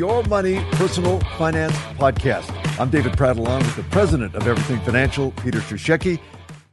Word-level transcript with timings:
Your 0.00 0.22
Money 0.22 0.64
Personal 0.72 1.20
Finance 1.36 1.76
Podcast. 1.98 2.50
I'm 2.80 2.88
David 2.88 3.18
Pratt, 3.18 3.36
along 3.36 3.58
with 3.58 3.76
the 3.76 3.82
president 3.82 4.34
of 4.34 4.48
Everything 4.48 4.80
Financial, 4.80 5.30
Peter 5.32 5.58
Cishecki. 5.58 6.18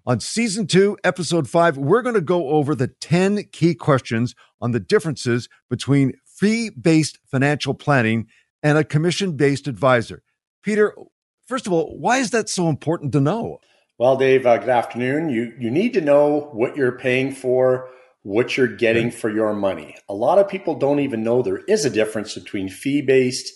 On 0.06 0.22
season 0.22 0.66
two, 0.66 0.98
episode 1.04 1.50
five, 1.50 1.78
we're 1.78 2.02
going 2.02 2.16
to 2.16 2.22
go 2.22 2.48
over 2.48 2.74
the 2.74 2.88
10 2.88 3.44
key 3.52 3.76
questions 3.76 4.34
on 4.62 4.72
the 4.72 4.80
differences 4.80 5.50
between 5.70 6.14
fee 6.26 6.70
based 6.70 7.20
financial 7.30 7.74
planning 7.74 8.28
and 8.64 8.78
a 8.78 8.86
commission 8.86 9.36
based 9.36 9.68
advisor. 9.68 10.24
Peter, 10.64 10.96
first 11.48 11.68
of 11.68 11.74
all, 11.74 11.98
why 12.00 12.20
is 12.20 12.30
that 12.30 12.48
so 12.48 12.70
important 12.70 13.12
to 13.12 13.20
know? 13.20 13.58
Well, 13.98 14.16
Dave, 14.16 14.46
uh, 14.46 14.56
good 14.60 14.70
afternoon. 14.70 15.28
You, 15.28 15.54
you 15.60 15.70
need 15.70 15.92
to 15.96 16.02
know 16.02 16.50
what 16.54 16.78
you're 16.78 16.98
paying 16.98 17.34
for 17.34 17.90
what 18.28 18.58
you're 18.58 18.68
getting 18.68 19.10
for 19.10 19.30
your 19.30 19.54
money. 19.54 19.96
A 20.10 20.14
lot 20.14 20.38
of 20.38 20.50
people 20.50 20.76
don't 20.76 21.00
even 21.00 21.24
know 21.24 21.42
there 21.42 21.60
is 21.60 21.86
a 21.86 21.90
difference 21.90 22.34
between 22.34 22.68
fee 22.68 23.02
based, 23.02 23.54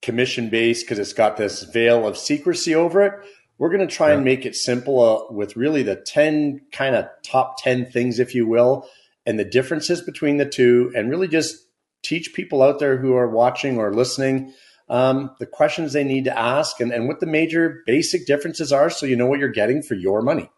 commission 0.00 0.48
based, 0.48 0.86
because 0.86 0.98
it's 0.98 1.12
got 1.12 1.36
this 1.36 1.64
veil 1.64 2.08
of 2.08 2.16
secrecy 2.16 2.74
over 2.74 3.02
it. 3.02 3.12
We're 3.58 3.68
going 3.68 3.86
to 3.86 3.94
try 3.94 4.12
and 4.12 4.24
make 4.24 4.46
it 4.46 4.56
simple 4.56 5.02
uh, 5.02 5.30
with 5.30 5.56
really 5.56 5.82
the 5.82 5.96
10 5.96 6.62
kind 6.72 6.96
of 6.96 7.04
top 7.22 7.62
10 7.62 7.90
things, 7.90 8.18
if 8.18 8.34
you 8.34 8.46
will, 8.46 8.88
and 9.26 9.38
the 9.38 9.44
differences 9.44 10.00
between 10.00 10.38
the 10.38 10.48
two, 10.48 10.90
and 10.96 11.10
really 11.10 11.28
just 11.28 11.66
teach 12.02 12.32
people 12.32 12.62
out 12.62 12.78
there 12.78 12.96
who 12.96 13.14
are 13.14 13.28
watching 13.28 13.76
or 13.76 13.92
listening 13.92 14.54
um, 14.88 15.36
the 15.38 15.44
questions 15.44 15.92
they 15.92 16.02
need 16.02 16.24
to 16.24 16.38
ask 16.38 16.80
and, 16.80 16.92
and 16.92 17.08
what 17.08 17.20
the 17.20 17.26
major 17.26 17.82
basic 17.84 18.26
differences 18.26 18.72
are 18.72 18.88
so 18.88 19.04
you 19.04 19.16
know 19.16 19.26
what 19.26 19.38
you're 19.38 19.50
getting 19.50 19.82
for 19.82 19.96
your 19.96 20.22
money. 20.22 20.48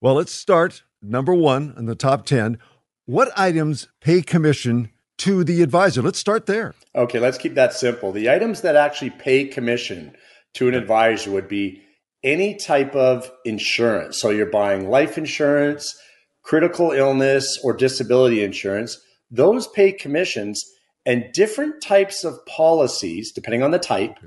Well, 0.00 0.14
let's 0.14 0.32
start 0.32 0.82
number 1.02 1.34
one 1.34 1.74
in 1.76 1.86
the 1.86 1.94
top 1.94 2.26
10. 2.26 2.58
What 3.06 3.30
items 3.36 3.88
pay 4.00 4.22
commission 4.22 4.90
to 5.18 5.44
the 5.44 5.62
advisor? 5.62 6.02
Let's 6.02 6.18
start 6.18 6.46
there. 6.46 6.74
Okay, 6.94 7.18
let's 7.18 7.38
keep 7.38 7.54
that 7.54 7.74
simple. 7.74 8.12
The 8.12 8.30
items 8.30 8.62
that 8.62 8.76
actually 8.76 9.10
pay 9.10 9.46
commission 9.46 10.16
to 10.54 10.68
an 10.68 10.74
advisor 10.74 11.30
would 11.30 11.48
be 11.48 11.82
any 12.22 12.54
type 12.54 12.94
of 12.94 13.30
insurance. 13.44 14.20
So 14.20 14.30
you're 14.30 14.46
buying 14.46 14.88
life 14.88 15.16
insurance, 15.16 15.98
critical 16.42 16.92
illness, 16.92 17.58
or 17.62 17.72
disability 17.72 18.42
insurance. 18.42 19.00
Those 19.30 19.66
pay 19.68 19.92
commissions, 19.92 20.64
and 21.06 21.32
different 21.32 21.82
types 21.82 22.24
of 22.24 22.44
policies, 22.46 23.32
depending 23.32 23.62
on 23.62 23.70
the 23.70 23.78
type, 23.78 24.18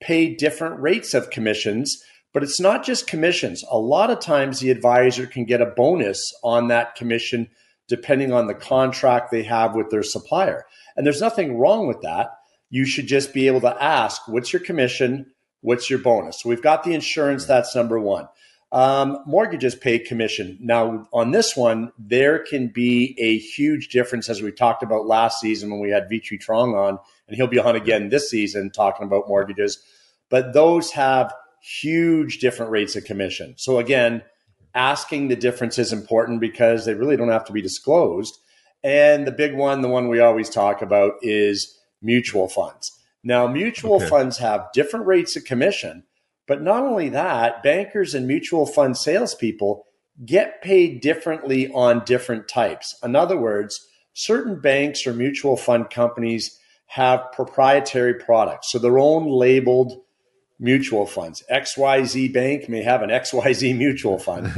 pay 0.00 0.34
different 0.34 0.80
rates 0.80 1.14
of 1.14 1.30
commissions 1.30 2.02
but 2.32 2.42
it's 2.42 2.60
not 2.60 2.84
just 2.84 3.06
commissions. 3.06 3.64
A 3.70 3.78
lot 3.78 4.10
of 4.10 4.20
times 4.20 4.60
the 4.60 4.70
advisor 4.70 5.26
can 5.26 5.44
get 5.44 5.60
a 5.60 5.66
bonus 5.66 6.32
on 6.42 6.68
that 6.68 6.94
commission 6.94 7.48
depending 7.88 8.32
on 8.32 8.46
the 8.46 8.54
contract 8.54 9.30
they 9.30 9.44
have 9.44 9.74
with 9.74 9.90
their 9.90 10.02
supplier. 10.02 10.66
And 10.96 11.06
there's 11.06 11.20
nothing 11.20 11.56
wrong 11.56 11.86
with 11.86 12.00
that. 12.02 12.30
You 12.68 12.84
should 12.84 13.06
just 13.06 13.32
be 13.32 13.46
able 13.46 13.60
to 13.60 13.82
ask, 13.82 14.26
what's 14.26 14.52
your 14.52 14.60
commission? 14.60 15.26
What's 15.60 15.88
your 15.88 16.00
bonus? 16.00 16.40
So 16.40 16.48
we've 16.48 16.62
got 16.62 16.82
the 16.82 16.94
insurance, 16.94 17.46
that's 17.46 17.76
number 17.76 17.98
one. 17.98 18.28
Um, 18.72 19.22
mortgages 19.26 19.76
pay 19.76 20.00
commission. 20.00 20.58
Now, 20.60 21.08
on 21.12 21.30
this 21.30 21.56
one, 21.56 21.92
there 21.98 22.40
can 22.40 22.68
be 22.68 23.16
a 23.18 23.38
huge 23.38 23.88
difference, 23.88 24.28
as 24.28 24.42
we 24.42 24.50
talked 24.50 24.82
about 24.82 25.06
last 25.06 25.40
season 25.40 25.70
when 25.70 25.80
we 25.80 25.90
had 25.90 26.10
Vitri 26.10 26.40
Trong 26.40 26.74
on, 26.74 26.98
and 27.28 27.36
he'll 27.36 27.46
be 27.46 27.60
on 27.60 27.76
again 27.76 28.08
this 28.08 28.28
season 28.28 28.70
talking 28.70 29.06
about 29.06 29.28
mortgages. 29.28 29.78
But 30.28 30.52
those 30.52 30.90
have 30.90 31.32
huge 31.66 32.38
different 32.38 32.70
rates 32.70 32.94
of 32.94 33.04
commission. 33.04 33.54
So 33.56 33.78
again, 33.78 34.22
asking 34.74 35.28
the 35.28 35.36
difference 35.36 35.78
is 35.78 35.92
important 35.92 36.40
because 36.40 36.84
they 36.84 36.94
really 36.94 37.16
don't 37.16 37.30
have 37.30 37.46
to 37.46 37.52
be 37.52 37.62
disclosed. 37.62 38.38
And 38.84 39.26
the 39.26 39.32
big 39.32 39.54
one, 39.54 39.80
the 39.80 39.88
one 39.88 40.08
we 40.08 40.20
always 40.20 40.48
talk 40.48 40.80
about 40.80 41.14
is 41.22 41.76
mutual 42.00 42.48
funds. 42.48 42.92
Now, 43.24 43.48
mutual 43.48 43.96
okay. 43.96 44.08
funds 44.08 44.38
have 44.38 44.68
different 44.72 45.06
rates 45.06 45.34
of 45.34 45.44
commission, 45.44 46.04
but 46.46 46.62
not 46.62 46.84
only 46.84 47.08
that, 47.08 47.62
bankers 47.64 48.14
and 48.14 48.28
mutual 48.28 48.66
fund 48.66 48.96
salespeople 48.96 49.84
get 50.24 50.62
paid 50.62 51.00
differently 51.00 51.68
on 51.72 52.04
different 52.04 52.46
types. 52.46 52.96
In 53.02 53.16
other 53.16 53.36
words, 53.36 53.84
certain 54.12 54.60
banks 54.60 55.06
or 55.06 55.12
mutual 55.12 55.56
fund 55.56 55.90
companies 55.90 56.58
have 56.86 57.32
proprietary 57.32 58.14
products, 58.14 58.70
so 58.70 58.78
their 58.78 58.98
own 58.98 59.26
labeled 59.26 60.00
mutual 60.58 61.06
funds. 61.06 61.42
XYZ 61.50 62.32
Bank 62.32 62.68
may 62.68 62.82
have 62.82 63.02
an 63.02 63.10
XYZ 63.10 63.76
mutual 63.78 64.18
fund, 64.18 64.52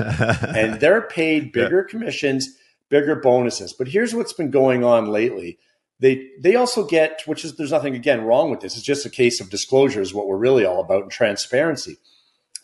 and 0.56 0.80
they're 0.80 1.02
paid 1.02 1.52
bigger 1.52 1.86
yeah. 1.86 1.90
commissions, 1.90 2.48
bigger 2.88 3.16
bonuses. 3.16 3.72
But 3.72 3.88
here's 3.88 4.14
what's 4.14 4.32
been 4.32 4.50
going 4.50 4.84
on 4.84 5.06
lately. 5.06 5.58
They 6.00 6.28
they 6.40 6.54
also 6.54 6.86
get, 6.86 7.22
which 7.26 7.44
is 7.44 7.56
there's 7.56 7.72
nothing 7.72 7.94
again 7.94 8.22
wrong 8.22 8.50
with 8.50 8.60
this. 8.60 8.76
It's 8.76 8.86
just 8.86 9.06
a 9.06 9.10
case 9.10 9.40
of 9.40 9.50
disclosure 9.50 10.00
is 10.00 10.14
what 10.14 10.28
we're 10.28 10.36
really 10.36 10.64
all 10.64 10.80
about 10.80 11.02
and 11.02 11.10
transparency. 11.10 11.98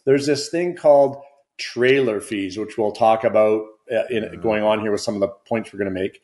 There's 0.05 0.27
this 0.27 0.50
thing 0.50 0.77
called 0.77 1.17
trailer 1.56 2.21
fees, 2.21 2.56
which 2.56 2.78
we'll 2.78 2.93
talk 2.93 3.25
about 3.25 3.65
uh, 3.91 4.05
in, 4.11 4.41
going 4.41 4.62
on 4.62 4.81
here 4.81 4.93
with 4.93 5.00
some 5.00 5.15
of 5.15 5.21
the 5.21 5.28
points 5.28 5.73
we're 5.73 5.78
going 5.78 5.93
to 5.93 6.00
make. 6.00 6.23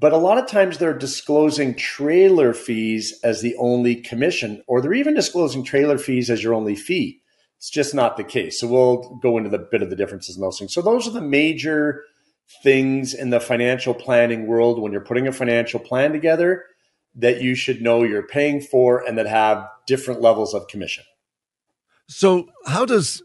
But 0.00 0.12
a 0.12 0.18
lot 0.18 0.38
of 0.38 0.46
times 0.46 0.78
they're 0.78 0.96
disclosing 0.96 1.74
trailer 1.74 2.54
fees 2.54 3.18
as 3.24 3.40
the 3.40 3.56
only 3.56 3.96
commission, 3.96 4.62
or 4.68 4.80
they're 4.80 4.94
even 4.94 5.14
disclosing 5.14 5.64
trailer 5.64 5.98
fees 5.98 6.30
as 6.30 6.42
your 6.42 6.54
only 6.54 6.76
fee. 6.76 7.20
It's 7.56 7.70
just 7.70 7.94
not 7.94 8.16
the 8.16 8.22
case. 8.24 8.60
So 8.60 8.68
we'll 8.68 9.16
go 9.16 9.36
into 9.36 9.50
the 9.50 9.58
bit 9.58 9.82
of 9.82 9.90
the 9.90 9.96
differences 9.96 10.36
in 10.36 10.42
those 10.42 10.58
things. 10.58 10.72
So 10.72 10.80
those 10.80 11.08
are 11.08 11.12
the 11.12 11.20
major 11.20 12.04
things 12.62 13.12
in 13.12 13.30
the 13.30 13.40
financial 13.40 13.92
planning 13.92 14.46
world 14.46 14.80
when 14.80 14.92
you're 14.92 15.00
putting 15.00 15.26
a 15.26 15.32
financial 15.32 15.80
plan 15.80 16.12
together 16.12 16.64
that 17.16 17.40
you 17.42 17.56
should 17.56 17.82
know 17.82 18.04
you're 18.04 18.26
paying 18.26 18.60
for 18.60 19.04
and 19.04 19.18
that 19.18 19.26
have 19.26 19.68
different 19.86 20.20
levels 20.20 20.54
of 20.54 20.68
commission. 20.68 21.04
So 22.06 22.48
how 22.66 22.84
does 22.84 23.22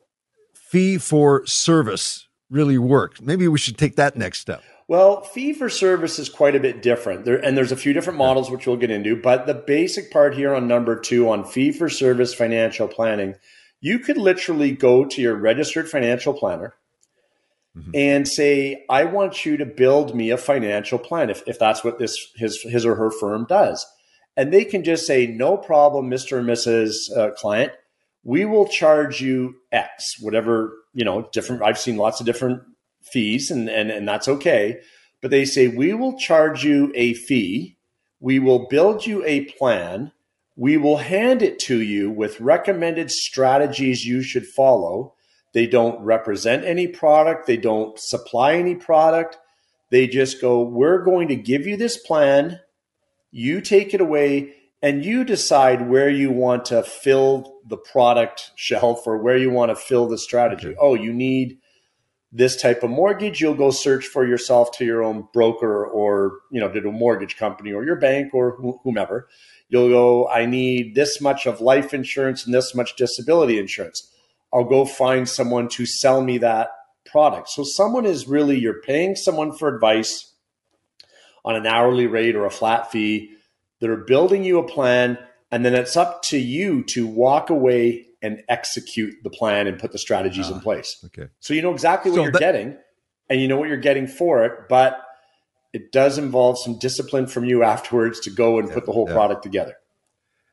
fee 0.56 0.98
for 0.98 1.46
service 1.46 2.28
really 2.54 2.78
work? 2.78 3.22
Maybe 3.22 3.48
we 3.48 3.58
should 3.58 3.78
take 3.78 3.96
that 3.98 4.16
next 4.16 4.40
step. 4.40 4.64
Well, 4.88 5.22
fee 5.22 5.54
for 5.54 5.70
service 5.70 6.20
is 6.20 6.30
quite 6.30 6.56
a 6.56 6.60
bit 6.60 6.82
different. 6.82 7.26
There, 7.26 7.38
and 7.38 7.58
there's 7.58 7.72
a 7.72 7.78
few 7.78 7.94
different 7.94 8.20
models 8.20 8.52
which 8.52 8.68
we'll 8.68 8.78
get 8.78 8.92
into. 8.92 9.16
But 9.16 9.48
the 9.48 9.54
basic 9.54 10.12
part 10.12 10.36
here 10.36 10.54
on 10.54 10.68
number 10.68 11.00
two 11.00 11.30
on 11.30 11.46
fee 11.46 11.72
for 11.72 11.90
service 11.90 12.34
financial 12.34 12.88
planning, 12.88 13.36
you 13.82 14.00
could 14.00 14.18
literally 14.18 14.72
go 14.72 15.06
to 15.06 15.22
your 15.22 15.36
registered 15.36 15.90
financial 15.90 16.34
planner 16.34 16.76
mm-hmm. 17.76 17.92
and 17.94 18.28
say, 18.28 18.86
I 18.90 19.06
want 19.06 19.46
you 19.46 19.58
to 19.58 19.66
build 19.66 20.16
me 20.16 20.30
a 20.30 20.38
financial 20.38 21.00
plan, 21.00 21.30
if, 21.30 21.44
if 21.48 21.60
that's 21.60 21.84
what 21.84 21.98
this 21.98 22.18
his 22.36 22.62
his 22.64 22.86
or 22.86 22.96
her 22.96 23.10
firm 23.10 23.46
does. 23.48 23.86
And 24.36 24.52
they 24.52 24.66
can 24.66 24.84
just 24.84 25.06
say, 25.06 25.28
no 25.28 25.58
problem, 25.58 26.10
Mr. 26.10 26.40
and 26.40 26.48
Mrs. 26.48 26.96
Uh, 27.16 27.32
client, 27.32 27.72
we 28.24 28.46
will 28.46 28.68
charge 28.68 29.22
you 29.22 29.56
X, 29.72 30.16
whatever, 30.20 30.74
you 30.94 31.04
know, 31.04 31.28
different. 31.32 31.64
I've 31.64 31.80
seen 31.80 31.98
lots 31.98 32.20
of 32.20 32.26
different 32.26 32.64
fees, 33.02 33.52
and, 33.52 33.70
and, 33.70 33.92
and 33.92 34.08
that's 34.08 34.28
okay. 34.28 34.80
But 35.22 35.32
they 35.32 35.46
say, 35.46 35.68
we 35.68 35.94
will 35.94 36.18
charge 36.18 36.64
you 36.64 36.92
a 36.96 37.14
fee, 37.14 37.78
we 38.20 38.40
will 38.40 38.68
build 38.68 39.06
you 39.06 39.24
a 39.26 39.46
plan, 39.46 40.12
we 40.56 40.78
will 40.78 40.98
hand 40.98 41.42
it 41.42 41.60
to 41.60 41.82
you 41.82 42.12
with 42.12 42.40
recommended 42.40 43.10
strategies 43.10 44.06
you 44.06 44.22
should 44.22 44.46
follow. 44.46 45.16
They 45.54 45.68
don't 45.68 46.04
represent 46.04 46.66
any 46.66 46.88
product, 46.88 47.48
they 47.48 47.58
don't 47.58 47.98
supply 48.00 48.56
any 48.56 48.76
product. 48.76 49.38
They 49.90 50.08
just 50.08 50.42
go, 50.42 50.64
we're 50.64 51.04
going 51.04 51.28
to 51.28 51.36
give 51.36 51.68
you 51.68 51.78
this 51.78 51.98
plan, 51.98 52.60
you 53.30 53.62
take 53.62 53.94
it 53.94 54.02
away, 54.02 54.56
and 54.82 55.06
you 55.06 55.24
decide 55.24 55.88
where 55.88 56.10
you 56.10 56.32
want 56.32 56.66
to 56.66 56.82
fill 56.82 57.53
the 57.68 57.78
product 57.78 58.52
shelf 58.56 59.06
or 59.06 59.18
where 59.18 59.38
you 59.38 59.50
want 59.50 59.70
to 59.70 59.76
fill 59.76 60.08
the 60.08 60.18
strategy. 60.18 60.68
Okay. 60.70 60.78
Oh, 60.80 60.96
you 60.96 61.14
need 61.14 61.60
this 62.36 62.60
type 62.60 62.82
of 62.82 62.90
mortgage, 62.90 63.40
you'll 63.40 63.54
go 63.54 63.70
search 63.70 64.08
for 64.08 64.26
yourself 64.26 64.72
to 64.72 64.84
your 64.84 65.04
own 65.04 65.28
broker 65.34 65.86
or, 65.86 66.40
you 66.50 66.60
know, 66.60 66.68
to 66.68 66.90
a 66.90 66.92
mortgage 66.92 67.38
company 67.38 67.72
or 67.72 67.86
your 67.86 67.96
bank 67.96 68.34
or 68.34 68.58
whomever. 68.84 69.28
You'll 69.70 69.90
go, 69.90 70.28
I 70.28 70.48
need 70.48 70.96
this 70.96 71.22
much 71.22 71.46
of 71.46 71.62
life 71.62 71.94
insurance 71.94 72.44
and 72.44 72.54
this 72.54 72.74
much 72.74 72.96
disability 72.96 73.60
insurance. 73.60 74.12
I'll 74.52 74.64
go 74.64 74.84
find 74.84 75.30
someone 75.30 75.68
to 75.70 75.86
sell 75.86 76.22
me 76.22 76.40
that 76.40 76.70
product. 77.06 77.50
So 77.50 77.64
someone 77.64 78.06
is 78.06 78.28
really, 78.28 78.60
you're 78.60 78.82
paying 78.82 79.16
someone 79.16 79.56
for 79.56 79.74
advice 79.74 80.34
on 81.46 81.56
an 81.56 81.68
hourly 81.68 82.08
rate 82.08 82.36
or 82.36 82.46
a 82.46 82.52
flat 82.52 82.92
fee. 82.92 83.32
They're 83.80 83.96
building 83.96 84.44
you 84.44 84.58
a 84.58 84.68
plan. 84.68 85.20
And 85.54 85.64
then 85.64 85.76
it's 85.76 85.96
up 85.96 86.24
to 86.24 86.40
you 86.40 86.82
to 86.86 87.06
walk 87.06 87.52
away 87.52 88.08
and 88.24 88.42
execute 88.50 89.14
the 89.24 89.30
plan 89.30 89.68
and 89.68 89.78
put 89.78 89.92
the 89.92 90.00
strategies 90.00 90.50
in 90.50 90.56
ah, 90.56 90.62
place. 90.62 90.98
Okay. 91.06 91.28
So 91.42 91.54
you 91.54 91.62
know 91.62 91.72
exactly 91.72 92.10
what 92.10 92.18
so 92.18 92.24
you're 92.24 92.32
that- 92.32 92.40
getting 92.40 92.76
and 93.30 93.40
you 93.40 93.48
know 93.48 93.58
what 93.58 93.68
you're 93.68 93.78
getting 93.78 94.08
for 94.08 94.44
it, 94.46 94.68
but 94.68 95.00
it 95.72 95.92
does 95.92 96.18
involve 96.18 96.58
some 96.58 96.80
discipline 96.80 97.28
from 97.28 97.46
you 97.46 97.62
afterwards 97.62 98.20
to 98.22 98.32
go 98.32 98.58
and 98.58 98.68
yeah, 98.68 98.74
put 98.74 98.88
the 98.88 98.92
whole 98.92 99.06
yeah. 99.08 99.14
product 99.14 99.44
together. 99.44 99.76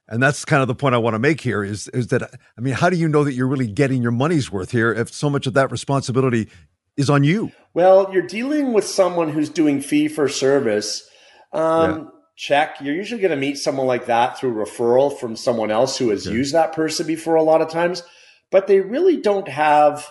And 0.06 0.22
that's 0.22 0.44
kind 0.44 0.60
of 0.60 0.68
the 0.68 0.74
point 0.74 0.94
I 0.94 0.98
want 0.98 1.14
to 1.14 1.18
make 1.18 1.40
here 1.40 1.64
is 1.64 1.88
is 1.88 2.08
that 2.08 2.22
I 2.58 2.60
mean, 2.60 2.74
how 2.74 2.90
do 2.90 2.96
you 2.98 3.08
know 3.08 3.24
that 3.24 3.32
you're 3.32 3.48
really 3.48 3.68
getting 3.68 4.02
your 4.02 4.12
money's 4.12 4.52
worth 4.52 4.70
here 4.70 4.92
if 4.92 5.10
so 5.10 5.30
much 5.30 5.46
of 5.46 5.54
that 5.54 5.70
responsibility 5.70 6.50
is 6.98 7.08
on 7.08 7.24
you? 7.24 7.52
Well, 7.72 8.10
you're 8.12 8.26
dealing 8.26 8.74
with 8.74 8.84
someone 8.84 9.30
who's 9.30 9.48
doing 9.48 9.80
fee 9.80 10.08
for 10.08 10.28
service. 10.28 11.08
Um, 11.54 11.90
yeah 11.90 12.19
check. 12.40 12.80
You're 12.80 12.94
usually 12.94 13.20
going 13.20 13.32
to 13.32 13.36
meet 13.36 13.58
someone 13.58 13.86
like 13.86 14.06
that 14.06 14.38
through 14.38 14.54
referral 14.54 15.16
from 15.16 15.36
someone 15.36 15.70
else 15.70 15.98
who 15.98 16.08
has 16.08 16.24
used 16.24 16.54
that 16.54 16.72
person 16.72 17.06
before 17.06 17.34
a 17.34 17.42
lot 17.42 17.60
of 17.60 17.68
times, 17.68 18.02
but 18.50 18.66
they 18.66 18.80
really 18.80 19.18
don't 19.18 19.46
have 19.46 20.08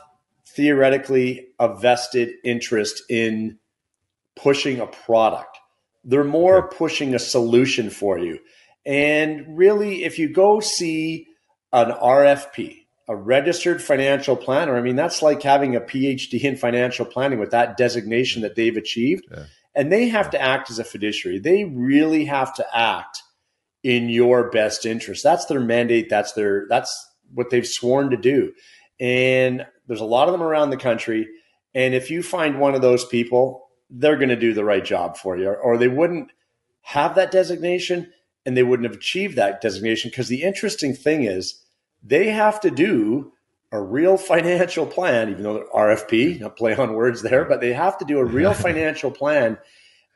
theoretically 0.48 1.48
a 1.60 1.76
vested 1.76 2.30
interest 2.44 3.02
in 3.10 3.58
pushing 4.36 4.80
a 4.80 4.86
product. 4.86 5.58
They're 6.04 6.24
more 6.24 6.70
pushing 6.70 7.16
a 7.16 7.20
solution 7.20 7.90
for 7.90 8.20
you. 8.20 8.38
And 8.86 9.58
really, 9.58 10.04
if 10.04 10.20
you 10.20 10.32
go 10.32 10.60
see 10.60 11.26
an 11.74 11.92
RFP, 11.92 12.76
a 13.08 13.16
registered 13.16 13.82
financial 13.82 14.36
planner, 14.36 14.78
I 14.78 14.82
mean, 14.82 14.96
that's 14.96 15.24
like 15.24 15.42
having 15.42 15.76
a 15.76 15.82
PhD 15.82 16.40
in 16.44 16.58
financial 16.58 17.06
planning 17.06 17.40
with 17.40 17.52
that 17.52 17.76
designation 17.76 18.44
that 18.44 18.56
they've 18.56 18.78
achieved. 18.78 19.26
Yeah. 19.32 19.46
And 19.76 19.92
they 19.92 20.08
have 20.10 20.30
to 20.32 20.42
act 20.42 20.70
as 20.70 20.80
a 20.80 20.84
fiduciary. 20.84 21.40
They 21.40 21.64
really 21.64 22.26
have 22.26 22.54
to 22.56 22.66
act 22.74 23.22
in 23.84 24.10
your 24.10 24.50
best 24.50 24.86
interest. 24.86 25.24
That's 25.24 25.46
their 25.46 25.60
mandate. 25.60 26.10
That's 26.10 26.34
their, 26.34 26.66
that's 26.70 26.94
what 27.34 27.50
they've 27.50 27.68
sworn 27.68 28.10
to 28.10 28.18
do. 28.18 28.52
And 29.00 29.66
there's 29.88 30.02
a 30.02 30.06
lot 30.06 30.28
of 30.28 30.34
them 30.34 30.44
around 30.44 30.70
the 30.72 30.78
country. 30.78 31.28
And 31.74 31.94
if 31.94 32.10
you 32.10 32.22
find 32.24 32.60
one 32.60 32.76
of 32.76 32.82
those 32.82 33.06
people, 33.06 33.70
they're 33.90 34.18
going 34.18 34.30
to 34.30 34.36
do 34.36 34.54
the 34.54 34.66
right 34.66 34.84
job 34.84 35.18
for 35.18 35.38
you, 35.38 35.50
or 35.50 35.78
they 35.78 35.88
wouldn't 35.88 36.32
have 36.82 37.16
that 37.16 37.32
designation 37.32 38.12
and 38.46 38.56
they 38.56 38.64
wouldn't 38.64 38.90
have 38.90 38.98
achieved 38.98 39.36
that 39.36 39.62
designation. 39.62 40.10
Because 40.10 40.28
the 40.28 40.44
interesting 40.44 40.94
thing 40.94 41.24
is, 41.24 41.64
they 42.04 42.30
have 42.30 42.60
to 42.62 42.72
do 42.72 43.34
a 43.72 43.82
real 43.82 44.18
financial 44.18 44.86
plan, 44.86 45.30
even 45.30 45.44
though 45.44 45.68
RFP, 45.74 46.40
not 46.40 46.58
play 46.58 46.76
on 46.76 46.94
words 46.94 47.22
there, 47.22 47.46
but 47.46 47.62
they 47.62 47.74
have 47.74 47.98
to 48.00 48.06
do 48.06 48.20
a 48.20 48.26
real 48.26 48.54
financial 48.68 49.12
plan 49.12 49.58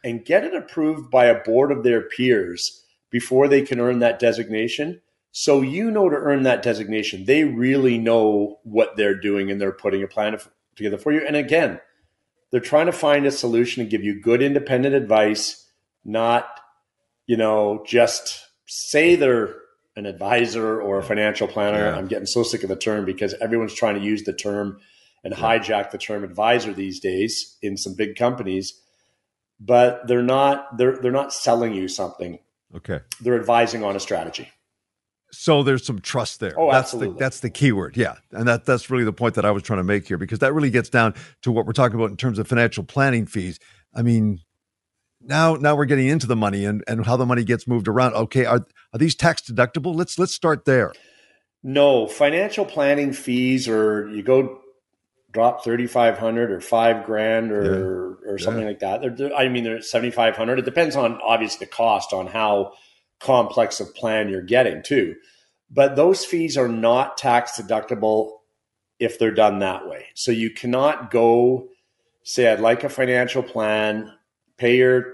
and 0.03 0.25
get 0.25 0.44
it 0.44 0.53
approved 0.53 1.09
by 1.11 1.25
a 1.25 1.44
board 1.44 1.71
of 1.71 1.83
their 1.83 2.01
peers 2.01 2.85
before 3.09 3.47
they 3.47 3.61
can 3.61 3.79
earn 3.79 4.00
that 4.00 4.19
designation. 4.19 5.01
So 5.31 5.61
you 5.61 5.89
know 5.91 6.09
to 6.09 6.15
earn 6.15 6.44
that 6.44 6.63
designation, 6.63 7.25
they 7.25 7.44
really 7.44 7.97
know 7.97 8.59
what 8.63 8.97
they're 8.97 9.19
doing 9.19 9.50
and 9.50 9.61
they're 9.61 9.71
putting 9.71 10.03
a 10.03 10.07
plan 10.07 10.38
together 10.75 10.97
for 10.97 11.11
you. 11.11 11.25
And 11.25 11.35
again, 11.35 11.79
they're 12.51 12.59
trying 12.59 12.88
to 12.88 12.91
find 12.91 13.25
a 13.25 13.31
solution 13.31 13.81
and 13.81 13.89
give 13.89 14.03
you 14.03 14.21
good 14.21 14.41
independent 14.41 14.94
advice, 14.94 15.67
not, 16.03 16.59
you 17.25 17.38
know, 17.38 17.83
just 17.88 18.45
say 18.65 19.15
they're 19.15 19.56
an 19.95 20.06
advisor 20.06 20.81
or 20.81 21.00
a 21.00 21.04
financial 21.04 21.48
planner. 21.48 21.86
Yeah. 21.86 21.95
I'm 21.95 22.07
getting 22.07 22.25
so 22.25 22.44
sick 22.44 22.63
of 22.63 22.69
the 22.69 22.75
term 22.75 23.06
because 23.06 23.34
everyone's 23.36 23.74
trying 23.74 23.95
to 23.95 24.01
use 24.01 24.24
the 24.24 24.34
term 24.34 24.80
and 25.24 25.34
yeah. 25.38 25.40
hijack 25.40 25.92
the 25.92 25.98
term 25.98 26.24
advisor 26.24 26.74
these 26.74 27.00
days 27.00 27.57
in 27.62 27.78
some 27.78 27.95
big 27.95 28.16
companies. 28.16 28.80
But 29.60 30.07
they're 30.07 30.24
not 30.24 30.78
they're 30.78 30.98
they're 30.98 31.12
not 31.12 31.31
selling 31.31 31.74
you 31.74 31.88
something. 31.88 32.40
Okay. 32.75 33.00
They're 33.22 33.40
advising 33.40 33.84
on 33.84 33.95
a 33.95 34.00
strategy. 34.00 34.50
So 35.31 35.63
there's 35.63 35.86
some 35.86 36.00
trust 36.00 36.40
there. 36.40 36.54
Oh, 36.60 36.72
that's 36.72 36.94
absolutely. 36.94 37.13
The, 37.13 37.19
that's 37.19 37.40
the 37.40 37.50
key 37.50 37.72
word. 37.72 37.98
Yeah. 37.98 38.16
And 38.31 38.48
that, 38.48 38.66
that's 38.66 38.92
really 38.92 39.04
the 39.04 39.13
point 39.13 39.34
that 39.36 39.45
I 39.45 39.51
was 39.51 39.63
trying 39.63 39.80
to 39.80 39.84
make 39.84 40.07
here 40.07 40.18
because 40.18 40.40
that 40.40 40.54
really 40.54 40.69
gets 40.69 40.90
down 40.90 41.16
to 41.42 41.51
what 41.51 41.66
we're 41.66 41.74
talking 41.74 41.95
about 41.95 42.12
in 42.12 42.18
terms 42.18 42.38
of 42.38 42.48
financial 42.48 42.84
planning 42.84 43.25
fees. 43.25 43.60
I 43.95 44.04
mean, 44.04 44.42
now 45.23 45.55
now 45.55 45.75
we're 45.75 45.85
getting 45.85 46.07
into 46.07 46.27
the 46.27 46.35
money 46.35 46.65
and, 46.65 46.83
and 46.87 47.05
how 47.05 47.17
the 47.17 47.25
money 47.25 47.43
gets 47.43 47.67
moved 47.67 47.87
around. 47.87 48.13
Okay, 48.13 48.45
are 48.45 48.65
are 48.93 48.99
these 48.99 49.15
tax 49.15 49.41
deductible? 49.41 49.95
Let's 49.95 50.19
let's 50.19 50.33
start 50.33 50.65
there. 50.65 50.93
No, 51.63 52.07
financial 52.07 52.65
planning 52.65 53.13
fees 53.13 53.67
or 53.67 54.09
you 54.09 54.21
go 54.21 54.59
drop 55.31 55.63
3500 55.63 56.51
or 56.51 56.61
5 56.61 57.05
grand 57.05 57.51
or 57.51 58.19
yeah. 58.23 58.31
or 58.31 58.37
something 58.37 58.61
yeah. 58.61 58.67
like 58.67 58.79
that. 58.79 59.01
They're, 59.01 59.09
they're, 59.09 59.35
I 59.35 59.49
mean 59.49 59.63
they're 59.63 59.81
7500. 59.81 60.59
It 60.59 60.65
depends 60.65 60.95
on 60.95 61.19
obviously 61.21 61.65
the 61.65 61.71
cost 61.71 62.13
on 62.13 62.27
how 62.27 62.73
complex 63.19 63.79
of 63.79 63.95
plan 63.95 64.29
you're 64.29 64.41
getting 64.41 64.83
too. 64.83 65.15
But 65.71 65.95
those 65.95 66.23
fees 66.23 66.57
are 66.57 66.67
not 66.67 67.17
tax 67.17 67.59
deductible 67.59 68.31
if 68.99 69.17
they're 69.17 69.31
done 69.31 69.59
that 69.59 69.87
way. 69.87 70.05
So 70.13 70.31
you 70.31 70.51
cannot 70.51 71.09
go 71.09 71.69
say, 72.23 72.51
I'd 72.51 72.59
like 72.59 72.83
a 72.83 72.89
financial 72.89 73.43
plan, 73.43 74.11
pay 74.57 74.77
your 74.77 75.13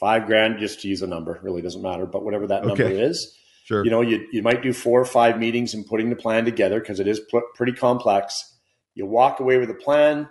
five 0.00 0.26
grand, 0.26 0.58
just 0.58 0.80
to 0.82 0.88
use 0.88 1.02
a 1.02 1.06
number, 1.06 1.38
really 1.42 1.62
doesn't 1.62 1.82
matter, 1.82 2.06
but 2.06 2.24
whatever 2.24 2.46
that 2.46 2.64
number 2.64 2.84
okay. 2.84 3.00
is. 3.00 3.36
Sure. 3.64 3.84
You 3.84 3.90
know, 3.90 4.00
you, 4.00 4.26
you 4.32 4.42
might 4.42 4.62
do 4.62 4.72
four 4.72 5.00
or 5.00 5.04
five 5.04 5.38
meetings 5.38 5.74
and 5.74 5.86
putting 5.86 6.08
the 6.10 6.16
plan 6.16 6.44
together 6.44 6.80
because 6.80 7.00
it 7.00 7.06
is 7.06 7.20
pretty 7.54 7.72
complex. 7.72 8.56
You 8.94 9.06
walk 9.06 9.40
away 9.40 9.58
with 9.58 9.70
a 9.70 9.74
plan, 9.74 10.28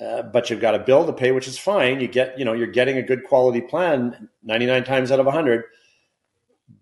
uh, 0.00 0.22
but 0.22 0.50
you've 0.50 0.60
got 0.60 0.74
a 0.74 0.80
bill 0.80 1.06
to 1.06 1.12
pay, 1.12 1.30
which 1.30 1.46
is 1.46 1.58
fine. 1.58 2.00
You 2.00 2.08
get, 2.08 2.38
you 2.38 2.44
know, 2.44 2.52
you're 2.52 2.66
getting 2.66 2.98
a 2.98 3.02
good 3.02 3.24
quality 3.24 3.60
plan 3.60 4.28
99 4.42 4.84
times 4.84 5.12
out 5.12 5.20
of 5.20 5.26
100 5.26 5.64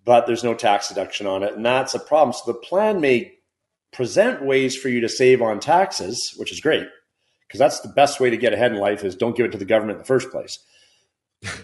but 0.04 0.26
there's 0.26 0.44
no 0.44 0.54
tax 0.54 0.88
deduction 0.88 1.26
on 1.26 1.42
it. 1.42 1.54
And 1.54 1.66
that's 1.66 1.94
a 1.94 1.98
problem. 1.98 2.32
So 2.32 2.52
the 2.52 2.58
plan 2.58 3.00
may 3.00 3.34
present 3.92 4.44
ways 4.44 4.76
for 4.76 4.88
you 4.88 5.00
to 5.00 5.08
save 5.08 5.42
on 5.42 5.60
taxes, 5.60 6.34
which 6.36 6.52
is 6.52 6.60
great, 6.60 6.86
because 7.46 7.58
that's 7.58 7.80
the 7.80 7.88
best 7.88 8.20
way 8.20 8.30
to 8.30 8.36
get 8.36 8.52
ahead 8.52 8.72
in 8.72 8.78
life 8.78 9.04
is 9.04 9.16
don't 9.16 9.36
give 9.36 9.46
it 9.46 9.52
to 9.52 9.58
the 9.58 9.64
government 9.64 9.96
in 9.96 10.02
the 10.02 10.06
first 10.06 10.30
place. 10.30 10.58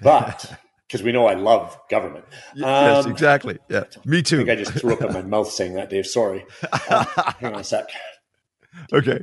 But 0.02 0.58
because 0.86 1.02
we 1.02 1.12
know 1.12 1.26
I 1.26 1.34
love 1.34 1.78
government. 1.90 2.24
yes, 2.54 3.04
um, 3.04 3.10
exactly. 3.10 3.58
Yeah, 3.68 3.84
me 4.04 4.22
too. 4.22 4.42
I 4.42 4.44
think 4.44 4.50
I 4.50 4.62
just 4.62 4.72
threw 4.72 4.94
up 4.94 5.02
in 5.02 5.12
my 5.12 5.22
mouth 5.36 5.50
saying 5.50 5.74
that, 5.74 5.90
Dave. 5.90 6.06
Sorry. 6.06 6.44
Um, 6.90 7.06
hang 7.38 7.54
on 7.54 7.60
a 7.60 7.64
sec. 7.64 7.86
Okay. 8.92 9.20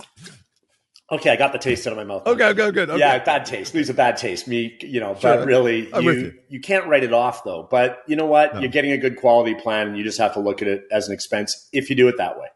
Okay, 1.12 1.31
I 1.31 1.36
got 1.36 1.54
the 1.54 1.60
taste 1.60 1.88
out 1.88 1.94
of 1.94 1.98
my 1.98 2.04
mouth. 2.04 2.28
Okay, 2.28 2.50
okay, 2.50 2.72
good. 2.72 2.90
Okay. 2.90 3.00
Yeah, 3.00 3.24
bad 3.24 3.44
taste. 3.46 3.74
Leaves 3.74 3.90
a 3.90 3.96
bad 3.96 4.16
taste. 4.16 4.48
Me, 4.48 4.78
you 4.81 5.00
know, 5.00 5.16
sure. 5.16 5.38
but 5.38 5.48
really, 5.48 5.90
you, 5.96 6.12
you, 6.12 6.34
you 6.50 6.60
can't 6.60 6.86
write 6.86 7.04
it 7.04 7.13
off 7.13 7.44
though. 7.44 7.68
But 7.69 8.04
you 8.06 8.16
know 8.16 8.28
what? 8.28 8.54
No. 8.54 8.62
You're 8.62 8.69
getting 8.69 8.92
a 8.92 8.98
good 8.98 9.16
quality 9.16 9.56
plan, 9.56 9.88
and 9.88 9.98
you 9.98 10.04
just 10.04 10.19
have 10.19 10.34
to 10.34 10.40
look 10.40 10.62
at 10.62 10.68
it 10.68 10.84
as 10.92 11.07
an 11.07 11.13
expense 11.13 11.68
if 11.74 11.90
you 11.90 11.96
do 11.96 12.07
it 12.07 12.18
that 12.18 12.38
way. 12.38 12.48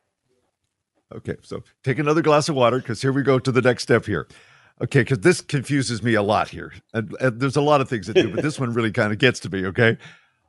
Okay, 1.15 1.35
so 1.41 1.63
take 1.83 1.97
another 1.97 2.21
glass 2.21 2.47
of 2.47 2.55
water 2.55 2.77
because 2.77 3.01
here 3.01 3.11
we 3.11 3.23
go 3.23 3.39
to 3.39 3.51
the 3.51 3.61
next 3.61 3.83
step 3.83 4.05
here. 4.05 4.27
Okay, 4.83 5.01
because 5.01 5.19
this 5.19 5.39
confuses 5.39 6.03
me 6.03 6.13
a 6.13 6.21
lot 6.21 6.49
here, 6.49 6.73
and, 6.93 7.15
and 7.21 7.39
there's 7.39 7.55
a 7.55 7.61
lot 7.61 7.79
of 7.79 7.87
things 7.87 8.07
that 8.07 8.15
do, 8.15 8.33
but 8.33 8.43
this 8.43 8.59
one 8.59 8.73
really 8.73 8.91
kind 8.91 9.13
of 9.13 9.17
gets 9.17 9.39
to 9.41 9.49
me. 9.49 9.65
Okay, 9.67 9.97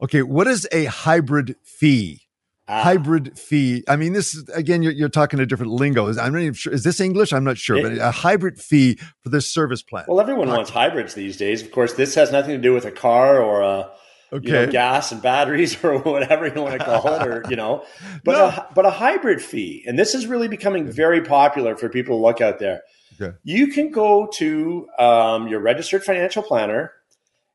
okay, 0.03 0.23
what 0.23 0.49
is 0.49 0.67
a 0.73 0.87
hybrid 0.87 1.55
fee? 1.63 2.21
Ah. 2.67 2.83
hybrid 2.83 3.39
fee. 3.39 3.85
I 3.89 3.97
mean, 3.97 4.15
this 4.15 4.35
is 4.35 4.49
again, 4.49 4.83
you're, 4.83 4.93
you're 4.93 5.11
talking 5.11 5.39
a 5.39 5.45
different 5.45 5.73
lingo. 5.73 6.09
I'm 6.09 6.33
not 6.33 6.41
even 6.41 6.55
sure. 6.55 6.73
Is 6.73 6.83
this 6.83 6.99
English? 6.99 7.33
I'm 7.33 7.45
not 7.45 7.59
sure, 7.59 7.77
it, 7.77 7.83
but 7.83 7.99
a 7.99 8.11
hybrid 8.11 8.59
fee 8.59 8.99
for 9.21 9.29
this 9.29 9.53
service 9.53 9.83
plan. 9.83 10.07
Well, 10.09 10.19
everyone 10.19 10.49
wants 10.49 10.71
hybrids 10.71 11.13
these 11.13 11.37
days. 11.37 11.61
Of 11.61 11.71
course, 11.73 11.93
this 11.93 12.15
has 12.15 12.33
nothing 12.33 12.53
to 12.53 12.63
do 12.63 12.73
with 12.73 12.87
a 12.87 12.91
car 12.91 13.39
or 13.39 13.61
a 13.61 13.91
okay. 14.33 14.47
you 14.47 14.53
know, 14.53 14.73
gas 14.73 15.13
and 15.13 15.21
batteries 15.21 15.77
or 15.85 15.99
whatever 15.99 16.49
you 16.49 16.63
want 16.63 16.79
to 16.79 16.85
call 16.85 17.15
it, 17.15 17.29
or 17.29 17.45
you 17.51 17.57
know, 17.57 17.85
but 18.25 18.33
no. 18.33 18.47
a, 18.47 18.69
but 18.75 18.87
a 18.87 18.91
hybrid 18.91 19.43
fee, 19.43 19.85
and 19.87 19.99
this 19.99 20.15
is 20.15 20.27
really 20.27 20.49
becoming 20.49 20.91
very 20.91 21.21
popular 21.21 21.77
for 21.77 21.91
people 21.91 22.17
to 22.17 22.23
look 22.23 22.41
out 22.41 22.59
there. 22.59 22.81
Okay. 23.21 23.37
You 23.45 23.69
can 23.69 23.91
go 23.91 24.29
to 24.35 24.89
um, 24.99 25.49
your 25.49 25.61
registered 25.61 26.05
financial 26.05 26.43
planner, 26.43 26.93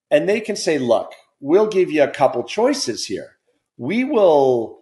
and 0.10 0.28
they 0.28 0.40
can 0.40 0.56
say, 0.56 0.78
"Look, 0.78 1.14
we'll 1.40 1.68
give 1.68 1.92
you 1.92 2.04
a 2.04 2.10
couple 2.12 2.44
choices 2.44 3.06
here. 3.06 3.38
We 3.78 4.04
will." 4.04 4.80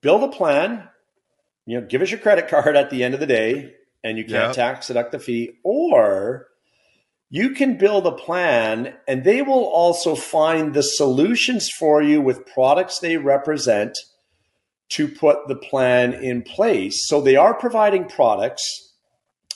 build 0.00 0.22
a 0.22 0.28
plan, 0.28 0.88
you 1.66 1.80
know, 1.80 1.86
give 1.86 2.02
us 2.02 2.10
your 2.10 2.20
credit 2.20 2.48
card 2.48 2.76
at 2.76 2.90
the 2.90 3.04
end 3.04 3.14
of 3.14 3.20
the 3.20 3.26
day 3.26 3.74
and 4.02 4.16
you 4.16 4.24
can't 4.24 4.48
yep. 4.48 4.52
tax 4.54 4.86
deduct 4.86 5.12
the 5.12 5.18
fee, 5.18 5.58
or 5.62 6.46
you 7.28 7.50
can 7.50 7.76
build 7.76 8.06
a 8.06 8.12
plan 8.12 8.94
and 9.06 9.24
they 9.24 9.42
will 9.42 9.64
also 9.64 10.14
find 10.14 10.72
the 10.72 10.82
solutions 10.82 11.68
for 11.68 12.02
you 12.02 12.20
with 12.20 12.46
products 12.46 12.98
they 12.98 13.18
represent 13.18 13.96
to 14.88 15.06
put 15.06 15.46
the 15.48 15.54
plan 15.54 16.14
in 16.14 16.42
place. 16.42 17.06
So 17.06 17.20
they 17.20 17.36
are 17.36 17.54
providing 17.54 18.06
products, 18.06 18.89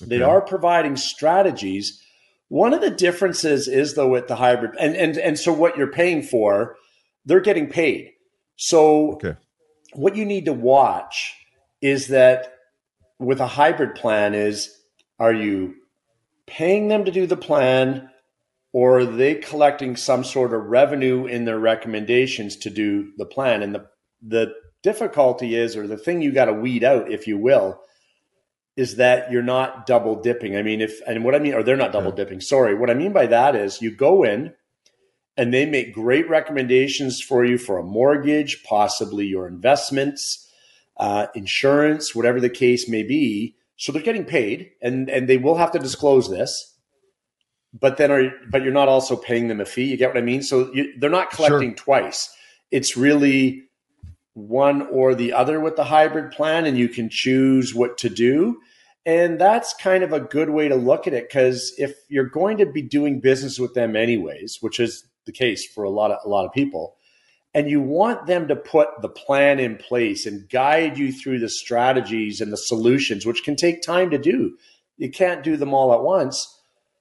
okay. 0.04 0.18
they 0.18 0.22
are 0.22 0.40
providing 0.40 0.96
strategies. 0.96 2.00
One 2.48 2.74
of 2.74 2.80
the 2.80 2.90
differences 2.90 3.68
is 3.68 3.94
though 3.94 4.08
with 4.08 4.28
the 4.28 4.36
hybrid 4.36 4.72
and 4.78 4.94
and 4.96 5.16
and 5.18 5.38
so 5.38 5.52
what 5.52 5.76
you're 5.76 5.92
paying 5.92 6.22
for, 6.22 6.76
they're 7.24 7.40
getting 7.40 7.68
paid. 7.68 8.10
So 8.56 9.12
okay 9.14 9.36
what 9.94 10.16
you 10.16 10.24
need 10.24 10.46
to 10.46 10.52
watch 10.52 11.34
is 11.80 12.08
that 12.08 12.54
with 13.18 13.40
a 13.40 13.46
hybrid 13.46 13.94
plan 13.94 14.34
is 14.34 14.76
are 15.18 15.32
you 15.32 15.74
paying 16.46 16.88
them 16.88 17.04
to 17.04 17.10
do 17.10 17.26
the 17.26 17.36
plan 17.36 18.10
or 18.72 18.98
are 18.98 19.06
they 19.06 19.36
collecting 19.36 19.94
some 19.94 20.24
sort 20.24 20.52
of 20.52 20.64
revenue 20.64 21.26
in 21.26 21.44
their 21.44 21.58
recommendations 21.58 22.56
to 22.56 22.70
do 22.70 23.12
the 23.16 23.26
plan 23.26 23.62
and 23.62 23.74
the 23.74 23.86
the 24.20 24.52
difficulty 24.82 25.54
is 25.54 25.76
or 25.76 25.86
the 25.86 25.96
thing 25.96 26.20
you 26.20 26.32
got 26.32 26.46
to 26.46 26.52
weed 26.52 26.84
out 26.84 27.10
if 27.10 27.26
you 27.26 27.38
will 27.38 27.80
is 28.76 28.96
that 28.96 29.30
you're 29.30 29.42
not 29.42 29.86
double 29.86 30.20
dipping 30.20 30.56
i 30.56 30.62
mean 30.62 30.80
if 30.80 31.00
and 31.06 31.24
what 31.24 31.34
i 31.34 31.38
mean 31.38 31.54
or 31.54 31.62
they're 31.62 31.76
not 31.76 31.92
double 31.92 32.12
dipping 32.12 32.40
sorry 32.40 32.74
what 32.74 32.90
i 32.90 32.94
mean 32.94 33.12
by 33.12 33.26
that 33.26 33.54
is 33.54 33.82
you 33.82 33.94
go 33.94 34.22
in 34.24 34.52
and 35.36 35.52
they 35.52 35.66
make 35.66 35.94
great 35.94 36.28
recommendations 36.28 37.20
for 37.20 37.44
you 37.44 37.58
for 37.58 37.78
a 37.78 37.82
mortgage, 37.82 38.62
possibly 38.62 39.26
your 39.26 39.48
investments, 39.48 40.48
uh, 40.96 41.26
insurance, 41.34 42.14
whatever 42.14 42.40
the 42.40 42.50
case 42.50 42.88
may 42.88 43.02
be. 43.02 43.56
So 43.76 43.90
they're 43.90 44.02
getting 44.02 44.24
paid, 44.24 44.70
and 44.80 45.10
and 45.10 45.28
they 45.28 45.36
will 45.36 45.56
have 45.56 45.72
to 45.72 45.78
disclose 45.80 46.30
this. 46.30 46.72
but 47.72 47.96
then 47.96 48.10
are 48.12 48.30
but 48.50 48.62
you're 48.62 48.72
not 48.72 48.88
also 48.88 49.16
paying 49.16 49.48
them 49.48 49.60
a 49.60 49.64
fee. 49.64 49.84
You 49.84 49.96
get 49.96 50.08
what 50.08 50.18
I 50.18 50.24
mean? 50.24 50.42
So 50.42 50.72
you, 50.72 50.94
they're 50.98 51.10
not 51.10 51.30
collecting 51.30 51.70
sure. 51.70 51.84
twice. 51.84 52.32
It's 52.70 52.96
really 52.96 53.64
one 54.34 54.82
or 54.88 55.14
the 55.14 55.32
other 55.32 55.60
with 55.60 55.76
the 55.76 55.84
hybrid 55.84 56.32
plan, 56.32 56.66
and 56.66 56.76
you 56.76 56.88
can 56.88 57.08
choose 57.08 57.74
what 57.74 57.96
to 57.98 58.10
do. 58.10 58.60
And 59.06 59.40
that's 59.40 59.74
kind 59.74 60.02
of 60.02 60.12
a 60.12 60.20
good 60.20 60.50
way 60.50 60.68
to 60.68 60.76
look 60.76 61.06
at 61.06 61.14
it 61.14 61.28
because 61.28 61.74
if 61.78 61.94
you're 62.08 62.28
going 62.28 62.58
to 62.58 62.66
be 62.66 62.82
doing 62.82 63.20
business 63.20 63.58
with 63.58 63.74
them 63.74 63.96
anyways, 63.96 64.58
which 64.60 64.80
is 64.80 65.06
the 65.26 65.32
case 65.32 65.66
for 65.66 65.84
a 65.84 65.90
lot 65.90 66.10
of 66.10 66.18
a 66.24 66.28
lot 66.28 66.46
of 66.46 66.52
people, 66.52 66.96
and 67.54 67.70
you 67.70 67.80
want 67.80 68.26
them 68.26 68.48
to 68.48 68.56
put 68.56 68.88
the 69.00 69.08
plan 69.08 69.60
in 69.60 69.76
place 69.76 70.26
and 70.26 70.48
guide 70.48 70.98
you 70.98 71.12
through 71.12 71.38
the 71.38 71.48
strategies 71.48 72.40
and 72.40 72.52
the 72.52 72.56
solutions, 72.56 73.24
which 73.24 73.44
can 73.44 73.56
take 73.56 73.82
time 73.82 74.10
to 74.10 74.18
do. 74.18 74.56
You 74.96 75.10
can't 75.10 75.44
do 75.44 75.56
them 75.56 75.72
all 75.74 75.92
at 75.92 76.02
once. 76.02 76.60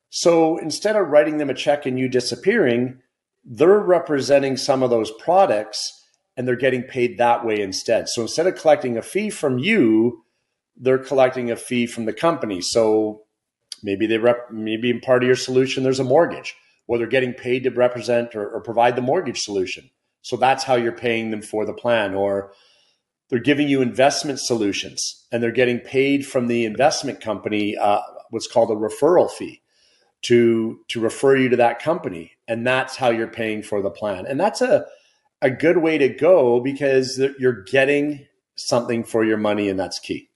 So 0.10 0.58
instead 0.58 0.96
of 0.96 1.08
writing 1.08 1.38
them 1.38 1.50
a 1.50 1.56
check 1.56 1.86
and 1.86 1.98
you 1.98 2.08
disappearing, 2.08 3.00
they're 3.44 3.80
representing 3.80 4.58
some 4.58 4.84
of 4.84 4.92
those 4.92 5.12
products 5.12 6.03
and 6.36 6.48
they're 6.48 6.56
getting 6.56 6.84
paid 6.84 7.18
that 7.18 7.46
way 7.46 7.62
instead. 7.62 8.10
So 8.10 8.22
instead 8.24 8.48
of 8.48 8.56
collecting 8.56 8.98
a 8.98 9.02
fee 9.02 9.30
from 9.30 9.60
you, 9.60 10.24
they're 10.76 10.98
collecting 10.98 11.52
a 11.52 11.56
fee 11.56 11.86
from 11.86 12.06
the 12.06 12.14
company. 12.14 12.62
So 12.62 13.24
maybe 13.84 14.08
they 14.08 14.18
rep, 14.18 14.50
maybe 14.52 14.90
in 14.90 15.00
part 15.00 15.24
of 15.24 15.28
your 15.28 15.36
solution 15.36 15.84
there's 15.84 16.00
a 16.00 16.04
mortgage, 16.04 16.56
or 16.88 16.98
they're 16.98 17.08
getting 17.08 17.34
paid 17.34 17.64
to 17.64 17.70
represent 17.70 18.36
or, 18.36 18.50
or 18.50 18.62
provide 18.62 18.96
the 18.96 19.02
mortgage 19.02 19.40
solution. 19.40 19.90
So 20.22 20.38
that's 20.38 20.64
how 20.64 20.76
you're 20.76 20.92
paying 20.92 21.32
them 21.32 21.42
for 21.42 21.66
the 21.66 21.74
plan, 21.74 22.16
or 22.16 22.54
they're 23.30 23.40
giving 23.40 23.68
you 23.68 23.82
investment 23.82 24.40
solutions 24.40 25.26
and 25.32 25.42
they're 25.42 25.52
getting 25.52 25.80
paid 25.80 26.26
from 26.26 26.48
the 26.48 26.66
investment 26.66 27.20
company 27.20 27.76
uh, 27.76 28.00
what's 28.30 28.48
called 28.48 28.70
a 28.72 28.76
referral 28.76 29.30
fee 29.30 29.62
to 30.24 30.80
to 30.90 31.00
refer 31.00 31.36
you 31.36 31.50
to 31.50 31.58
that 31.58 31.80
company 31.80 32.34
and 32.48 32.66
that's 32.66 32.96
how 32.96 33.10
you're 33.10 33.28
paying 33.28 33.64
for 33.64 33.82
the 33.82 33.90
plan 33.90 34.26
and 34.28 34.40
that's 34.40 34.62
a 34.62 34.86
a 35.44 35.52
good 35.52 35.78
way 35.78 35.98
to 35.98 36.10
go 36.10 36.60
because 36.62 37.22
you're 37.38 37.64
getting 37.64 38.26
something 38.56 39.04
for 39.04 39.24
your 39.24 39.38
money 39.38 39.70
and 39.70 39.80
that's 39.80 40.00
key. 40.00 40.30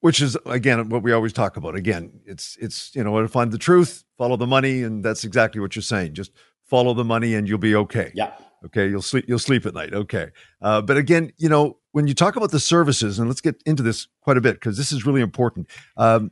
Which 0.00 0.20
is 0.20 0.36
again 0.46 0.88
what 0.90 1.02
we 1.02 1.12
always 1.12 1.32
talk 1.32 1.56
about. 1.56 1.74
Again 1.74 2.20
it's 2.26 2.56
it's 2.60 2.94
you 2.94 3.02
know 3.02 3.20
to 3.20 3.28
find 3.28 3.50
the 3.50 3.58
truth 3.58 4.04
follow 4.18 4.36
the 4.36 4.46
money 4.46 4.82
and 4.82 5.04
that's 5.04 5.24
exactly 5.24 5.60
what 5.60 5.74
you're 5.74 5.82
saying. 5.82 6.14
Just 6.14 6.32
follow 6.64 6.94
the 6.94 7.04
money 7.04 7.34
and 7.34 7.48
you'll 7.48 7.58
be 7.58 7.74
okay. 7.74 8.12
Yeah. 8.14 8.32
Okay 8.66 8.88
you'll 8.88 9.02
sleep 9.02 9.24
you'll 9.26 9.38
sleep 9.38 9.64
at 9.64 9.74
night. 9.74 9.94
Okay. 9.94 10.28
Uh, 10.60 10.82
but 10.82 10.96
again 10.96 11.32
you 11.38 11.48
know 11.48 11.78
when 11.92 12.06
you 12.06 12.14
talk 12.14 12.36
about 12.36 12.50
the 12.50 12.60
services 12.60 13.18
and 13.18 13.28
let's 13.28 13.40
get 13.40 13.62
into 13.64 13.82
this 13.82 14.08
quite 14.20 14.36
a 14.36 14.40
bit 14.40 14.54
because 14.54 14.76
this 14.76 14.92
is 14.92 15.06
really 15.06 15.22
important. 15.22 15.68
Um, 15.96 16.30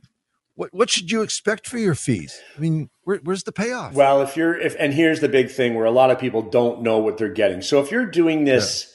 what 0.61 0.69
what 0.73 0.91
should 0.91 1.09
you 1.09 1.23
expect 1.23 1.67
for 1.67 1.79
your 1.79 1.95
fees? 1.95 2.39
I 2.55 2.59
mean, 2.59 2.91
where, 3.03 3.19
where's 3.23 3.45
the 3.45 3.51
payoff? 3.51 3.93
Well, 3.93 4.21
if 4.21 4.37
you're 4.37 4.55
if 4.55 4.75
and 4.77 4.93
here's 4.93 5.19
the 5.19 5.27
big 5.27 5.49
thing 5.49 5.73
where 5.73 5.85
a 5.85 5.91
lot 5.91 6.11
of 6.11 6.19
people 6.19 6.43
don't 6.43 6.83
know 6.83 6.99
what 6.99 7.17
they're 7.17 7.29
getting. 7.29 7.63
So 7.63 7.81
if 7.81 7.89
you're 7.89 8.05
doing 8.05 8.45
this 8.45 8.93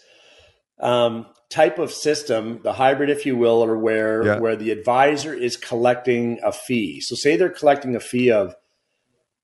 yeah. 0.81 1.07
um, 1.07 1.27
type 1.51 1.81
of 1.81 1.91
system, 1.91 2.61
the 2.63 2.75
hybrid, 2.75 3.11
if 3.11 3.27
you 3.27 3.37
will, 3.37 3.65
or 3.65 3.77
where 3.77 4.25
yeah. 4.25 4.39
where 4.39 4.55
the 4.55 4.71
advisor 4.71 5.35
is 5.35 5.57
collecting 5.57 6.39
a 6.45 6.53
fee. 6.53 7.01
So 7.01 7.17
say 7.17 7.35
they're 7.35 7.49
collecting 7.49 7.97
a 7.97 8.01
fee 8.01 8.31
of, 8.31 8.55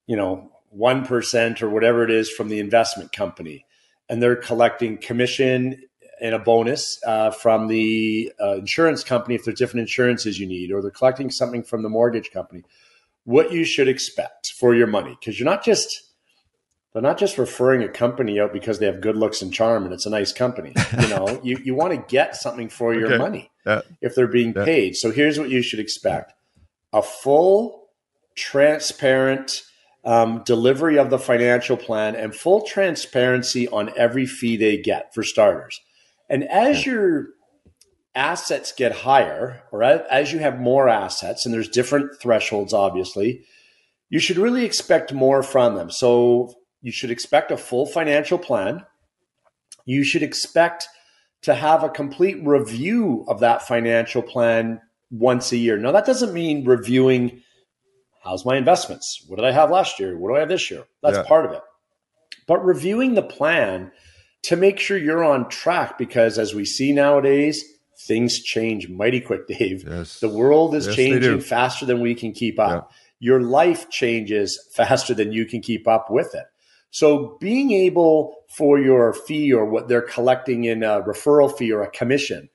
you 0.06 0.14
know, 0.14 0.52
one 0.68 1.04
percent 1.04 1.60
or 1.60 1.68
whatever 1.68 2.04
it 2.04 2.10
is 2.12 2.30
from 2.30 2.48
the 2.48 2.60
investment 2.60 3.12
company, 3.12 3.66
and 4.08 4.22
they're 4.22 4.36
collecting 4.36 4.96
commission 4.96 5.82
and 6.22 6.36
a 6.36 6.38
bonus 6.38 7.00
uh, 7.04 7.32
from 7.32 7.66
the 7.66 8.32
uh, 8.40 8.54
insurance 8.54 9.02
company 9.02 9.34
if 9.34 9.44
there's 9.44 9.58
different 9.58 9.80
insurances 9.80 10.38
you 10.38 10.46
need, 10.46 10.70
or 10.70 10.80
they're 10.80 10.90
collecting 10.90 11.30
something 11.30 11.64
from 11.64 11.82
the 11.82 11.88
mortgage 11.88 12.30
company. 12.30 12.62
What 13.24 13.52
you 13.52 13.64
should 13.64 13.88
expect 13.88 14.52
for 14.52 14.74
your 14.74 14.86
money, 14.86 15.16
because 15.18 15.38
you're 15.38 15.48
not 15.48 15.64
just 15.64 16.12
they're 16.92 17.02
not 17.02 17.18
just 17.18 17.38
referring 17.38 17.82
a 17.82 17.88
company 17.88 18.38
out 18.38 18.52
because 18.52 18.78
they 18.78 18.86
have 18.86 19.00
good 19.00 19.16
looks 19.16 19.42
and 19.42 19.52
charm 19.52 19.84
and 19.84 19.92
it's 19.92 20.06
a 20.06 20.10
nice 20.10 20.32
company. 20.32 20.74
You 21.00 21.08
know, 21.08 21.40
you, 21.44 21.58
you 21.64 21.74
want 21.74 21.92
to 21.92 22.04
get 22.14 22.36
something 22.36 22.68
for 22.68 22.94
your 22.94 23.06
okay. 23.06 23.18
money 23.18 23.50
yeah. 23.66 23.80
if 24.00 24.14
they're 24.14 24.26
being 24.28 24.52
yeah. 24.54 24.64
paid. 24.64 24.94
So 24.96 25.10
here's 25.10 25.38
what 25.38 25.50
you 25.50 25.60
should 25.60 25.80
expect: 25.80 26.32
a 26.92 27.02
full, 27.02 27.88
transparent. 28.36 29.62
Um, 30.04 30.42
delivery 30.44 30.98
of 30.98 31.10
the 31.10 31.18
financial 31.20 31.76
plan 31.76 32.16
and 32.16 32.34
full 32.34 32.62
transparency 32.62 33.68
on 33.68 33.92
every 33.96 34.26
fee 34.26 34.56
they 34.56 34.76
get 34.76 35.14
for 35.14 35.22
starters. 35.22 35.80
And 36.32 36.44
as 36.44 36.86
your 36.86 37.28
assets 38.14 38.72
get 38.72 38.92
higher, 38.92 39.64
or 39.70 39.82
as 39.82 40.32
you 40.32 40.38
have 40.38 40.58
more 40.58 40.88
assets, 40.88 41.44
and 41.44 41.54
there's 41.54 41.68
different 41.68 42.18
thresholds, 42.22 42.72
obviously, 42.72 43.44
you 44.08 44.18
should 44.18 44.38
really 44.38 44.64
expect 44.64 45.12
more 45.12 45.42
from 45.42 45.74
them. 45.74 45.90
So 45.90 46.54
you 46.80 46.90
should 46.90 47.10
expect 47.10 47.50
a 47.50 47.58
full 47.58 47.84
financial 47.84 48.38
plan. 48.38 48.86
You 49.84 50.04
should 50.04 50.22
expect 50.22 50.88
to 51.42 51.54
have 51.54 51.84
a 51.84 51.90
complete 51.90 52.38
review 52.42 53.26
of 53.28 53.40
that 53.40 53.68
financial 53.68 54.22
plan 54.22 54.80
once 55.10 55.52
a 55.52 55.58
year. 55.58 55.76
Now, 55.76 55.92
that 55.92 56.06
doesn't 56.06 56.32
mean 56.32 56.64
reviewing 56.64 57.42
how's 58.24 58.46
my 58.46 58.56
investments? 58.56 59.22
What 59.28 59.36
did 59.36 59.44
I 59.44 59.52
have 59.52 59.70
last 59.70 60.00
year? 60.00 60.16
What 60.16 60.30
do 60.30 60.36
I 60.36 60.40
have 60.40 60.48
this 60.48 60.70
year? 60.70 60.84
That's 61.02 61.18
yeah. 61.18 61.24
part 61.24 61.44
of 61.44 61.52
it. 61.52 61.62
But 62.46 62.64
reviewing 62.64 63.12
the 63.12 63.22
plan 63.22 63.92
to 64.42 64.56
make 64.56 64.78
sure 64.78 64.98
you're 64.98 65.24
on 65.24 65.48
track 65.48 65.98
because 65.98 66.38
as 66.38 66.54
we 66.54 66.64
see 66.64 66.92
nowadays, 66.92 67.64
things 68.06 68.40
change 68.40 68.88
mighty 68.88 69.20
quick, 69.20 69.46
Dave. 69.48 69.84
Yes. 69.86 70.20
The 70.20 70.28
world 70.28 70.74
is 70.74 70.86
yes, 70.86 70.96
changing 70.96 71.40
faster 71.40 71.86
than 71.86 72.00
we 72.00 72.14
can 72.14 72.32
keep 72.32 72.58
up. 72.58 72.90
Yeah. 72.90 72.96
Your 73.20 73.42
life 73.42 73.88
changes 73.88 74.58
faster 74.74 75.14
than 75.14 75.32
you 75.32 75.46
can 75.46 75.60
keep 75.60 75.86
up 75.86 76.10
with 76.10 76.34
it. 76.34 76.46
So 76.90 77.38
being 77.40 77.70
able 77.70 78.36
for 78.48 78.78
your 78.78 79.14
fee 79.14 79.52
or 79.52 79.64
what 79.64 79.88
they're 79.88 80.02
collecting 80.02 80.64
in 80.64 80.82
a 80.82 81.00
referral 81.02 81.56
fee 81.56 81.72
or 81.72 81.82
a 81.82 81.90
commission, 81.90 82.50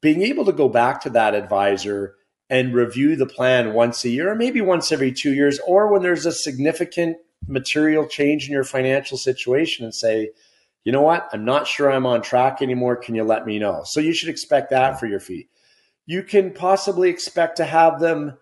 being 0.00 0.22
able 0.22 0.44
to 0.44 0.52
go 0.52 0.68
back 0.68 1.00
to 1.02 1.10
that 1.10 1.34
advisor 1.34 2.16
and 2.50 2.74
review 2.74 3.16
the 3.16 3.26
plan 3.26 3.72
once 3.74 4.04
a 4.04 4.08
year 4.08 4.30
or 4.30 4.34
maybe 4.34 4.60
once 4.60 4.90
every 4.90 5.12
two 5.12 5.32
years, 5.32 5.58
or 5.66 5.90
when 5.90 6.02
there's 6.02 6.26
a 6.26 6.32
significant 6.32 7.16
material 7.46 8.06
change 8.06 8.46
in 8.46 8.52
your 8.52 8.64
financial 8.64 9.16
situation 9.16 9.84
and 9.84 9.94
say, 9.94 10.30
you 10.84 10.92
know 10.92 11.02
what? 11.02 11.28
I'm 11.32 11.44
not 11.44 11.66
sure 11.66 11.90
I'm 11.90 12.06
on 12.06 12.22
track 12.22 12.62
anymore. 12.62 12.96
Can 12.96 13.14
you 13.14 13.24
let 13.24 13.46
me 13.46 13.58
know? 13.58 13.82
So 13.84 14.00
you 14.00 14.12
should 14.12 14.28
expect 14.28 14.70
that 14.70 14.98
for 14.98 15.06
your 15.06 15.20
fee. 15.20 15.48
You 16.06 16.22
can 16.22 16.52
possibly 16.52 17.10
expect 17.10 17.56
to 17.58 17.64
have 17.64 18.00
them 18.00 18.38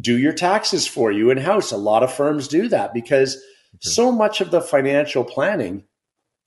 do 0.00 0.18
your 0.18 0.32
taxes 0.32 0.86
for 0.86 1.12
you 1.12 1.30
in 1.30 1.38
house. 1.38 1.72
A 1.72 1.76
lot 1.76 2.02
of 2.02 2.12
firms 2.12 2.48
do 2.48 2.68
that 2.68 2.94
because 2.94 3.42
so 3.80 4.10
much 4.10 4.40
of 4.40 4.50
the 4.50 4.60
financial 4.60 5.24
planning 5.24 5.84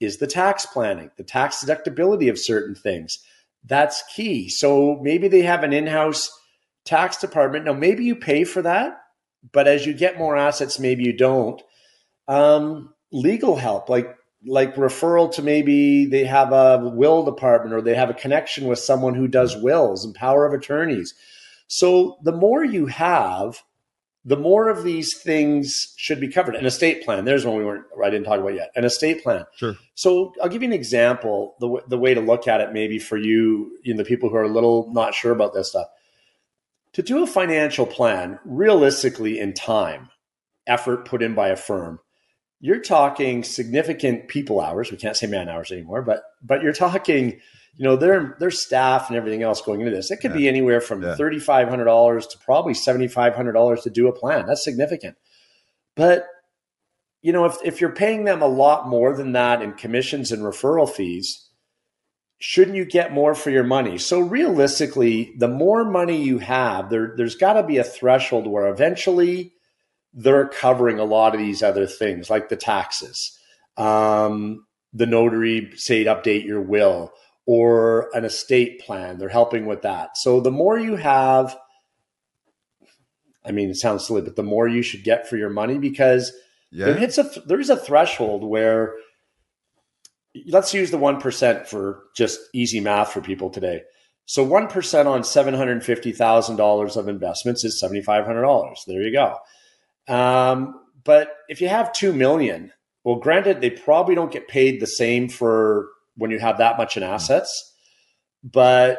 is 0.00 0.18
the 0.18 0.26
tax 0.26 0.66
planning, 0.66 1.10
the 1.16 1.24
tax 1.24 1.64
deductibility 1.64 2.30
of 2.30 2.38
certain 2.38 2.74
things. 2.74 3.18
That's 3.64 4.02
key. 4.14 4.48
So 4.48 4.98
maybe 5.02 5.28
they 5.28 5.42
have 5.42 5.62
an 5.62 5.72
in 5.72 5.86
house 5.86 6.30
tax 6.84 7.18
department. 7.18 7.64
Now, 7.64 7.72
maybe 7.72 8.04
you 8.04 8.16
pay 8.16 8.44
for 8.44 8.62
that, 8.62 9.00
but 9.52 9.66
as 9.66 9.86
you 9.86 9.92
get 9.92 10.18
more 10.18 10.36
assets, 10.36 10.78
maybe 10.78 11.04
you 11.04 11.12
don't. 11.12 11.60
Um, 12.26 12.94
legal 13.12 13.56
help, 13.56 13.88
like 13.88 14.14
like 14.46 14.76
referral 14.76 15.32
to 15.34 15.42
maybe 15.42 16.06
they 16.06 16.24
have 16.24 16.52
a 16.52 16.88
will 16.88 17.24
department 17.24 17.74
or 17.74 17.82
they 17.82 17.94
have 17.94 18.10
a 18.10 18.14
connection 18.14 18.66
with 18.66 18.78
someone 18.78 19.14
who 19.14 19.26
does 19.28 19.56
wills 19.56 20.04
and 20.04 20.14
power 20.14 20.46
of 20.46 20.52
attorneys. 20.52 21.14
So 21.66 22.18
the 22.22 22.32
more 22.32 22.64
you 22.64 22.86
have, 22.86 23.62
the 24.24 24.36
more 24.36 24.68
of 24.68 24.84
these 24.84 25.16
things 25.16 25.94
should 25.96 26.20
be 26.20 26.28
covered. 26.28 26.54
An 26.54 26.66
estate 26.66 27.04
plan. 27.04 27.24
There's 27.24 27.46
one 27.46 27.56
we 27.56 27.64
weren't. 27.64 27.84
I 28.04 28.10
didn't 28.10 28.26
talk 28.26 28.40
about 28.40 28.54
yet. 28.54 28.70
An 28.76 28.84
estate 28.84 29.22
plan. 29.22 29.44
Sure. 29.56 29.76
So 29.94 30.34
I'll 30.42 30.48
give 30.48 30.62
you 30.62 30.68
an 30.68 30.74
example. 30.74 31.56
The 31.60 31.82
the 31.88 31.98
way 31.98 32.14
to 32.14 32.20
look 32.20 32.46
at 32.46 32.60
it, 32.60 32.72
maybe 32.72 32.98
for 32.98 33.16
you, 33.16 33.78
you 33.82 33.94
know, 33.94 33.98
the 33.98 34.08
people 34.08 34.28
who 34.28 34.36
are 34.36 34.42
a 34.42 34.48
little 34.48 34.92
not 34.92 35.14
sure 35.14 35.32
about 35.32 35.54
this 35.54 35.70
stuff. 35.70 35.86
To 36.94 37.02
do 37.02 37.22
a 37.22 37.26
financial 37.26 37.86
plan, 37.86 38.38
realistically, 38.44 39.38
in 39.38 39.54
time, 39.54 40.10
effort 40.66 41.06
put 41.06 41.22
in 41.22 41.34
by 41.34 41.48
a 41.48 41.56
firm, 41.56 42.00
you're 42.60 42.80
talking 42.80 43.44
significant 43.44 44.28
people 44.28 44.60
hours. 44.60 44.90
We 44.90 44.96
can't 44.96 45.16
say 45.16 45.26
man 45.26 45.48
hours 45.48 45.70
anymore, 45.70 46.02
but 46.02 46.22
but 46.42 46.62
you're 46.62 46.72
talking, 46.72 47.40
you 47.76 47.84
know, 47.84 47.96
their 47.96 48.36
their 48.40 48.50
staff 48.50 49.08
and 49.08 49.16
everything 49.16 49.42
else 49.42 49.60
going 49.62 49.80
into 49.80 49.94
this. 49.94 50.10
It 50.10 50.16
could 50.16 50.32
yeah. 50.32 50.38
be 50.38 50.48
anywhere 50.48 50.80
from 50.80 51.02
yeah. 51.02 51.14
thirty 51.14 51.38
five 51.38 51.68
hundred 51.68 51.84
dollars 51.84 52.26
to 52.28 52.38
probably 52.38 52.74
seventy 52.74 53.08
five 53.08 53.34
hundred 53.34 53.52
dollars 53.52 53.82
to 53.82 53.90
do 53.90 54.08
a 54.08 54.12
plan. 54.12 54.46
That's 54.46 54.64
significant. 54.64 55.16
But 55.94 56.26
you 57.22 57.32
know, 57.32 57.44
if 57.44 57.56
if 57.64 57.80
you're 57.80 57.94
paying 57.94 58.24
them 58.24 58.42
a 58.42 58.46
lot 58.46 58.88
more 58.88 59.16
than 59.16 59.32
that 59.32 59.62
in 59.62 59.72
commissions 59.74 60.32
and 60.32 60.42
referral 60.42 60.88
fees, 60.88 61.48
shouldn't 62.38 62.76
you 62.76 62.84
get 62.84 63.12
more 63.12 63.34
for 63.34 63.50
your 63.50 63.64
money? 63.64 63.98
So 63.98 64.18
realistically, 64.20 65.34
the 65.38 65.48
more 65.48 65.84
money 65.84 66.22
you 66.22 66.38
have, 66.38 66.90
there 66.90 67.14
there's 67.16 67.36
got 67.36 67.54
to 67.54 67.62
be 67.62 67.78
a 67.78 67.84
threshold 67.84 68.48
where 68.48 68.66
eventually 68.68 69.52
they're 70.14 70.48
covering 70.48 70.98
a 70.98 71.04
lot 71.04 71.34
of 71.34 71.40
these 71.40 71.62
other 71.62 71.86
things 71.86 72.30
like 72.30 72.48
the 72.48 72.56
taxes, 72.56 73.38
um, 73.76 74.66
the 74.92 75.06
notary 75.06 75.70
say 75.76 76.04
update 76.06 76.44
your 76.44 76.62
will 76.62 77.12
or 77.46 78.10
an 78.14 78.24
estate 78.24 78.80
plan. 78.80 79.18
They're 79.18 79.28
helping 79.28 79.66
with 79.66 79.82
that. 79.82 80.16
So 80.16 80.40
the 80.40 80.50
more 80.50 80.78
you 80.78 80.96
have, 80.96 81.56
I 83.44 83.52
mean, 83.52 83.70
it 83.70 83.76
sounds 83.76 84.06
silly, 84.06 84.22
but 84.22 84.36
the 84.36 84.42
more 84.42 84.66
you 84.68 84.82
should 84.82 85.04
get 85.04 85.28
for 85.28 85.36
your 85.36 85.50
money 85.50 85.78
because 85.78 86.32
Yeah. 86.70 86.86
there 86.86 86.96
hits 86.96 87.18
a 87.18 87.30
there 87.46 87.60
is 87.60 87.70
a 87.70 87.76
threshold 87.76 88.44
where 88.44 88.94
let's 90.46 90.74
use 90.74 90.90
the 90.90 90.98
one 90.98 91.20
percent 91.20 91.66
for 91.66 92.04
just 92.16 92.38
easy 92.52 92.80
math 92.80 93.12
for 93.12 93.20
people 93.20 93.50
today. 93.50 93.82
So 94.26 94.42
one 94.42 94.68
percent 94.68 95.08
on 95.08 95.24
seven 95.24 95.54
hundred 95.54 95.82
fifty 95.84 96.12
thousand 96.12 96.56
dollars 96.56 96.96
of 96.96 97.08
investments 97.08 97.64
is 97.64 97.80
seventy 97.80 98.02
five 98.02 98.26
hundred 98.26 98.42
dollars. 98.42 98.84
There 98.86 99.02
you 99.02 99.12
go. 99.12 99.36
Um, 100.08 100.80
but 101.04 101.34
if 101.48 101.60
you 101.60 101.68
have 101.68 101.92
two 101.92 102.12
million, 102.12 102.72
well, 103.04 103.16
granted, 103.16 103.60
they 103.60 103.70
probably 103.70 104.14
don't 104.14 104.32
get 104.32 104.48
paid 104.48 104.80
the 104.80 104.86
same 104.86 105.28
for 105.28 105.88
when 106.16 106.30
you 106.30 106.38
have 106.38 106.58
that 106.58 106.76
much 106.76 106.96
in 106.96 107.02
assets, 107.02 107.74
but 108.42 108.98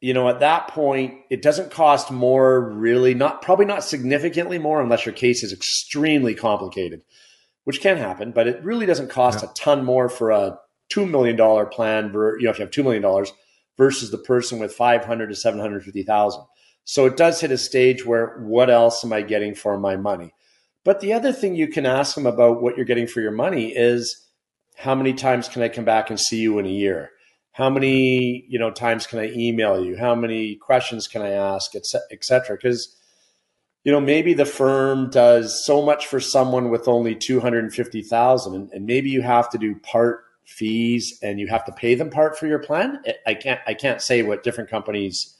you 0.00 0.14
know, 0.14 0.28
at 0.30 0.40
that 0.40 0.68
point, 0.68 1.14
it 1.28 1.42
doesn't 1.42 1.70
cost 1.70 2.10
more, 2.10 2.58
really, 2.70 3.12
not 3.12 3.42
probably 3.42 3.66
not 3.66 3.84
significantly 3.84 4.58
more, 4.58 4.80
unless 4.80 5.04
your 5.04 5.12
case 5.14 5.42
is 5.42 5.52
extremely 5.52 6.34
complicated, 6.34 7.02
which 7.64 7.82
can 7.82 7.98
happen. 7.98 8.32
But 8.32 8.46
it 8.48 8.64
really 8.64 8.86
doesn't 8.86 9.10
cost 9.10 9.42
Yeah. 9.42 9.50
a 9.50 9.52
ton 9.52 9.84
more 9.84 10.08
for 10.08 10.30
a 10.30 10.58
two 10.88 11.04
million 11.04 11.36
dollar 11.36 11.66
plan. 11.66 12.12
ver- 12.12 12.38
You 12.38 12.44
know, 12.44 12.50
if 12.50 12.58
you 12.58 12.64
have 12.64 12.72
two 12.72 12.82
million 12.82 13.02
dollars 13.02 13.30
versus 13.76 14.10
the 14.10 14.16
person 14.18 14.58
with 14.58 14.72
five 14.72 15.04
hundred 15.04 15.28
to 15.28 15.36
seven 15.36 15.60
hundred 15.60 15.84
fifty 15.84 16.02
thousand. 16.02 16.44
So 16.90 17.06
it 17.06 17.16
does 17.16 17.40
hit 17.40 17.52
a 17.52 17.56
stage 17.56 18.04
where 18.04 18.36
what 18.40 18.68
else 18.68 19.04
am 19.04 19.12
I 19.12 19.22
getting 19.22 19.54
for 19.54 19.78
my 19.78 19.94
money? 19.94 20.34
But 20.84 20.98
the 20.98 21.12
other 21.12 21.32
thing 21.32 21.54
you 21.54 21.68
can 21.68 21.86
ask 21.86 22.16
them 22.16 22.26
about 22.26 22.62
what 22.62 22.76
you're 22.76 22.84
getting 22.84 23.06
for 23.06 23.20
your 23.20 23.30
money 23.30 23.68
is 23.68 24.26
how 24.76 24.96
many 24.96 25.12
times 25.12 25.46
can 25.46 25.62
I 25.62 25.68
come 25.68 25.84
back 25.84 26.10
and 26.10 26.18
see 26.18 26.38
you 26.38 26.58
in 26.58 26.66
a 26.66 26.68
year? 26.68 27.12
How 27.52 27.70
many 27.70 28.44
you 28.48 28.58
know 28.58 28.72
times 28.72 29.06
can 29.06 29.20
I 29.20 29.30
email 29.30 29.84
you? 29.84 29.96
How 29.96 30.16
many 30.16 30.56
questions 30.56 31.06
can 31.06 31.22
I 31.22 31.30
ask, 31.30 31.76
et 31.76 31.86
ce- 31.86 32.08
et 32.10 32.24
cetera? 32.24 32.56
Because 32.56 32.92
you 33.84 33.92
know 33.92 34.00
maybe 34.00 34.34
the 34.34 34.44
firm 34.44 35.10
does 35.10 35.64
so 35.64 35.82
much 35.82 36.08
for 36.08 36.18
someone 36.18 36.70
with 36.70 36.88
only 36.88 37.14
two 37.14 37.38
hundred 37.38 37.72
and 37.72 38.84
maybe 38.84 39.10
you 39.10 39.22
have 39.22 39.48
to 39.50 39.58
do 39.58 39.76
part 39.76 40.24
fees 40.44 41.16
and 41.22 41.38
you 41.38 41.46
have 41.46 41.64
to 41.66 41.72
pay 41.72 41.94
them 41.94 42.10
part 42.10 42.36
for 42.36 42.48
your 42.48 42.58
plan. 42.58 43.00
I 43.28 43.34
can't 43.34 43.60
I 43.64 43.74
can't 43.74 44.02
say 44.02 44.24
what 44.24 44.42
different 44.42 44.68
companies 44.68 45.36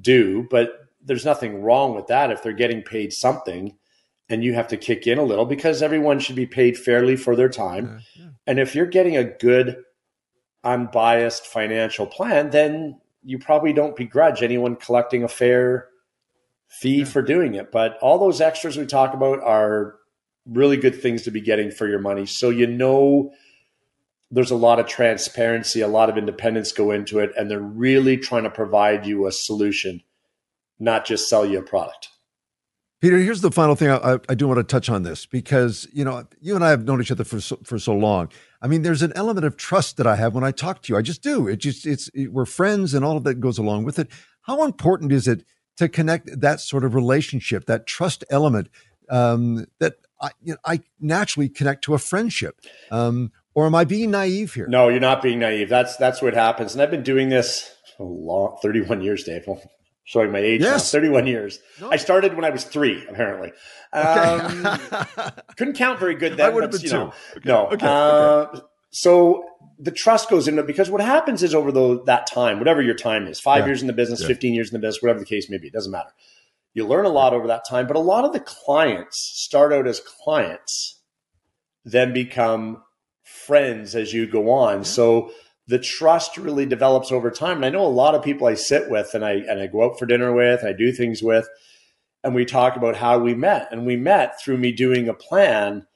do, 0.00 0.46
but 0.50 0.70
there's 1.02 1.24
nothing 1.24 1.62
wrong 1.62 1.94
with 1.94 2.06
that 2.08 2.30
if 2.30 2.42
they're 2.42 2.52
getting 2.52 2.82
paid 2.82 3.12
something 3.12 3.76
and 4.28 4.42
you 4.42 4.54
have 4.54 4.68
to 4.68 4.76
kick 4.76 5.06
in 5.06 5.18
a 5.18 5.22
little 5.22 5.44
because 5.46 5.82
everyone 5.82 6.18
should 6.18 6.34
be 6.36 6.46
paid 6.46 6.76
fairly 6.76 7.14
for 7.16 7.36
their 7.36 7.48
time. 7.48 8.02
Yeah, 8.16 8.24
yeah. 8.24 8.30
And 8.46 8.58
if 8.58 8.74
you're 8.74 8.86
getting 8.86 9.16
a 9.16 9.24
good, 9.24 9.82
unbiased 10.64 11.46
financial 11.46 12.06
plan, 12.06 12.50
then 12.50 13.00
you 13.22 13.38
probably 13.38 13.72
don't 13.72 13.96
begrudge 13.96 14.42
anyone 14.42 14.76
collecting 14.76 15.22
a 15.22 15.28
fair 15.28 15.88
fee 16.68 16.98
Yeah. 16.98 17.04
for 17.04 17.22
doing 17.22 17.54
it. 17.54 17.70
But 17.70 17.98
all 18.02 18.18
those 18.18 18.40
extras 18.40 18.76
we 18.76 18.86
talk 18.86 19.14
about 19.14 19.40
are 19.42 19.96
really 20.44 20.76
good 20.76 21.00
things 21.00 21.22
to 21.22 21.30
be 21.30 21.40
getting 21.40 21.70
for 21.70 21.86
your 21.88 21.98
money. 22.00 22.26
So 22.26 22.50
you 22.50 22.66
know 22.66 23.32
there's 24.30 24.50
a 24.50 24.56
lot 24.56 24.80
of 24.80 24.86
transparency, 24.86 25.80
a 25.80 25.88
lot 25.88 26.10
of 26.10 26.18
independence 26.18 26.72
go 26.72 26.90
into 26.90 27.18
it, 27.18 27.32
and 27.36 27.50
they're 27.50 27.60
really 27.60 28.16
trying 28.16 28.42
to 28.42 28.50
provide 28.50 29.06
you 29.06 29.26
a 29.26 29.32
solution, 29.32 30.02
not 30.78 31.04
just 31.04 31.28
sell 31.28 31.46
you 31.46 31.58
a 31.58 31.62
product. 31.62 32.08
Peter, 33.00 33.18
here's 33.18 33.42
the 33.42 33.50
final 33.50 33.76
thing. 33.76 33.90
I, 33.90 34.18
I, 34.28 34.34
do 34.34 34.48
want 34.48 34.58
to 34.58 34.64
touch 34.64 34.88
on 34.88 35.02
this 35.02 35.26
because 35.26 35.86
you 35.92 36.02
know 36.02 36.26
you 36.40 36.54
and 36.54 36.64
I 36.64 36.70
have 36.70 36.84
known 36.84 37.00
each 37.00 37.12
other 37.12 37.24
for 37.24 37.40
so, 37.40 37.58
for 37.62 37.78
so 37.78 37.94
long. 37.94 38.30
I 38.62 38.68
mean, 38.68 38.82
there's 38.82 39.02
an 39.02 39.12
element 39.14 39.46
of 39.46 39.56
trust 39.56 39.98
that 39.98 40.06
I 40.06 40.16
have 40.16 40.34
when 40.34 40.44
I 40.44 40.50
talk 40.50 40.82
to 40.82 40.92
you. 40.92 40.98
I 40.98 41.02
just 41.02 41.22
do. 41.22 41.46
It 41.46 41.56
just 41.56 41.86
it's 41.86 42.08
it, 42.14 42.32
we're 42.32 42.46
friends, 42.46 42.94
and 42.94 43.04
all 43.04 43.18
of 43.18 43.24
that 43.24 43.34
goes 43.34 43.58
along 43.58 43.84
with 43.84 43.98
it. 43.98 44.08
How 44.42 44.64
important 44.64 45.12
is 45.12 45.28
it 45.28 45.44
to 45.76 45.90
connect 45.90 46.40
that 46.40 46.60
sort 46.60 46.84
of 46.84 46.94
relationship, 46.94 47.66
that 47.66 47.86
trust 47.86 48.24
element 48.30 48.70
um, 49.10 49.66
that 49.78 49.96
I 50.20 50.30
you 50.42 50.54
know, 50.54 50.58
I 50.64 50.80
naturally 50.98 51.50
connect 51.50 51.84
to 51.84 51.94
a 51.94 51.98
friendship? 51.98 52.60
Um, 52.90 53.30
or 53.56 53.66
am 53.66 53.74
I 53.74 53.84
being 53.84 54.10
naive 54.10 54.52
here? 54.54 54.66
No, 54.68 54.88
you're 54.88 55.00
not 55.00 55.22
being 55.22 55.38
naive. 55.40 55.68
That's 55.68 55.96
that's 55.96 56.20
what 56.22 56.34
happens. 56.34 56.74
And 56.74 56.82
I've 56.82 56.90
been 56.90 57.02
doing 57.02 57.30
this 57.30 57.72
a 57.98 58.04
long 58.04 58.58
31 58.62 59.00
years, 59.00 59.24
Dave. 59.24 59.44
Well, 59.48 59.60
showing 60.04 60.30
my 60.30 60.38
age 60.38 60.60
Yes. 60.60 60.92
now. 60.94 61.00
31 61.00 61.26
years. 61.26 61.58
No. 61.80 61.90
I 61.90 61.96
started 61.96 62.34
when 62.36 62.44
I 62.44 62.50
was 62.50 62.62
three, 62.62 63.04
apparently. 63.08 63.50
Okay. 63.92 64.06
Um, 64.06 64.78
couldn't 65.56 65.74
count 65.74 65.98
very 65.98 66.14
good 66.14 66.36
then. 66.36 66.46
I 66.46 66.48
would 66.50 66.62
have 66.62 66.70
been 66.70 66.80
you 66.82 66.90
know, 66.92 67.12
two. 67.32 67.38
Okay, 67.38 67.48
No. 67.48 67.66
okay, 67.70 67.86
Uh, 67.88 68.60
So 68.90 69.42
the 69.80 69.90
trust 69.90 70.30
goes 70.30 70.46
into 70.46 70.60
it 70.60 70.66
because 70.68 70.90
what 70.90 71.00
happens 71.00 71.42
is 71.42 71.56
over 71.56 71.72
the, 71.72 72.04
that 72.04 72.28
time, 72.28 72.60
whatever 72.60 72.80
your 72.82 72.94
time 72.94 73.26
is, 73.26 73.40
five 73.40 73.62
Yeah. 73.62 73.66
years 73.66 73.80
in 73.80 73.88
the 73.88 73.92
business, 73.92 74.20
Yeah. 74.20 74.28
15 74.28 74.54
years 74.54 74.68
in 74.72 74.74
the 74.80 74.86
business, 74.86 75.02
whatever 75.02 75.18
the 75.18 75.24
case 75.26 75.50
may 75.50 75.58
be, 75.58 75.66
it 75.66 75.72
doesn't 75.72 75.90
matter. 75.90 76.10
You 76.72 76.86
learn 76.86 77.04
a 77.04 77.08
lot 77.08 77.32
over 77.34 77.48
that 77.48 77.64
time, 77.68 77.88
but 77.88 77.96
a 77.96 78.00
lot 78.00 78.24
of 78.24 78.32
the 78.32 78.38
clients 78.40 79.18
start 79.18 79.72
out 79.72 79.88
as 79.88 79.98
clients, 79.98 81.00
then 81.84 82.12
become 82.12 82.82
friends 83.46 83.94
as 83.94 84.12
you 84.12 84.26
go 84.26 84.50
on. 84.50 84.84
So 84.84 85.30
the 85.68 85.78
trust 85.78 86.36
really 86.36 86.66
develops 86.66 87.10
over 87.10 87.30
time. 87.30 87.56
And 87.56 87.64
I 87.66 87.70
know 87.70 87.84
a 87.84 87.88
lot 87.88 88.14
of 88.14 88.22
people 88.22 88.46
I 88.46 88.54
sit 88.54 88.90
with 88.90 89.14
and 89.14 89.24
I 89.24 89.32
and 89.32 89.60
I 89.60 89.66
go 89.66 89.84
out 89.84 89.98
for 89.98 90.06
dinner 90.06 90.32
with 90.32 90.60
and 90.60 90.68
I 90.68 90.72
do 90.72 90.92
things 90.92 91.22
with, 91.22 91.48
and 92.22 92.34
we 92.34 92.44
talk 92.44 92.76
about 92.76 92.96
how 92.96 93.18
we 93.18 93.34
met. 93.34 93.68
And 93.72 93.84
we 93.86 93.96
met 93.96 94.40
through 94.40 94.58
me 94.58 94.72
doing 94.72 95.08
a 95.08 95.14
plan, 95.14 95.86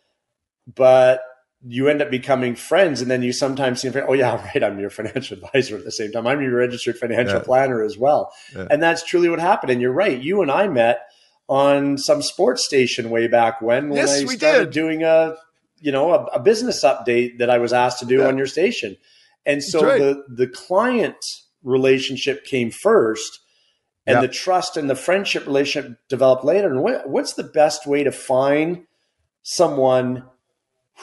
but 0.75 1.23
you 1.67 1.89
end 1.89 2.01
up 2.01 2.11
becoming 2.11 2.55
friends 2.55 3.03
and 3.03 3.11
then 3.11 3.23
you 3.23 3.33
sometimes 3.35 3.83
see 3.83 3.91
oh 4.09 4.15
yeah 4.15 4.35
right 4.55 4.65
i'm 4.65 4.79
your 4.81 4.89
financial 4.89 5.37
advisor 5.37 5.77
at 5.77 5.85
the 5.85 5.93
same 5.93 6.11
time 6.11 6.27
i'm 6.27 6.41
your 6.41 6.55
registered 6.55 6.97
financial 6.97 7.35
Yeah. 7.39 7.45
planner 7.45 7.83
as 7.85 7.99
well 7.99 8.33
Yeah. 8.57 8.67
and 8.71 8.83
that's 8.83 9.05
truly 9.05 9.29
what 9.29 9.41
happened 9.41 9.71
and 9.71 9.79
you're 9.79 9.93
right 9.93 10.19
you 10.19 10.41
and 10.41 10.51
i 10.51 10.67
met 10.69 11.01
on 11.51 11.99
some 11.99 12.23
sports 12.23 12.65
station 12.65 13.11
way 13.11 13.29
back 13.29 13.61
when 13.61 13.91
when 13.91 13.99
Yes, 13.99 14.23
i 14.23 14.25
we 14.25 14.37
started 14.39 14.67
did. 14.67 14.73
doing 14.73 15.03
a 15.03 15.35
you 15.81 15.91
know 15.93 16.13
a, 16.13 16.25
a 16.27 16.41
business 16.41 16.85
update 16.85 17.39
that 17.39 17.51
i 17.51 17.59
was 17.59 17.73
asked 17.73 17.99
to 18.01 18.07
do 18.07 18.19
Yeah. 18.19 18.29
on 18.29 18.37
your 18.39 18.47
station 18.47 18.97
and 19.47 19.63
so 19.63 19.83
right. 19.85 19.99
the 19.99 20.25
the 20.29 20.47
client 20.47 21.17
relationship 21.63 22.45
came 22.45 22.71
first 22.71 23.41
and 24.07 24.17
Yeah. 24.17 24.21
the 24.23 24.29
trust 24.29 24.77
and 24.77 24.89
the 24.91 24.95
friendship 24.97 25.47
relationship 25.47 25.99
developed 26.09 26.45
later 26.45 26.69
and 26.71 26.83
what, 26.83 27.09
what's 27.09 27.35
the 27.35 27.45
best 27.45 27.87
way 27.87 28.03
to 28.05 28.13
find 28.13 28.85
someone 29.43 30.25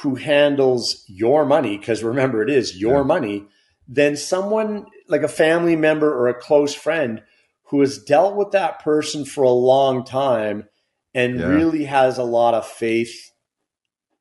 who 0.01 0.15
handles 0.15 1.03
your 1.07 1.45
money 1.45 1.77
because 1.77 2.03
remember 2.03 2.43
it 2.43 2.49
is 2.49 2.79
your 2.79 2.97
Yeah. 2.99 3.03
money 3.03 3.45
than 3.87 4.15
someone 4.17 4.85
like 5.07 5.23
a 5.23 5.27
family 5.29 5.75
member 5.75 6.13
or 6.13 6.27
a 6.27 6.33
close 6.39 6.73
friend 6.75 7.23
who 7.69 7.79
has 7.81 7.97
dealt 7.97 8.35
with 8.35 8.51
that 8.51 8.79
person 8.79 9.25
for 9.25 9.43
a 9.43 9.49
long 9.49 10.03
time 10.03 10.67
and 11.13 11.39
Yeah. 11.39 11.47
really 11.47 11.85
has 11.85 12.17
a 12.17 12.23
lot 12.23 12.53
of 12.53 12.67
faith 12.67 13.31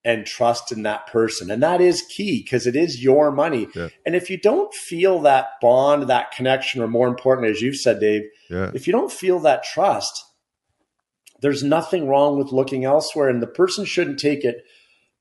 and 0.06 0.24
trust 0.24 0.70
in 0.72 0.82
that 0.84 1.06
person 1.08 1.50
and 1.50 1.62
that 1.62 1.80
is 1.80 2.00
key 2.02 2.42
because 2.42 2.66
it 2.66 2.76
is 2.76 3.02
your 3.02 3.30
money 3.32 3.66
Yeah. 3.74 3.88
and 4.06 4.14
if 4.14 4.30
you 4.30 4.38
don't 4.38 4.72
feel 4.72 5.18
that 5.22 5.46
bond 5.60 6.04
that 6.04 6.30
connection 6.30 6.80
or 6.80 6.86
more 6.88 7.08
important 7.08 7.50
as 7.50 7.60
you've 7.60 7.76
said 7.76 7.98
dave 8.00 8.22
Yeah. 8.48 8.70
if 8.72 8.86
you 8.86 8.92
don't 8.92 9.12
feel 9.12 9.38
that 9.40 9.64
trust, 9.64 10.14
there's 11.42 11.62
nothing 11.62 12.08
wrong 12.08 12.38
with 12.38 12.50
looking 12.50 12.84
elsewhere, 12.84 13.28
and 13.28 13.42
the 13.42 13.46
person 13.46 13.84
shouldn't 13.84 14.18
take 14.18 14.42
it 14.42 14.64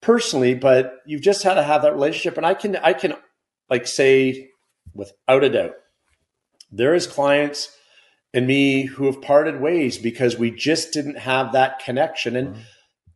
personally. 0.02 0.54
But 0.56 0.94
you've 1.06 1.22
just 1.30 1.44
had 1.44 1.56
to 1.56 1.64
have 1.64 1.82
that 1.82 1.94
relationship, 1.94 2.38
and 2.38 2.46
I 2.46 2.54
can 2.54 2.78
I 2.78 2.94
can 2.94 3.16
like 3.70 3.86
say 3.86 4.50
without 4.94 5.44
a 5.44 5.50
doubt, 5.50 5.74
there 6.72 6.94
is 6.96 7.06
clients 7.06 7.70
and 8.34 8.48
me 8.48 8.86
who 8.86 9.08
have 9.08 9.22
parted 9.22 9.60
ways 9.60 9.98
because 9.98 10.38
we 10.38 10.52
just 10.52 10.94
didn't 10.94 11.18
have 11.18 11.52
that 11.52 11.80
connection, 11.80 12.36
and. 12.36 12.56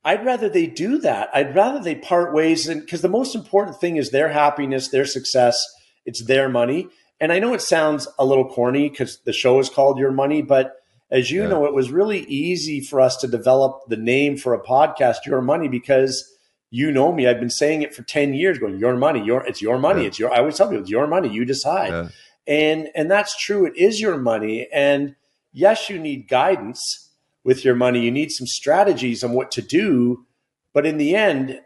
I'd 0.03 0.25
rather 0.25 0.47
they 0.49 0.65
do 0.67 0.97
that. 0.99 1.29
I'd 1.33 1.55
rather 1.55 1.81
they 1.81 1.95
part 1.95 2.33
ways 2.33 2.67
and 2.67 2.81
because 2.81 3.01
the 3.01 3.09
most 3.09 3.35
important 3.35 3.79
thing 3.79 3.97
is 3.97 4.11
their 4.11 4.29
happiness, 4.29 4.87
their 4.89 5.05
success. 5.05 5.61
It's 6.05 6.23
their 6.25 6.49
money. 6.49 6.87
And 7.19 7.33
I 7.33 7.39
know 7.39 7.53
it 7.53 7.61
sounds 7.61 8.07
a 8.17 8.25
little 8.25 8.47
corny 8.49 8.89
because 8.89 9.19
the 9.25 9.33
show 9.33 9.59
is 9.59 9.69
called 9.69 9.99
Your 9.99 10.11
Money, 10.11 10.41
but 10.41 10.77
as 11.11 11.29
you 11.29 11.41
Yeah. 11.43 11.49
know, 11.49 11.65
it 11.65 11.73
was 11.73 11.91
really 11.91 12.19
easy 12.21 12.79
for 12.79 13.01
us 13.01 13.17
to 13.17 13.27
develop 13.27 13.81
the 13.89 13.97
name 13.97 14.37
for 14.37 14.53
a 14.53 14.63
podcast, 14.63 15.25
Your 15.25 15.41
Money, 15.41 15.67
because 15.67 16.23
you 16.71 16.91
know 16.91 17.11
me. 17.11 17.27
I've 17.27 17.39
been 17.39 17.49
saying 17.49 17.81
it 17.81 17.93
for 17.93 18.03
10 18.03 18.33
years, 18.33 18.57
going, 18.57 18.77
Your 18.79 18.95
money, 18.95 19.23
your 19.23 19.45
it's 19.45 19.61
your 19.61 19.79
money. 19.79 20.01
Yeah. 20.03 20.07
It's 20.07 20.19
your 20.19 20.31
I 20.31 20.37
always 20.37 20.55
tell 20.55 20.67
people 20.67 20.81
it's 20.81 20.89
your 20.89 21.07
money, 21.07 21.27
you 21.29 21.43
decide. 21.43 21.89
Yeah. 21.89 22.07
And 22.47 22.89
and 22.95 23.11
that's 23.11 23.37
true. 23.37 23.65
It 23.65 23.75
is 23.75 23.99
your 23.99 24.17
money. 24.17 24.67
And 24.71 25.15
yes, 25.51 25.89
you 25.89 25.99
need 25.99 26.27
guidance 26.29 27.08
with 27.43 27.63
your 27.63 27.75
money. 27.75 28.01
You 28.01 28.11
need 28.11 28.31
some 28.31 28.47
strategies 28.47 29.23
on 29.23 29.33
what 29.33 29.51
to 29.51 29.61
do. 29.61 30.25
But 30.73 30.85
in 30.85 30.97
the 30.97 31.15
end, 31.15 31.59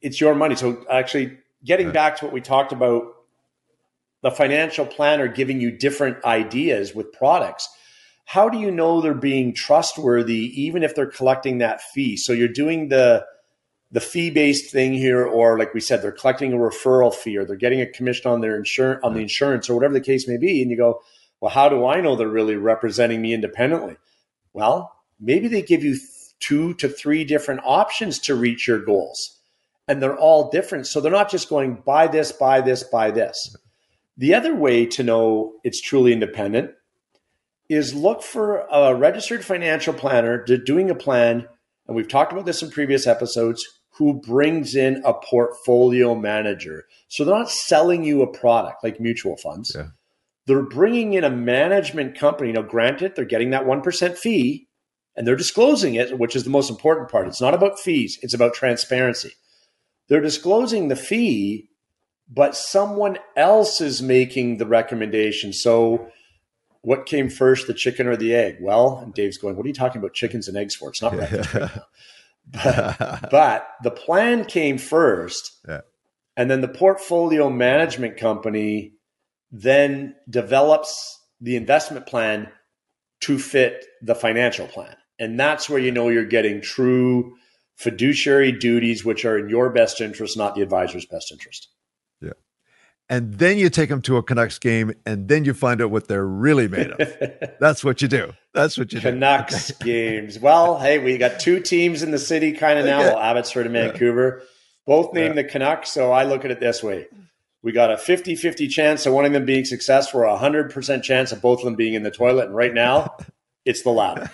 it's 0.00 0.20
your 0.20 0.34
money. 0.34 0.54
So 0.54 0.84
actually 0.90 1.38
getting 1.64 1.90
back 1.90 2.16
to 2.16 2.24
what 2.24 2.34
we 2.34 2.40
talked 2.40 2.72
about, 2.72 3.04
the 4.22 4.30
financial 4.30 4.86
planner 4.86 5.28
giving 5.28 5.60
you 5.60 5.70
different 5.70 6.24
ideas 6.24 6.94
with 6.94 7.12
products. 7.12 7.68
How 8.26 8.48
do 8.48 8.58
you 8.58 8.70
know 8.70 9.00
they're 9.00 9.14
being 9.14 9.54
trustworthy 9.54 10.62
even 10.62 10.82
if 10.82 10.94
they're 10.94 11.06
collecting 11.06 11.58
that 11.58 11.80
fee? 11.80 12.16
So 12.16 12.32
you're 12.32 12.48
doing 12.48 12.88
the 12.88 13.24
the 13.92 14.00
fee 14.00 14.30
based 14.30 14.70
thing 14.70 14.92
here, 14.92 15.26
or 15.26 15.58
like 15.58 15.74
we 15.74 15.80
said, 15.80 16.00
they're 16.00 16.12
collecting 16.12 16.52
a 16.52 16.56
referral 16.56 17.12
fee, 17.12 17.36
or 17.36 17.44
they're 17.44 17.56
getting 17.56 17.80
a 17.80 17.86
commission 17.86 18.30
on 18.30 18.40
their 18.40 18.56
insurance 18.56 19.00
on 19.02 19.14
the 19.14 19.20
insurance, 19.20 19.68
or 19.68 19.74
whatever 19.74 19.94
the 19.94 20.00
case 20.00 20.28
may 20.28 20.36
be. 20.36 20.62
And 20.62 20.70
you 20.70 20.76
go, 20.76 21.00
well, 21.40 21.50
how 21.50 21.68
do 21.68 21.86
I 21.86 22.00
know 22.00 22.14
they're 22.14 22.28
really 22.28 22.56
representing 22.56 23.20
me 23.20 23.34
independently? 23.34 23.96
Well, 24.52 24.94
maybe 25.20 25.48
they 25.48 25.62
give 25.62 25.84
you 25.84 25.98
two 26.40 26.74
to 26.74 26.88
three 26.88 27.24
different 27.24 27.60
options 27.64 28.18
to 28.20 28.34
reach 28.34 28.66
your 28.66 28.80
goals. 28.80 29.38
And 29.86 30.00
they're 30.00 30.16
all 30.16 30.50
different. 30.50 30.86
So 30.86 31.00
they're 31.00 31.12
not 31.12 31.30
just 31.30 31.48
going, 31.48 31.82
buy 31.84 32.06
this, 32.06 32.32
buy 32.32 32.60
this, 32.60 32.82
buy 32.82 33.10
this. 33.10 33.56
The 34.16 34.34
other 34.34 34.54
way 34.54 34.86
to 34.86 35.02
know 35.02 35.54
it's 35.64 35.80
truly 35.80 36.12
independent 36.12 36.72
is 37.68 37.94
look 37.94 38.22
for 38.22 38.66
a 38.70 38.94
registered 38.94 39.44
financial 39.44 39.94
planner 39.94 40.44
doing 40.44 40.90
a 40.90 40.94
plan. 40.94 41.46
And 41.86 41.96
we've 41.96 42.08
talked 42.08 42.32
about 42.32 42.46
this 42.46 42.62
in 42.62 42.70
previous 42.70 43.06
episodes 43.06 43.64
who 43.94 44.14
brings 44.14 44.74
in 44.74 45.02
a 45.04 45.14
portfolio 45.14 46.14
manager. 46.14 46.84
So 47.08 47.24
they're 47.24 47.36
not 47.36 47.50
selling 47.50 48.04
you 48.04 48.22
a 48.22 48.32
product 48.32 48.82
like 48.82 49.00
mutual 49.00 49.36
funds. 49.36 49.72
Yeah. 49.74 49.88
They're 50.46 50.62
bringing 50.62 51.12
in 51.12 51.24
a 51.24 51.30
management 51.30 52.18
company. 52.18 52.52
Now, 52.52 52.62
granted, 52.62 53.14
they're 53.14 53.24
getting 53.24 53.50
that 53.50 53.66
1% 53.66 54.16
fee 54.16 54.68
and 55.20 55.26
they're 55.26 55.36
disclosing 55.36 55.96
it, 55.96 56.18
which 56.18 56.34
is 56.34 56.44
the 56.44 56.50
most 56.50 56.70
important 56.70 57.10
part. 57.10 57.26
It's 57.26 57.42
not 57.42 57.52
about 57.52 57.78
fees, 57.78 58.18
it's 58.22 58.32
about 58.32 58.54
transparency. 58.54 59.32
They're 60.08 60.22
disclosing 60.22 60.88
the 60.88 60.96
fee, 60.96 61.68
but 62.26 62.56
someone 62.56 63.18
else 63.36 63.82
is 63.82 64.00
making 64.00 64.56
the 64.56 64.64
recommendation. 64.64 65.52
So, 65.52 66.08
what 66.80 67.04
came 67.04 67.28
first, 67.28 67.66
the 67.66 67.74
chicken 67.74 68.06
or 68.06 68.16
the 68.16 68.34
egg? 68.34 68.56
Well, 68.62 69.12
Dave's 69.14 69.36
going, 69.36 69.56
What 69.56 69.66
are 69.66 69.68
you 69.68 69.74
talking 69.74 69.98
about 69.98 70.14
chickens 70.14 70.48
and 70.48 70.56
eggs 70.56 70.74
for? 70.74 70.88
It's 70.88 71.02
not 71.02 71.14
right. 71.14 71.70
But, 72.52 73.30
but 73.30 73.68
the 73.82 73.90
plan 73.90 74.46
came 74.46 74.78
first. 74.78 75.52
Yeah. 75.68 75.82
And 76.34 76.50
then 76.50 76.62
the 76.62 76.68
portfolio 76.68 77.50
management 77.50 78.16
company 78.16 78.94
then 79.52 80.14
develops 80.30 81.20
the 81.42 81.56
investment 81.56 82.06
plan 82.06 82.48
to 83.20 83.38
fit 83.38 83.84
the 84.00 84.14
financial 84.14 84.66
plan. 84.66 84.96
And 85.20 85.38
that's 85.38 85.68
where 85.68 85.78
you 85.78 85.92
know 85.92 86.08
you're 86.08 86.24
getting 86.24 86.60
true 86.60 87.36
fiduciary 87.76 88.52
duties, 88.52 89.04
which 89.04 89.24
are 89.24 89.38
in 89.38 89.48
your 89.48 89.70
best 89.70 90.00
interest, 90.00 90.36
not 90.36 90.54
the 90.54 90.62
advisor's 90.62 91.06
best 91.06 91.30
interest. 91.30 91.68
Yeah. 92.20 92.32
And 93.08 93.34
then 93.34 93.56
you 93.56 93.70
take 93.70 93.88
them 93.88 94.02
to 94.02 94.18
a 94.18 94.22
Canucks 94.22 94.58
game 94.58 94.92
and 95.06 95.28
then 95.28 95.44
you 95.44 95.54
find 95.54 95.80
out 95.80 95.90
what 95.90 96.08
they're 96.08 96.26
really 96.26 96.68
made 96.68 96.90
of. 96.90 97.12
that's 97.60 97.82
what 97.82 98.02
you 98.02 98.08
do. 98.08 98.32
That's 98.52 98.76
what 98.76 98.92
you 98.92 99.00
Canucks 99.00 99.68
do. 99.68 99.74
Canucks 99.74 99.84
games. 99.84 100.38
Well, 100.38 100.78
hey, 100.78 100.98
we 100.98 101.16
got 101.16 101.40
two 101.40 101.60
teams 101.60 102.02
in 102.02 102.10
the 102.10 102.18
city 102.18 102.52
kind 102.52 102.78
of 102.78 102.84
now. 102.84 103.00
Yeah. 103.00 103.14
Well, 103.14 103.18
Abbotsford 103.18 103.66
and 103.66 103.74
Vancouver, 103.74 104.40
yeah. 104.40 104.46
both 104.86 105.14
named 105.14 105.36
yeah. 105.36 105.42
the 105.42 105.48
Canucks. 105.48 105.90
So 105.90 106.12
I 106.12 106.24
look 106.24 106.44
at 106.44 106.50
it 106.50 106.60
this 106.60 106.82
way. 106.82 107.06
We 107.62 107.72
got 107.72 107.90
a 107.90 107.96
50 107.98 108.36
50 108.36 108.68
chance 108.68 109.06
of 109.06 109.12
one 109.12 109.24
of 109.24 109.32
them 109.32 109.44
being 109.44 109.64
successful, 109.64 110.22
a 110.22 110.38
100% 110.38 111.02
chance 111.02 111.32
of 111.32 111.42
both 111.42 111.60
of 111.60 111.64
them 111.64 111.76
being 111.76 111.94
in 111.94 112.02
the 112.02 112.10
toilet. 112.10 112.46
And 112.46 112.56
right 112.56 112.72
now, 112.72 113.16
it's 113.64 113.82
the 113.82 113.90
latter. 113.90 114.30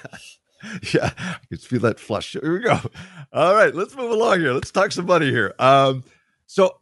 yeah, 0.94 1.10
I 1.16 1.38
can 1.48 1.58
feel 1.58 1.80
that 1.80 2.00
flush. 2.00 2.32
Here 2.32 2.52
we 2.52 2.60
go. 2.60 2.78
All 3.32 3.54
right, 3.54 3.74
let's 3.74 3.94
move 3.96 4.10
along 4.10 4.40
here. 4.40 4.52
Let's 4.52 4.70
talk 4.70 4.92
some 4.92 5.06
money 5.06 5.30
here. 5.30 5.54
Um, 5.58 6.04
so, 6.46 6.78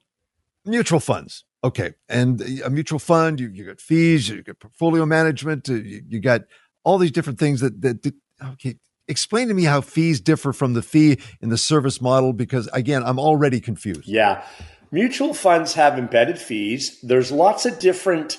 mutual 0.64 1.00
funds. 1.00 1.44
Okay, 1.62 1.94
and 2.08 2.42
a 2.62 2.68
mutual 2.68 2.98
fund, 2.98 3.40
you, 3.40 3.48
you 3.48 3.64
got 3.64 3.80
fees, 3.80 4.28
you 4.28 4.42
got 4.42 4.58
portfolio 4.58 5.06
management, 5.06 5.68
uh, 5.70 5.74
you, 5.74 6.02
you 6.06 6.20
got 6.20 6.42
all 6.84 6.98
these 6.98 7.10
different 7.10 7.38
things 7.38 7.60
that, 7.60 7.80
that, 7.80 8.02
that 8.02 8.14
okay 8.42 8.76
explain 9.08 9.48
to 9.48 9.54
me 9.54 9.64
how 9.64 9.80
fees 9.80 10.20
differ 10.20 10.52
from 10.52 10.74
the 10.74 10.82
fee 10.82 11.18
in 11.40 11.48
the 11.48 11.58
service 11.58 12.00
model 12.00 12.32
because 12.32 12.68
again 12.72 13.02
i'm 13.04 13.18
already 13.18 13.60
confused 13.60 14.06
yeah 14.06 14.44
mutual 14.90 15.34
funds 15.34 15.74
have 15.74 15.98
embedded 15.98 16.38
fees 16.38 16.98
there's 17.02 17.30
lots 17.30 17.66
of 17.66 17.78
different 17.78 18.38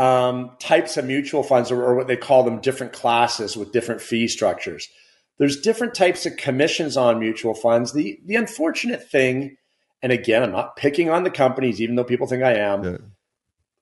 um, 0.00 0.52
types 0.58 0.96
of 0.96 1.04
mutual 1.04 1.42
funds, 1.42 1.70
or, 1.70 1.84
or 1.84 1.94
what 1.94 2.06
they 2.06 2.16
call 2.16 2.42
them, 2.42 2.62
different 2.62 2.94
classes 2.94 3.54
with 3.54 3.70
different 3.70 4.00
fee 4.00 4.28
structures. 4.28 4.88
There's 5.36 5.60
different 5.60 5.94
types 5.94 6.24
of 6.24 6.38
commissions 6.38 6.96
on 6.96 7.20
mutual 7.20 7.52
funds. 7.52 7.92
The 7.92 8.18
the 8.24 8.36
unfortunate 8.36 9.10
thing, 9.10 9.58
and 10.02 10.10
again, 10.10 10.42
I'm 10.42 10.52
not 10.52 10.76
picking 10.76 11.10
on 11.10 11.24
the 11.24 11.30
companies, 11.30 11.82
even 11.82 11.96
though 11.96 12.04
people 12.04 12.26
think 12.26 12.42
I 12.42 12.54
am. 12.54 12.82
Yeah. 12.82 12.96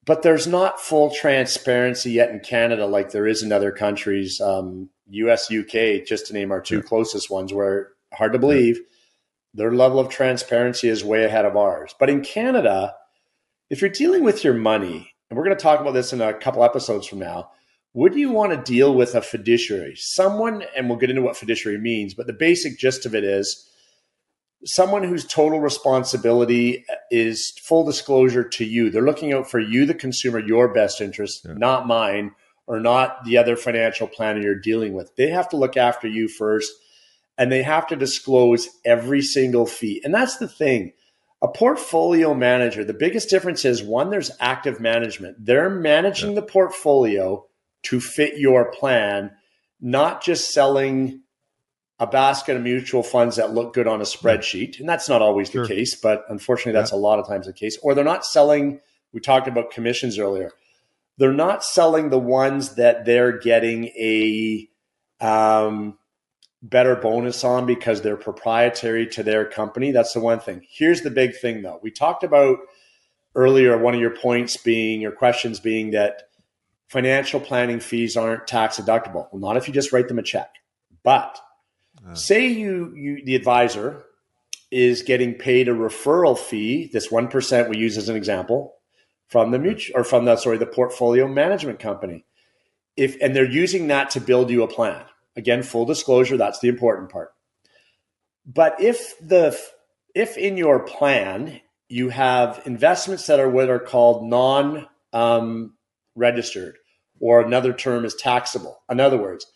But 0.07 0.23
there's 0.23 0.49
not 0.49 0.81
full 0.81 1.15
transparency 1.15 2.11
yet 2.11 2.31
in 2.31 2.41
Canada, 2.41 2.87
like 2.87 3.13
there 3.13 3.27
is 3.27 3.45
in 3.45 3.53
other 3.53 3.71
countries, 3.71 4.41
um, 4.41 4.91
U.S., 5.11 5.53
UK, 5.53 6.05
just 6.05 6.27
to 6.27 6.33
name 6.33 6.51
our 6.51 6.61
two 6.61 6.77
yeah. 6.77 6.83
closest 6.83 7.31
ones. 7.31 7.53
Where 7.53 7.91
hard 8.13 8.33
to 8.33 8.41
believe, 8.41 8.77
yeah. 8.77 8.83
their 9.55 9.73
level 9.73 10.01
of 10.01 10.09
transparency 10.09 10.89
is 10.89 11.05
way 11.05 11.23
ahead 11.23 11.45
of 11.45 11.57
ours. 11.57 11.95
But 11.97 12.11
in 12.11 12.23
Canada, 12.23 12.95
if 13.71 13.81
you're 13.81 13.91
dealing 13.91 14.25
with 14.25 14.43
your 14.43 14.55
money 14.55 15.15
and 15.31 15.37
we're 15.37 15.45
going 15.45 15.57
to 15.57 15.63
talk 15.63 15.81
about 15.81 15.95
this 15.95 16.13
in 16.13 16.21
a 16.21 16.35
couple 16.35 16.65
episodes 16.65 17.07
from 17.07 17.19
now. 17.19 17.51
Would 17.95 18.15
you 18.15 18.31
want 18.31 18.53
to 18.53 18.73
deal 18.73 18.95
with 18.95 19.15
a 19.15 19.21
fiduciary? 19.21 19.95
Someone, 19.97 20.63
and 20.77 20.89
we'll 20.89 20.99
get 20.99 21.11
into 21.11 21.23
what 21.23 21.37
fiduciary 21.37 21.79
means, 21.79 22.15
but 22.15 22.27
the 22.27 22.33
basic 22.33 22.79
gist 22.79 23.07
of 23.07 23.15
it 23.15 23.25
is 23.25 23.69
someone 24.65 25.05
whose 25.05 25.25
total 25.25 25.61
responsibility 25.61 26.85
is 27.11 27.53
full 27.63 27.85
disclosure 27.85 28.45
to 28.45 28.65
you. 28.65 28.91
They're 28.91 29.03
looking 29.03 29.33
out 29.33 29.51
for 29.51 29.61
you, 29.61 29.87
the 29.87 29.95
consumer, 29.95 30.39
your 30.39 30.73
best 30.73 31.01
interest, 31.01 31.45
yeah. 31.45 31.55
not 31.57 31.87
mine 31.87 32.33
or 32.67 32.81
not 32.81 33.25
the 33.25 33.39
other 33.39 33.57
financial 33.57 34.07
planner 34.07 34.41
you're 34.41 34.55
dealing 34.55 34.93
with. 34.93 35.15
They 35.17 35.31
have 35.31 35.49
to 35.51 35.57
look 35.57 35.77
after 35.77 36.07
you 36.07 36.29
first 36.29 36.71
and 37.39 37.51
they 37.51 37.63
have 37.63 37.87
to 37.87 37.97
disclose 37.97 38.69
every 38.85 39.23
single 39.23 39.65
fee. 39.65 40.03
And 40.05 40.13
that's 40.13 40.39
the 40.39 40.49
thing 40.49 40.93
a 41.41 41.49
portfolio 41.49 42.35
manager, 42.35 42.85
the 42.85 42.95
biggest 42.95 43.31
difference 43.31 43.65
is 43.65 43.83
one, 43.83 44.11
there's 44.11 44.31
active 44.41 44.81
management. 44.81 45.45
They're 45.45 45.71
managing 45.71 46.31
yeah. 46.31 46.37
the 46.37 46.47
portfolio 46.47 47.47
to 47.85 48.01
fit 48.01 48.39
your 48.39 48.73
plan, 48.73 49.31
not 49.81 50.23
just 50.23 50.51
selling 50.51 51.23
a 52.01 52.07
basket 52.07 52.57
of 52.57 52.63
mutual 52.63 53.03
funds 53.03 53.37
that 53.37 53.55
look 53.55 53.75
good 53.75 53.87
on 53.87 54.01
a 54.01 54.05
spreadsheet. 54.05 54.79
And 54.81 54.89
that's 54.89 55.09
not 55.09 55.23
always 55.23 55.51
sure. 55.51 55.67
the 55.67 55.75
case, 55.75 55.95
but 55.95 56.25
unfortunately, 56.29 56.73
that's 56.73 56.93
yeah. 56.93 56.99
a 56.99 57.01
lot 57.01 57.19
of 57.19 57.27
times 57.27 57.47
the 57.47 57.53
case. 57.53 57.79
Or 57.83 57.95
they're 57.95 58.05
not 58.05 58.25
selling, 58.25 58.81
we 59.13 59.21
talked 59.21 59.49
about 59.49 59.71
commissions 59.71 60.19
earlier. 60.19 60.53
They're 61.19 61.33
not 61.33 61.65
selling 61.65 62.11
the 62.11 62.19
ones 62.19 62.77
that 62.77 63.05
they're 63.05 63.39
getting 63.39 63.87
a 63.87 64.69
um, 65.21 65.98
better 66.63 66.97
bonus 66.97 67.45
on 67.45 67.67
because 67.67 68.03
they're 68.03 68.17
proprietary 68.17 69.07
to 69.07 69.23
their 69.23 69.45
company. 69.45 69.93
That's 69.93 70.13
the 70.13 70.21
one 70.21 70.41
thing. 70.41 70.67
Here's 70.69 71.03
the 71.03 71.11
big 71.11 71.37
thing 71.37 71.63
though. 71.63 71.79
We 71.83 71.91
talked 71.91 72.25
about 72.25 72.59
earlier, 73.35 73.79
one 73.79 73.95
of 73.95 74.01
your 74.01 74.17
points 74.17 74.57
being, 74.57 75.01
your 75.01 75.13
questions 75.13 75.61
being 75.61 75.93
that 75.93 76.23
financial 76.89 77.39
planning 77.39 77.81
fees 77.81 78.17
aren't 78.17 78.47
tax 78.47 78.81
deductible. 78.81 79.29
Well, 79.31 79.41
not 79.41 79.57
if 79.57 79.69
you 79.69 79.75
just 79.75 79.93
write 79.93 80.09
them 80.09 80.19
a 80.19 80.23
check. 80.23 80.57
But 81.05 81.39
uh. 82.07 82.15
say 82.15 82.49
you, 82.49 82.93
you, 82.97 83.25
the 83.25 83.37
advisor 83.37 84.05
is 84.71 85.03
getting 85.03 85.35
paid 85.35 85.69
a 85.69 85.73
referral 85.73 86.37
fee, 86.37 86.91
this 86.93 87.09
1% 87.09 87.69
we 87.69 87.79
use 87.79 87.97
as 87.97 88.09
an 88.09 88.17
example, 88.17 88.75
from 89.29 89.51
the 89.51 89.59
mutual 89.59 90.01
or 90.01 90.05
from 90.05 90.25
the 90.25 90.37
sorry, 90.37 90.59
the 90.59 90.67
portfolio 90.67 91.29
management 91.29 91.79
company. 91.79 92.25
If 92.97 93.17
and 93.23 93.35
they're 93.37 93.49
using 93.49 93.87
that 93.89 94.11
to 94.11 94.21
build 94.21 94.51
you 94.51 94.63
a 94.65 94.69
plan 94.69 95.05
Again, 95.39 95.63
full 95.63 95.87
disclosure, 95.87 96.37
that's 96.37 96.59
the 96.59 96.69
important 96.69 97.11
part. 97.11 97.31
But 98.45 98.81
if 98.81 99.15
the 99.21 99.59
if 100.15 100.37
in 100.37 100.57
your 100.57 100.81
plan 100.81 101.61
you 101.89 102.11
have 102.11 102.61
investments 102.67 103.27
that 103.27 103.41
are 103.41 103.49
what 103.49 103.71
are 103.71 103.79
called 103.79 104.29
non 104.29 104.87
um, 105.13 105.75
registered, 106.15 106.77
or 107.21 107.41
another 107.41 107.73
term 107.73 108.05
is 108.05 108.15
taxable. 108.15 108.83
In 108.91 109.01
other 109.01 109.17
words, 109.17 109.47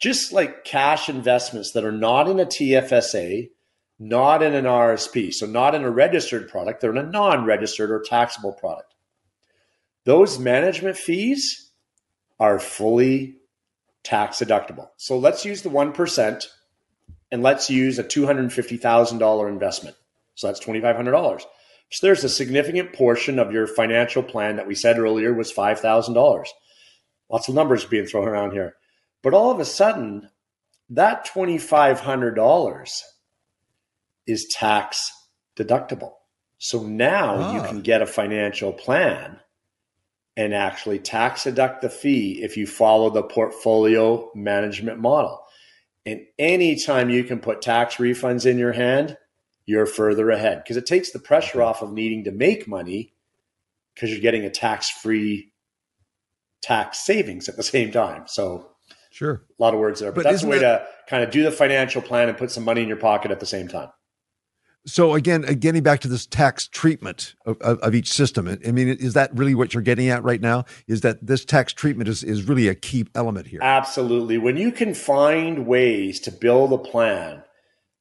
just 0.00 0.32
like 0.32 0.64
cash 0.64 1.08
investments 1.08 1.72
that 1.72 1.84
are 1.84 1.92
not 1.92 2.28
in 2.28 2.40
a 2.40 2.46
TFSA, 2.46 3.50
not 3.98 4.42
in 4.42 4.54
an 4.54 4.64
RSP, 4.64 5.32
so 5.32 5.46
not 5.46 5.74
in 5.74 5.84
a 5.84 5.90
registered 5.90 6.48
product, 6.48 6.80
they're 6.80 6.90
in 6.90 6.98
a 6.98 7.10
non 7.10 7.44
registered 7.44 7.90
or 7.90 8.02
taxable 8.02 8.52
product. 8.52 8.94
Those 10.04 10.38
management 10.38 10.96
fees 10.96 11.72
are 12.38 12.58
fully 12.58 13.36
tax 14.06 14.38
deductible. 14.38 14.88
So 14.96 15.18
let's 15.18 15.44
use 15.44 15.62
the 15.62 15.68
1% 15.68 16.46
and 17.32 17.42
let's 17.42 17.68
use 17.68 17.98
a 17.98 18.04
$250,000 18.04 19.48
investment. 19.48 19.96
So 20.36 20.46
that's 20.46 20.64
$2,500. 20.64 21.40
So 21.90 22.06
there's 22.06 22.24
a 22.24 22.28
significant 22.28 22.92
portion 22.92 23.38
of 23.38 23.52
your 23.52 23.66
financial 23.66 24.22
plan 24.22 24.56
that 24.56 24.66
we 24.66 24.74
said 24.74 24.98
earlier 24.98 25.34
was 25.34 25.52
$5,000. 25.52 26.46
Lots 27.28 27.48
of 27.48 27.54
numbers 27.54 27.84
being 27.84 28.06
thrown 28.06 28.28
around 28.28 28.52
here. 28.52 28.76
But 29.22 29.34
all 29.34 29.50
of 29.50 29.58
a 29.58 29.64
sudden, 29.64 30.30
that 30.90 31.26
$2,500 31.26 33.00
is 34.26 34.46
tax 34.46 35.10
deductible. 35.56 36.12
So 36.58 36.82
now 36.84 37.36
ah. 37.38 37.54
you 37.54 37.68
can 37.68 37.80
get 37.80 38.02
a 38.02 38.06
financial 38.06 38.72
plan 38.72 39.40
and 40.36 40.54
actually 40.54 40.98
tax 40.98 41.44
deduct 41.44 41.82
the 41.82 41.88
fee 41.88 42.42
if 42.42 42.56
you 42.56 42.66
follow 42.66 43.10
the 43.10 43.22
portfolio 43.22 44.30
management 44.34 44.98
model. 44.98 45.42
And 46.04 46.20
anytime 46.38 47.10
you 47.10 47.24
can 47.24 47.40
put 47.40 47.62
tax 47.62 47.96
refunds 47.96 48.46
in 48.46 48.58
your 48.58 48.72
hand, 48.72 49.16
you're 49.64 49.86
further 49.86 50.30
ahead 50.30 50.62
because 50.62 50.76
it 50.76 50.86
takes 50.86 51.10
the 51.10 51.18
pressure 51.18 51.62
off 51.62 51.82
of 51.82 51.92
needing 51.92 52.24
to 52.24 52.30
make 52.30 52.68
money 52.68 53.14
because 53.94 54.10
you're 54.10 54.20
getting 54.20 54.44
a 54.44 54.50
tax 54.50 54.88
free 54.90 55.52
tax 56.62 57.04
savings 57.04 57.48
at 57.48 57.56
the 57.56 57.62
same 57.62 57.90
time. 57.90 58.24
So 58.26 58.70
Sure. 59.16 59.42
A 59.58 59.62
lot 59.62 59.72
of 59.72 59.80
words 59.80 60.00
there, 60.00 60.12
but, 60.12 60.24
but 60.24 60.30
that's 60.30 60.42
a 60.42 60.46
way 60.46 60.58
that, 60.58 61.06
to 61.06 61.10
kind 61.10 61.24
of 61.24 61.30
do 61.30 61.42
the 61.42 61.50
financial 61.50 62.02
plan 62.02 62.28
and 62.28 62.36
put 62.36 62.50
some 62.50 62.64
money 62.64 62.82
in 62.82 62.88
your 62.88 62.98
pocket 62.98 63.30
at 63.30 63.40
the 63.40 63.46
same 63.46 63.66
time. 63.66 63.88
So 64.86 65.14
again, 65.14 65.44
uh, 65.44 65.52
getting 65.58 65.82
back 65.82 66.00
to 66.00 66.08
this 66.08 66.26
tax 66.26 66.68
treatment 66.68 67.34
of, 67.44 67.60
of, 67.60 67.78
of, 67.80 67.94
each 67.94 68.12
system, 68.12 68.46
I 68.48 68.70
mean, 68.70 68.88
is 68.88 69.14
that 69.14 69.36
really 69.36 69.54
what 69.54 69.74
you're 69.74 69.82
getting 69.82 70.08
at 70.08 70.22
right 70.22 70.40
now? 70.40 70.64
Is 70.86 71.00
that 71.00 71.26
this 71.26 71.44
tax 71.44 71.72
treatment 71.72 72.08
is, 72.08 72.22
is 72.22 72.44
really 72.44 72.68
a 72.68 72.74
key 72.74 73.06
element 73.14 73.48
here? 73.48 73.58
Absolutely. 73.62 74.38
When 74.38 74.56
you 74.56 74.70
can 74.70 74.94
find 74.94 75.66
ways 75.66 76.20
to 76.20 76.30
build 76.30 76.72
a 76.72 76.78
plan, 76.78 77.42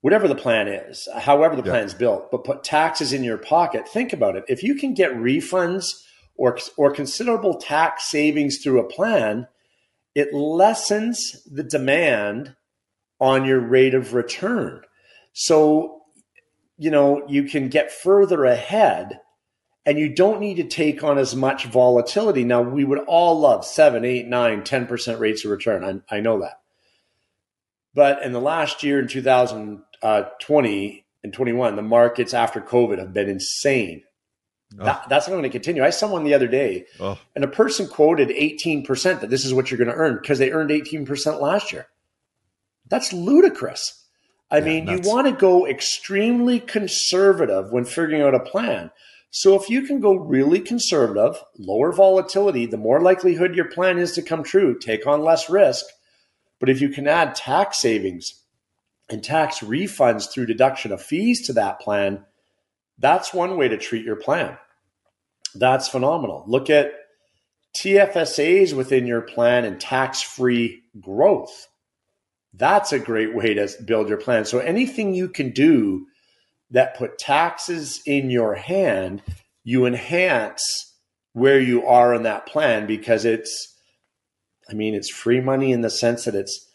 whatever 0.01 0.27
the 0.27 0.35
plan 0.35 0.67
is, 0.67 1.07
however 1.17 1.55
the 1.55 1.63
plan 1.63 1.85
is 1.85 1.95
built, 1.95 2.29
but 2.29 2.43
put 2.43 2.63
taxes 2.63 3.11
in 3.11 3.23
your 3.23 3.39
pocket, 3.39 3.87
think 3.87 4.13
about 4.13 4.35
it. 4.35 4.45
If 4.47 4.61
you 4.61 4.75
can 4.75 4.93
get 4.93 5.11
refunds 5.13 5.87
or, 6.35 6.59
or 6.77 6.91
considerable 6.91 7.55
tax 7.55 8.11
savings 8.11 8.59
through 8.59 8.79
a 8.79 8.87
plan, 8.87 9.47
it 10.13 10.33
lessens 10.35 11.41
the 11.51 11.63
demand 11.63 12.55
on 13.19 13.45
your 13.45 13.59
rate 13.59 13.95
of 13.95 14.13
return. 14.13 14.81
So, 15.33 15.94
you 16.77 16.91
know, 16.91 17.25
you 17.27 17.43
can 17.43 17.69
get 17.69 17.91
further 17.91 18.45
ahead 18.45 19.19
and 19.85 19.99
you 19.99 20.13
don't 20.13 20.39
need 20.39 20.55
to 20.55 20.63
take 20.63 21.03
on 21.03 21.17
as 21.17 21.35
much 21.35 21.65
volatility. 21.65 22.43
Now, 22.43 22.61
we 22.61 22.83
would 22.83 22.99
all 22.99 23.39
love 23.39 23.65
7, 23.65 24.03
8, 24.03 24.27
9, 24.27 24.61
10% 24.61 25.19
rates 25.19 25.45
of 25.45 25.51
return. 25.51 26.03
I, 26.09 26.17
I 26.17 26.19
know 26.19 26.39
that. 26.39 26.59
But 27.93 28.23
in 28.23 28.33
the 28.33 28.41
last 28.41 28.83
year, 28.83 28.99
in 28.99 29.07
2020 29.07 29.83
uh, 30.01 31.03
and 31.23 31.33
21, 31.33 31.75
the 31.75 31.81
markets 31.81 32.33
after 32.33 32.59
COVID 32.59 32.97
have 32.97 33.13
been 33.13 33.29
insane. 33.29 34.03
Oh. 34.79 34.85
That, 34.85 35.01
oh. 35.03 35.07
that's 35.07 35.27
not 35.27 35.33
going 35.33 35.43
to 35.43 35.49
continue. 35.49 35.83
I 35.83 35.91
saw 35.91 36.11
one 36.11 36.23
the 36.23 36.33
other 36.33 36.47
day, 36.47 36.85
oh. 36.99 37.17
and 37.35 37.43
a 37.43 37.47
person 37.47 37.87
quoted 37.87 38.29
18% 38.29 39.21
that 39.21 39.29
this 39.29 39.45
is 39.45 39.53
what 39.53 39.69
you're 39.69 39.77
going 39.77 39.89
to 39.89 39.95
earn 39.95 40.17
because 40.21 40.39
they 40.39 40.51
earned 40.51 40.71
18% 40.71 41.39
last 41.39 41.71
year. 41.71 41.87
That's 42.87 43.13
ludicrous. 43.13 44.04
I 44.51 44.59
yeah, 44.59 44.65
mean, 44.65 44.87
you 44.87 44.99
want 45.03 45.27
to 45.27 45.33
go 45.33 45.67
extremely 45.67 46.59
conservative 46.59 47.71
when 47.71 47.85
figuring 47.85 48.21
out 48.21 48.35
a 48.35 48.39
plan. 48.39 48.91
So 49.31 49.59
if 49.59 49.69
you 49.69 49.81
can 49.81 49.99
go 49.99 50.15
really 50.15 50.61
conservative, 50.61 51.43
lower 51.57 51.91
volatility, 51.91 52.65
the 52.65 52.77
more 52.77 53.01
likelihood 53.01 53.55
your 53.55 53.69
plan 53.69 53.97
is 53.97 54.13
to 54.13 54.21
come 54.21 54.43
true, 54.43 54.79
take 54.79 55.05
on 55.05 55.23
less 55.23 55.49
risk. 55.49 55.85
But 56.59 56.69
if 56.69 56.79
you 56.79 56.89
can 56.89 57.07
add 57.07 57.35
tax 57.35 57.81
savings 57.81 58.43
and 59.09 59.23
tax 59.23 59.59
refunds 59.59 60.31
through 60.31 60.45
deduction 60.45 60.91
of 60.91 61.01
fees 61.01 61.45
to 61.47 61.53
that 61.53 61.81
plan, 61.81 62.23
that's 62.97 63.33
one 63.33 63.57
way 63.57 63.67
to 63.67 63.77
treat 63.77 64.05
your 64.05 64.15
plan. 64.15 64.57
That's 65.53 65.87
phenomenal. 65.87 66.45
Look 66.47 66.69
at 66.69 66.93
TFSAs 67.75 68.73
within 68.73 69.05
your 69.05 69.21
plan 69.21 69.65
and 69.65 69.79
tax 69.79 70.21
free 70.21 70.83
growth. 70.99 71.67
That's 72.57 72.93
a 72.93 72.99
great 72.99 73.35
way 73.35 73.53
to 73.53 73.69
build 73.83 74.09
your 74.09 74.17
plan. 74.17 74.45
So 74.45 74.59
anything 74.59 75.13
you 75.13 75.27
can 75.27 75.51
do 75.51 76.05
that 76.71 76.97
put 76.97 77.17
taxes 77.17 78.01
in 78.05 78.29
your 78.29 78.55
hand, 78.55 79.21
you 79.63 79.85
enhance 79.85 80.93
where 81.33 81.59
you 81.59 81.85
are 81.85 82.13
in 82.13 82.23
that 82.23 82.45
plan 82.45 82.87
because 82.87 83.25
it's, 83.25 83.75
I 84.69 84.73
mean, 84.73 84.95
it's 84.95 85.09
free 85.09 85.41
money 85.41 85.71
in 85.71 85.81
the 85.81 85.89
sense 85.89 86.25
that 86.25 86.35
it's 86.35 86.69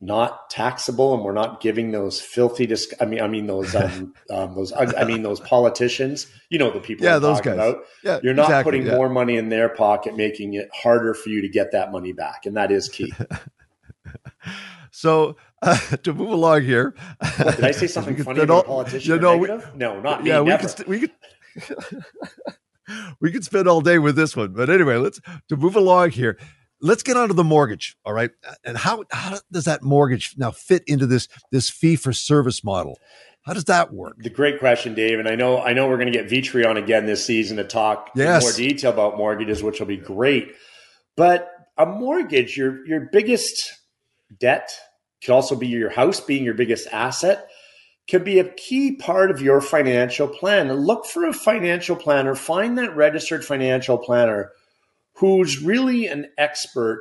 not 0.00 0.50
taxable 0.50 1.14
and 1.14 1.24
we're 1.24 1.32
not 1.32 1.60
giving 1.60 1.90
those 1.90 2.20
filthy 2.20 2.66
dis- 2.66 2.92
i 3.00 3.06
mean 3.06 3.20
i 3.22 3.26
mean 3.26 3.46
those 3.46 3.74
um, 3.74 4.12
um, 4.30 4.54
those 4.54 4.70
i 4.74 5.04
mean 5.04 5.22
those 5.22 5.40
politicians 5.40 6.26
you 6.50 6.58
know 6.58 6.70
the 6.70 6.80
people 6.80 7.06
yeah 7.06 7.18
those 7.18 7.40
guys 7.40 7.54
about. 7.54 7.78
yeah 8.04 8.20
you're 8.22 8.34
not 8.34 8.44
exactly, 8.44 8.72
putting 8.72 8.86
yeah. 8.86 8.94
more 8.94 9.08
money 9.08 9.36
in 9.36 9.48
their 9.48 9.70
pocket 9.70 10.14
making 10.14 10.52
it 10.52 10.68
harder 10.74 11.14
for 11.14 11.30
you 11.30 11.40
to 11.40 11.48
get 11.48 11.72
that 11.72 11.92
money 11.92 12.12
back 12.12 12.44
and 12.44 12.58
that 12.58 12.70
is 12.70 12.90
key 12.90 13.10
so 14.96 15.36
uh, 15.62 15.78
to 16.02 16.12
move 16.12 16.30
along 16.30 16.62
here 16.62 16.94
did 17.36 17.64
i 17.64 17.70
say 17.70 17.86
something 17.96 18.16
funny 18.22 18.40
about 18.40 18.66
all, 18.66 18.82
politician 18.82 19.14
you 19.14 19.20
know, 19.20 19.36
we, 19.36 19.48
no 19.74 20.00
not 20.00 20.22
me, 20.22 20.30
yeah 20.30 20.40
we 20.40 20.56
could 20.56 20.86
we 20.86 21.00
could 21.00 21.12
we 23.20 23.32
could 23.32 23.44
spend 23.44 23.68
all 23.68 23.80
day 23.80 23.98
with 23.98 24.16
this 24.16 24.36
one. 24.36 24.52
But 24.52 24.70
anyway 24.70 24.96
let's 24.96 25.20
to 25.48 25.56
move 25.56 25.76
along 25.76 26.10
here 26.10 26.38
let's 26.80 27.02
get 27.02 27.16
onto 27.16 27.34
the 27.34 27.44
mortgage 27.44 27.96
all 28.04 28.12
right? 28.12 28.30
And 28.64 28.76
how 28.76 29.04
how 29.10 29.38
does 29.50 29.64
that 29.64 29.82
mortgage 29.82 30.34
now 30.36 30.50
fit 30.50 30.82
into 30.86 31.06
this 31.06 31.28
this 31.50 31.70
fee 31.70 31.96
for 31.96 32.12
service 32.12 32.62
model? 32.62 32.98
How 33.42 33.52
does 33.52 33.64
that 33.64 33.92
work? 33.92 34.16
The 34.18 34.30
great 34.30 34.58
question 34.58 34.94
dave 34.94 35.18
and 35.18 35.28
i 35.28 35.34
know 35.34 35.60
i 35.60 35.72
know 35.72 35.88
we're 35.88 35.98
going 35.98 36.12
to 36.12 36.18
get 36.18 36.28
Vitry 36.28 36.66
on 36.66 36.76
again 36.76 37.06
this 37.06 37.24
season 37.24 37.56
to 37.56 37.64
talk 37.64 38.10
yes. 38.14 38.42
in 38.42 38.48
more 38.48 38.70
detail 38.70 38.92
about 38.92 39.16
mortgages 39.16 39.62
which 39.62 39.80
will 39.80 39.86
be 39.86 39.96
great. 39.96 40.52
But 41.16 41.50
a 41.78 41.86
mortgage 41.86 42.56
your 42.56 42.86
your 42.86 43.08
biggest 43.12 43.72
debt 44.38 44.72
could 45.22 45.32
also 45.32 45.56
be 45.56 45.66
your 45.66 45.90
house 45.90 46.20
being 46.20 46.44
your 46.44 46.54
biggest 46.54 46.88
asset 46.92 47.48
could 48.08 48.24
be 48.24 48.38
a 48.38 48.52
key 48.54 48.94
part 48.94 49.30
of 49.30 49.42
your 49.42 49.60
financial 49.60 50.28
plan 50.28 50.72
look 50.72 51.06
for 51.06 51.26
a 51.26 51.32
financial 51.32 51.96
planner 51.96 52.34
find 52.34 52.78
that 52.78 52.94
registered 52.96 53.44
financial 53.44 53.98
planner 53.98 54.50
who's 55.14 55.62
really 55.62 56.06
an 56.06 56.28
expert 56.38 57.00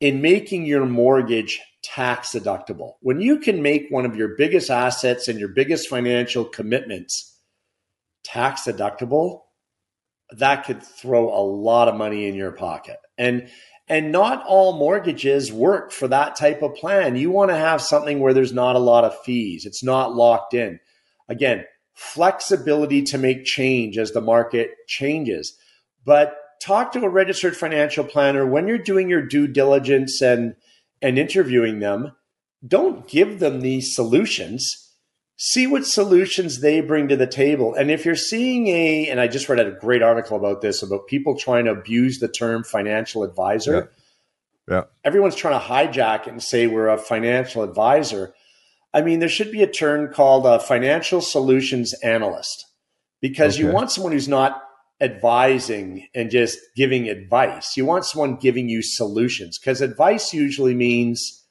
in 0.00 0.20
making 0.20 0.66
your 0.66 0.84
mortgage 0.84 1.60
tax 1.82 2.30
deductible. 2.32 2.94
When 3.00 3.20
you 3.20 3.38
can 3.38 3.62
make 3.62 3.86
one 3.88 4.04
of 4.04 4.16
your 4.16 4.36
biggest 4.36 4.70
assets 4.70 5.28
and 5.28 5.38
your 5.38 5.48
biggest 5.48 5.88
financial 5.88 6.44
commitments 6.44 7.38
tax 8.24 8.62
deductible, 8.62 9.42
that 10.30 10.64
could 10.64 10.82
throw 10.82 11.28
a 11.28 11.42
lot 11.44 11.88
of 11.88 11.94
money 11.94 12.26
in 12.26 12.34
your 12.34 12.52
pocket. 12.52 12.96
And 13.16 13.48
and 13.88 14.12
not 14.12 14.44
all 14.46 14.78
mortgages 14.78 15.52
work 15.52 15.92
for 15.92 16.08
that 16.08 16.36
type 16.36 16.62
of 16.62 16.74
plan. 16.74 17.16
You 17.16 17.30
want 17.30 17.50
to 17.50 17.56
have 17.56 17.82
something 17.82 18.20
where 18.20 18.32
there's 18.32 18.52
not 18.52 18.76
a 18.76 18.80
lot 18.80 19.04
of 19.04 19.18
fees. 19.22 19.66
It's 19.66 19.82
not 19.82 20.14
locked 20.14 20.54
in. 20.54 20.78
Again, 21.28 21.64
flexibility 21.94 23.02
to 23.02 23.18
make 23.18 23.44
change 23.44 23.98
as 23.98 24.12
the 24.12 24.20
market 24.20 24.70
changes. 24.86 25.56
But 26.04 26.36
talk 26.60 26.92
to 26.92 27.04
a 27.04 27.08
registered 27.08 27.56
financial 27.56 28.04
planner 28.04 28.46
when 28.46 28.68
you're 28.68 28.78
doing 28.78 29.08
your 29.08 29.22
due 29.26 29.46
diligence 29.46 30.20
and 30.20 30.54
and 31.00 31.18
interviewing 31.18 31.80
them 31.80 32.12
don't 32.66 33.08
give 33.08 33.40
them 33.40 33.60
these 33.60 33.94
solutions 33.94 34.91
see 35.36 35.66
what 35.66 35.86
solutions 35.86 36.60
they 36.60 36.80
bring 36.80 37.08
to 37.08 37.16
the 37.16 37.26
table 37.26 37.74
and 37.74 37.90
if 37.90 38.04
you're 38.04 38.14
seeing 38.14 38.68
a 38.68 39.08
and 39.08 39.20
i 39.20 39.26
just 39.26 39.48
read 39.48 39.58
a 39.58 39.72
great 39.72 40.02
article 40.02 40.36
about 40.36 40.60
this 40.60 40.82
about 40.82 41.06
people 41.06 41.36
trying 41.36 41.64
to 41.64 41.70
abuse 41.70 42.18
the 42.18 42.28
term 42.28 42.62
financial 42.62 43.22
advisor 43.22 43.90
yeah, 44.68 44.76
yeah. 44.76 44.82
everyone's 45.04 45.34
trying 45.34 45.58
to 45.58 45.66
hijack 45.66 46.26
it 46.26 46.32
and 46.32 46.42
say 46.42 46.66
we're 46.66 46.88
a 46.88 46.98
financial 46.98 47.62
advisor 47.62 48.34
i 48.94 49.00
mean 49.00 49.18
there 49.18 49.28
should 49.28 49.50
be 49.50 49.62
a 49.62 49.70
term 49.70 50.12
called 50.12 50.46
a 50.46 50.60
financial 50.60 51.20
solutions 51.20 51.94
analyst 52.02 52.66
because 53.20 53.54
okay. 53.56 53.64
you 53.64 53.72
want 53.72 53.90
someone 53.90 54.12
who's 54.12 54.28
not 54.28 54.62
advising 55.02 56.06
and 56.14 56.30
just 56.30 56.58
giving 56.76 57.08
advice. 57.08 57.76
You 57.76 57.84
want 57.84 58.04
someone 58.04 58.36
giving 58.36 58.68
you 58.68 58.82
solutions 58.82 59.58
because 59.58 59.80
advice 59.80 60.32
usually 60.32 60.74
means 60.74 61.44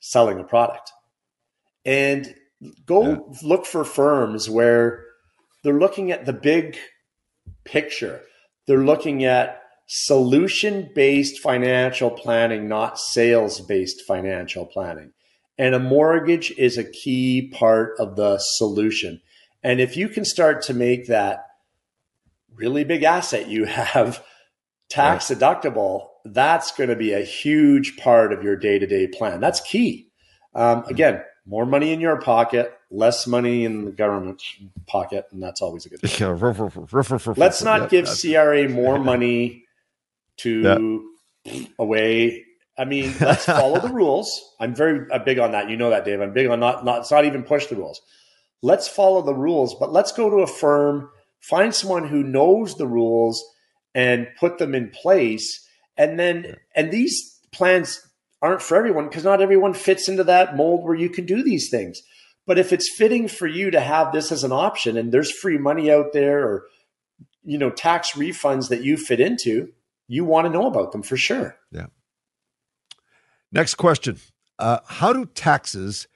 selling 0.00 0.40
a 0.40 0.44
product. 0.44 0.90
And 1.84 2.34
go 2.86 3.10
yeah. 3.10 3.18
look 3.42 3.66
for 3.66 3.84
firms 3.84 4.48
where 4.48 5.04
they're 5.62 5.78
looking 5.78 6.10
at 6.10 6.26
the 6.26 6.32
big 6.32 6.76
picture. 7.64 8.22
They're 8.66 8.84
looking 8.84 9.24
at 9.24 9.62
solution 9.86 10.90
based 10.94 11.40
financial 11.40 12.10
planning, 12.10 12.68
not 12.68 12.98
sales 12.98 13.60
based 13.60 14.02
financial 14.06 14.66
planning. 14.66 15.12
And 15.56 15.74
a 15.74 15.80
mortgage 15.80 16.52
is 16.52 16.78
a 16.78 16.84
key 16.84 17.52
part 17.52 17.94
of 17.98 18.16
the 18.16 18.38
solution. 18.38 19.20
And 19.62 19.80
if 19.80 19.96
you 19.96 20.08
can 20.08 20.24
start 20.24 20.62
to 20.62 20.74
make 20.74 21.08
that 21.08 21.44
really 22.54 22.84
big 22.84 23.02
asset 23.02 23.48
you 23.48 23.64
have 23.64 24.22
tax 24.88 25.30
right. 25.30 25.38
deductible, 25.38 26.08
that's 26.24 26.72
going 26.72 26.90
to 26.90 26.96
be 26.96 27.12
a 27.12 27.20
huge 27.20 27.96
part 27.96 28.32
of 28.32 28.42
your 28.42 28.56
day 28.56 28.78
to 28.78 28.86
day 28.86 29.06
plan. 29.06 29.40
That's 29.40 29.60
key. 29.60 30.08
Um, 30.54 30.84
again, 30.84 31.22
more 31.48 31.66
money 31.66 31.92
in 31.92 32.00
your 32.00 32.20
pocket, 32.20 32.72
less 32.90 33.26
money 33.26 33.64
in 33.64 33.84
the 33.84 33.90
government's 33.90 34.44
pocket, 34.86 35.26
and 35.32 35.42
that's 35.42 35.62
always 35.62 35.86
a 35.86 35.88
good 35.88 36.00
thing. 36.00 36.10
Let's 37.40 37.62
not 37.62 37.90
give 37.90 38.06
CRA 38.06 38.68
more 38.68 38.98
money 38.98 39.64
to 40.38 41.04
away. 41.78 42.44
I 42.76 42.84
mean, 42.84 43.12
let's 43.20 43.44
follow 43.44 43.80
the 43.80 43.88
rules. 43.92 44.54
I'm 44.60 44.72
very 44.72 45.06
big 45.24 45.40
on 45.40 45.50
that. 45.50 45.68
You 45.68 45.76
know 45.76 45.90
that, 45.90 46.04
Dave. 46.04 46.20
I'm 46.20 46.32
big 46.32 46.46
on 46.46 46.60
not 46.60 46.84
not. 46.84 47.00
It's 47.00 47.10
not 47.10 47.24
even 47.24 47.42
push 47.42 47.66
the 47.66 47.74
rules. 47.74 48.00
Let's 48.62 48.86
follow 48.86 49.22
the 49.22 49.34
rules, 49.34 49.74
but 49.74 49.92
let's 49.92 50.12
go 50.12 50.30
to 50.30 50.36
a 50.36 50.46
firm 50.46 51.10
Find 51.40 51.74
someone 51.74 52.08
who 52.08 52.22
knows 52.22 52.76
the 52.76 52.86
rules 52.86 53.44
and 53.94 54.28
put 54.38 54.58
them 54.58 54.74
in 54.74 54.90
place. 54.90 55.66
And 55.96 56.18
then, 56.18 56.44
yeah. 56.44 56.54
and 56.74 56.90
these 56.90 57.38
plans 57.52 58.06
aren't 58.40 58.62
for 58.62 58.76
everyone 58.76 59.08
because 59.08 59.24
not 59.24 59.40
everyone 59.40 59.74
fits 59.74 60.08
into 60.08 60.24
that 60.24 60.56
mold 60.56 60.84
where 60.84 60.94
you 60.94 61.10
can 61.10 61.26
do 61.26 61.42
these 61.42 61.68
things. 61.68 62.02
But 62.46 62.58
if 62.58 62.72
it's 62.72 62.88
fitting 62.96 63.28
for 63.28 63.46
you 63.46 63.70
to 63.70 63.80
have 63.80 64.12
this 64.12 64.32
as 64.32 64.44
an 64.44 64.52
option 64.52 64.96
and 64.96 65.12
there's 65.12 65.30
free 65.30 65.58
money 65.58 65.90
out 65.90 66.12
there 66.12 66.44
or, 66.44 66.64
you 67.44 67.58
know, 67.58 67.70
tax 67.70 68.12
refunds 68.12 68.68
that 68.70 68.82
you 68.82 68.96
fit 68.96 69.20
into, 69.20 69.72
you 70.06 70.24
want 70.24 70.46
to 70.46 70.52
know 70.52 70.66
about 70.66 70.92
them 70.92 71.02
for 71.02 71.16
sure. 71.16 71.56
Yeah. 71.70 71.86
Next 73.52 73.74
question. 73.74 74.18
Uh, 74.58 74.78
how 74.86 75.12
do 75.12 75.26
taxes 75.26 76.08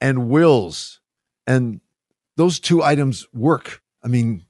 and 0.00 0.28
wills 0.28 1.00
and 1.46 1.80
those 2.36 2.60
two 2.60 2.82
items 2.82 3.26
work? 3.32 3.82
I 4.04 4.08
mean, 4.08 4.44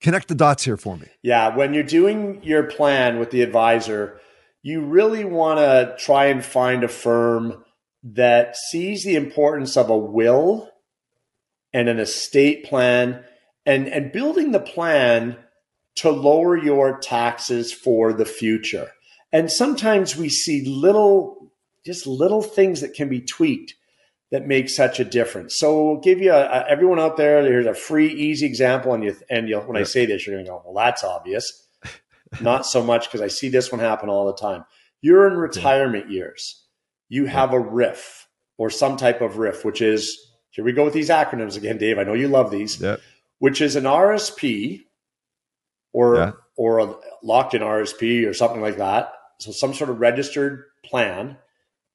connect 0.00 0.28
the 0.28 0.34
dots 0.34 0.64
here 0.64 0.76
for 0.76 0.96
me. 0.96 1.08
Yeah, 1.22 1.54
when 1.54 1.74
you're 1.74 1.82
doing 1.82 2.42
your 2.42 2.64
plan 2.64 3.18
with 3.18 3.30
the 3.30 3.42
advisor, 3.42 4.20
you 4.66 4.80
really 4.80 5.24
want 5.24 5.60
to 5.60 5.94
try 5.96 6.24
and 6.24 6.44
find 6.44 6.82
a 6.82 6.88
firm 6.88 7.64
that 8.02 8.56
sees 8.56 9.04
the 9.04 9.14
importance 9.14 9.76
of 9.76 9.90
a 9.90 9.96
will 9.96 10.68
and 11.72 11.88
an 11.88 12.00
estate 12.00 12.64
plan 12.64 13.22
and, 13.64 13.86
and 13.86 14.10
building 14.10 14.50
the 14.50 14.58
plan 14.58 15.36
to 15.94 16.10
lower 16.10 16.56
your 16.56 16.98
taxes 16.98 17.72
for 17.72 18.12
the 18.12 18.24
future. 18.24 18.88
And 19.30 19.52
sometimes 19.52 20.16
we 20.16 20.28
see 20.28 20.64
little, 20.66 21.52
just 21.84 22.04
little 22.04 22.42
things 22.42 22.80
that 22.80 22.94
can 22.94 23.08
be 23.08 23.20
tweaked 23.20 23.74
that 24.32 24.48
make 24.48 24.68
such 24.68 24.98
a 24.98 25.04
difference. 25.04 25.60
So 25.60 25.84
we'll 25.84 26.00
give 26.00 26.20
you 26.20 26.32
a, 26.32 26.42
a, 26.42 26.68
everyone 26.68 26.98
out 26.98 27.16
there. 27.16 27.40
Here's 27.44 27.66
a 27.66 27.74
free, 27.74 28.12
easy 28.12 28.46
example, 28.46 28.94
and 28.94 29.04
you 29.04 29.16
and 29.30 29.48
you 29.48 29.60
when 29.60 29.76
I 29.76 29.84
say 29.84 30.06
this, 30.06 30.26
you're 30.26 30.34
going 30.34 30.44
to 30.44 30.50
go, 30.50 30.62
"Well, 30.66 30.84
that's 30.84 31.04
obvious." 31.04 31.65
Not 32.40 32.66
so 32.66 32.82
much 32.82 33.06
because 33.06 33.22
I 33.22 33.28
see 33.28 33.48
this 33.48 33.70
one 33.70 33.80
happen 33.80 34.08
all 34.08 34.26
the 34.26 34.34
time. 34.34 34.64
You're 35.00 35.28
in 35.28 35.34
retirement 35.36 36.10
years. 36.10 36.64
You 37.08 37.26
have 37.26 37.52
a 37.52 37.60
RRIF 37.60 38.24
or 38.58 38.70
some 38.70 38.96
type 38.96 39.20
of 39.20 39.34
RRIF, 39.34 39.64
which 39.64 39.80
is 39.80 40.18
here 40.50 40.64
we 40.64 40.72
go 40.72 40.84
with 40.84 40.94
these 40.94 41.10
acronyms 41.10 41.56
again, 41.56 41.78
Dave. 41.78 41.98
I 41.98 42.04
know 42.04 42.14
you 42.14 42.28
love 42.28 42.50
these. 42.50 42.80
Yeah. 42.80 42.96
Which 43.38 43.60
is 43.60 43.76
an 43.76 43.84
RSP 43.84 44.84
or 45.92 46.16
yeah. 46.16 46.32
or 46.56 46.78
a 46.78 46.94
locked 47.22 47.54
in 47.54 47.62
RSP 47.62 48.26
or 48.26 48.34
something 48.34 48.60
like 48.60 48.78
that. 48.78 49.12
So 49.38 49.52
some 49.52 49.74
sort 49.74 49.90
of 49.90 50.00
registered 50.00 50.64
plan 50.84 51.36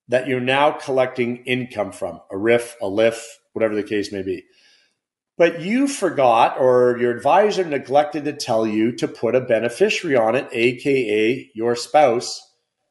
that 0.08 0.28
you're 0.28 0.40
now 0.40 0.72
collecting 0.72 1.38
income 1.46 1.92
from, 1.92 2.22
a 2.32 2.36
RRIF, 2.36 2.74
a 2.82 2.88
LIF, 2.88 3.40
whatever 3.54 3.76
the 3.76 3.84
case 3.84 4.12
may 4.12 4.22
be. 4.22 4.44
But 5.42 5.60
you 5.60 5.88
forgot 5.88 6.60
or 6.60 7.00
your 7.00 7.10
advisor 7.10 7.66
neglected 7.66 8.26
to 8.26 8.34
tell 8.34 8.68
you 8.68 8.92
to 8.98 9.08
put 9.08 9.34
a 9.34 9.42
beneficiary 9.42 10.16
on 10.16 10.36
it, 10.36 10.48
aka 10.52 11.50
your 11.56 11.76
spouse. 11.76 12.40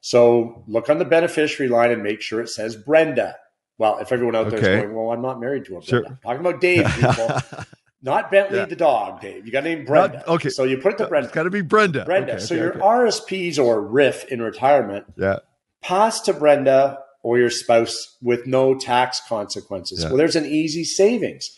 So 0.01 0.65
look 0.67 0.91
on 0.91 0.99
the 0.99 1.05
beneficiary 1.05 1.71
line 1.71 1.93
and 1.93 2.03
make 2.03 2.21
sure 2.21 2.41
it 2.41 2.49
says 2.49 2.75
Brenda. 2.75 3.37
Well, 3.79 3.99
if 3.99 4.11
everyone 4.11 4.35
out 4.35 4.51
there 4.51 4.59
okay. 4.59 4.75
is 4.79 4.83
going, 4.83 4.97
well, 4.97 5.13
I'm 5.13 5.23
not 5.23 5.39
married 5.39 5.67
to 5.67 5.77
a 5.77 5.81
Brenda. 5.81 5.87
Sure. 5.87 6.07
I'm 6.07 6.19
talking 6.25 6.41
about 6.41 6.61
Dave, 6.61 6.87
people. 6.97 7.67
not 8.03 8.33
Bentley 8.33 8.59
yeah. 8.59 8.65
the 8.65 8.75
dog, 8.75 9.21
Dave. 9.21 9.47
You 9.47 9.53
got 9.53 9.61
to 9.61 9.69
name 9.69 9.85
Brenda. 9.85 10.17
Not, 10.17 10.27
okay. 10.27 10.49
So 10.49 10.65
you 10.65 10.79
put 10.79 10.95
it 10.95 10.99
to 10.99 11.05
uh, 11.05 11.09
Brenda. 11.09 11.27
It's 11.29 11.35
got 11.37 11.45
to 11.45 11.51
be 11.51 11.61
Brenda. 11.61 12.05
Brenda. 12.05 12.33
Okay, 12.33 12.43
so 12.43 12.57
okay, 12.57 12.65
your 12.65 12.73
RSPs 12.73 13.65
or 13.65 13.81
RRIF 13.81 14.27
in 14.27 14.43
retirement. 14.43 15.05
Yeah. 15.17 15.39
Pass 15.83 16.21
to 16.23 16.33
Brenda 16.33 16.99
or 17.23 17.39
your 17.39 17.51
spouse 17.51 18.17
with 18.21 18.49
no 18.49 18.75
tax 18.77 19.21
consequences. 19.29 20.03
Yeah. 20.03 20.09
Well, 20.09 20.17
there's 20.17 20.35
an 20.35 20.47
easy 20.47 20.83
savings. 20.83 21.49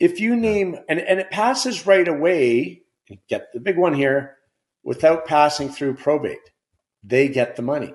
If 0.00 0.20
you 0.20 0.36
name 0.36 0.76
and, 0.88 1.00
and 1.00 1.20
it 1.20 1.30
passes 1.30 1.86
right 1.86 2.06
away, 2.06 2.82
get 3.28 3.52
the 3.52 3.60
big 3.60 3.76
one 3.76 3.94
here, 3.94 4.36
without 4.84 5.26
passing 5.26 5.68
through 5.68 5.94
probate, 5.94 6.38
they 7.02 7.28
get 7.28 7.56
the 7.56 7.62
money. 7.62 7.94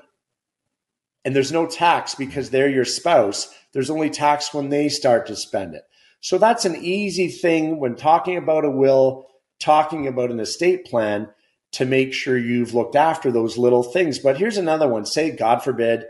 And 1.26 1.36
there's 1.36 1.52
no 1.52 1.66
tax 1.66 2.16
because 2.16 2.50
they're 2.50 2.70
your 2.70 2.86
spouse. 2.86 3.54
There's 3.72 3.90
only 3.90 4.10
tax 4.10 4.54
when 4.54 4.70
they 4.70 4.90
start 4.90 5.26
to 5.28 5.36
spend 5.36 5.74
it. 5.76 5.84
So 6.20 6.38
that's 6.38 6.66
an 6.66 6.76
easy 6.76 7.30
thing 7.30 7.80
when 7.80 7.96
talking 7.96 8.38
about 8.38 8.66
a 8.66 8.70
will, 8.70 9.28
talking 9.60 10.08
about 10.08 10.32
an 10.32 10.40
estate 10.40 10.86
plan 10.86 11.30
to 11.74 11.86
make 11.86 12.14
sure 12.14 12.38
you've 12.38 12.74
looked 12.74 12.96
after 12.96 13.32
those 13.32 13.58
little 13.58 13.84
things. 13.84 14.20
But 14.20 14.38
here's 14.38 14.58
another 14.58 14.88
one. 14.88 15.06
Say, 15.06 15.32
God 15.32 15.64
forbid, 15.64 16.06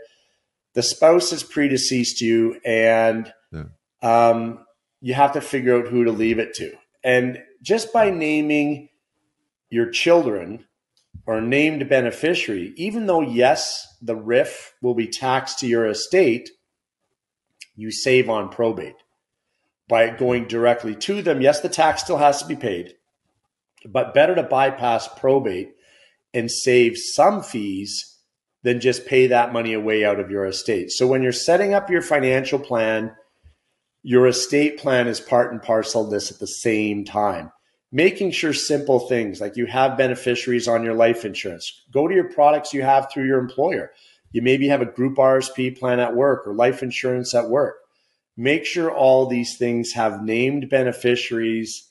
the 0.74 0.82
spouse 0.82 1.30
has 1.30 1.42
predeceased 1.42 2.20
you 2.20 2.60
and 2.64 3.32
yeah. 3.50 3.64
um, 4.02 4.64
you 5.04 5.12
have 5.12 5.32
to 5.32 5.40
figure 5.42 5.76
out 5.76 5.88
who 5.88 6.02
to 6.02 6.10
leave 6.10 6.38
it 6.38 6.54
to. 6.54 6.72
And 7.04 7.38
just 7.60 7.92
by 7.92 8.08
naming 8.08 8.88
your 9.68 9.90
children 9.90 10.64
or 11.26 11.42
named 11.42 11.90
beneficiary, 11.90 12.72
even 12.78 13.04
though, 13.04 13.20
yes, 13.20 13.86
the 14.00 14.16
RRIF 14.16 14.70
will 14.80 14.94
be 14.94 15.06
taxed 15.06 15.58
to 15.58 15.66
your 15.66 15.86
estate, 15.86 16.48
you 17.76 17.90
save 17.90 18.30
on 18.30 18.48
probate 18.48 18.94
by 19.88 20.08
going 20.08 20.48
directly 20.48 20.96
to 20.96 21.20
them. 21.20 21.42
Yes, 21.42 21.60
the 21.60 21.68
tax 21.68 22.00
still 22.00 22.16
has 22.16 22.40
to 22.40 22.48
be 22.48 22.56
paid, 22.56 22.94
but 23.86 24.14
better 24.14 24.34
to 24.34 24.42
bypass 24.42 25.06
probate 25.06 25.72
and 26.32 26.50
save 26.50 26.96
some 26.96 27.42
fees 27.42 28.20
than 28.62 28.80
just 28.80 29.04
pay 29.04 29.26
that 29.26 29.52
money 29.52 29.74
away 29.74 30.02
out 30.02 30.18
of 30.18 30.30
your 30.30 30.46
estate. 30.46 30.90
So 30.90 31.06
when 31.06 31.22
you're 31.22 31.30
setting 31.30 31.74
up 31.74 31.90
your 31.90 32.00
financial 32.00 32.58
plan, 32.58 33.14
your 34.04 34.26
estate 34.26 34.78
plan 34.78 35.08
is 35.08 35.18
part 35.18 35.50
and 35.50 35.62
parcel 35.62 36.04
of 36.04 36.10
this 36.10 36.30
at 36.30 36.38
the 36.38 36.46
same 36.46 37.04
time. 37.04 37.50
Making 37.90 38.32
sure 38.32 38.52
simple 38.52 39.00
things 39.00 39.40
like 39.40 39.56
you 39.56 39.66
have 39.66 39.96
beneficiaries 39.96 40.68
on 40.68 40.84
your 40.84 40.94
life 40.94 41.24
insurance. 41.24 41.82
Go 41.90 42.06
to 42.06 42.14
your 42.14 42.30
products 42.30 42.74
you 42.74 42.82
have 42.82 43.10
through 43.10 43.26
your 43.26 43.38
employer. 43.38 43.92
You 44.30 44.42
maybe 44.42 44.68
have 44.68 44.82
a 44.82 44.86
group 44.86 45.16
RSP 45.16 45.78
plan 45.78 46.00
at 46.00 46.14
work 46.14 46.46
or 46.46 46.54
life 46.54 46.82
insurance 46.82 47.34
at 47.34 47.48
work. 47.48 47.76
Make 48.36 48.66
sure 48.66 48.90
all 48.90 49.26
these 49.26 49.56
things 49.56 49.92
have 49.92 50.22
named 50.22 50.68
beneficiaries 50.68 51.88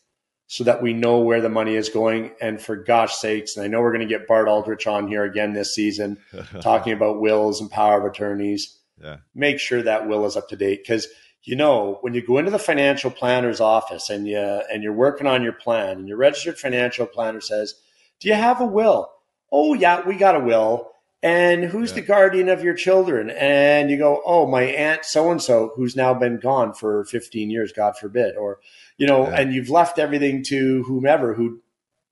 so 0.48 0.66
that 0.66 0.84
we 0.84 0.94
know 0.94 1.20
where 1.20 1.42
the 1.42 1.50
money 1.50 1.74
is 1.74 1.90
going. 1.90 2.32
And 2.40 2.62
for 2.62 2.76
gosh 2.76 3.16
sakes, 3.16 3.56
and 3.56 3.64
I 3.64 3.70
know 3.70 3.82
we're 3.82 3.94
going 3.94 4.08
to 4.08 4.14
get 4.14 4.28
Bart 4.28 4.48
Aldrich 4.48 4.86
on 4.86 5.08
here 5.08 5.24
again 5.24 5.54
this 5.54 5.74
season, 5.74 6.20
talking 6.62 6.94
about 6.94 7.22
wills 7.22 7.60
and 7.60 7.72
power 7.72 8.00
of 8.00 8.06
attorneys. 8.06 8.78
Yeah. 9.02 9.18
Make 9.34 9.60
sure 9.60 9.82
that 9.82 10.08
will 10.08 10.26
is 10.26 10.38
up 10.38 10.50
to 10.50 10.56
date 10.56 10.82
because 10.84 11.08
you 11.44 11.56
know 11.56 11.98
when 12.02 12.14
you 12.14 12.26
go 12.26 12.38
into 12.38 12.52
the 12.52 12.60
financial 12.60 13.12
planner's 13.12 13.60
office 13.60 14.10
and 14.10 14.28
you 14.28 14.38
and 14.38 14.82
you're 14.82 14.94
working 14.94 15.28
on 15.28 15.44
your 15.44 15.54
plan 15.54 15.98
and 16.00 16.08
your 16.08 16.18
registered 16.18 16.58
financial 16.58 17.06
planner 17.06 17.42
says, 17.42 17.76
"Do 18.20 18.30
you 18.30 18.36
have 18.36 18.62
a 18.62 18.66
will?" 18.66 19.12
"Oh 19.52 19.74
yeah, 19.74 20.08
we 20.08 20.16
got 20.16 20.36
a 20.36 20.40
will." 20.40 20.90
And 21.22 21.64
who's 21.64 21.92
yeah. 21.92 21.96
the 21.96 22.02
guardian 22.02 22.50
of 22.50 22.64
your 22.64 22.74
children? 22.74 23.30
And 23.30 23.90
you 23.90 23.98
go, 23.98 24.22
"Oh, 24.26 24.48
my 24.48 24.64
aunt 24.64 25.06
so 25.06 25.32
and 25.32 25.42
so 25.42 25.72
who's 25.76 25.96
now 25.96 26.14
been 26.14 26.38
gone 26.38 26.74
for 26.74 27.06
15 27.06 27.50
years, 27.50 27.74
God 27.74 27.98
forbid." 27.98 28.36
Or 28.38 28.60
you 28.98 29.08
know, 29.08 29.28
yeah. 29.28 29.42
and 29.42 29.54
you've 29.54 29.70
left 29.70 30.00
everything 30.00 30.44
to 30.46 30.84
whomever 30.84 31.34
who 31.34 31.62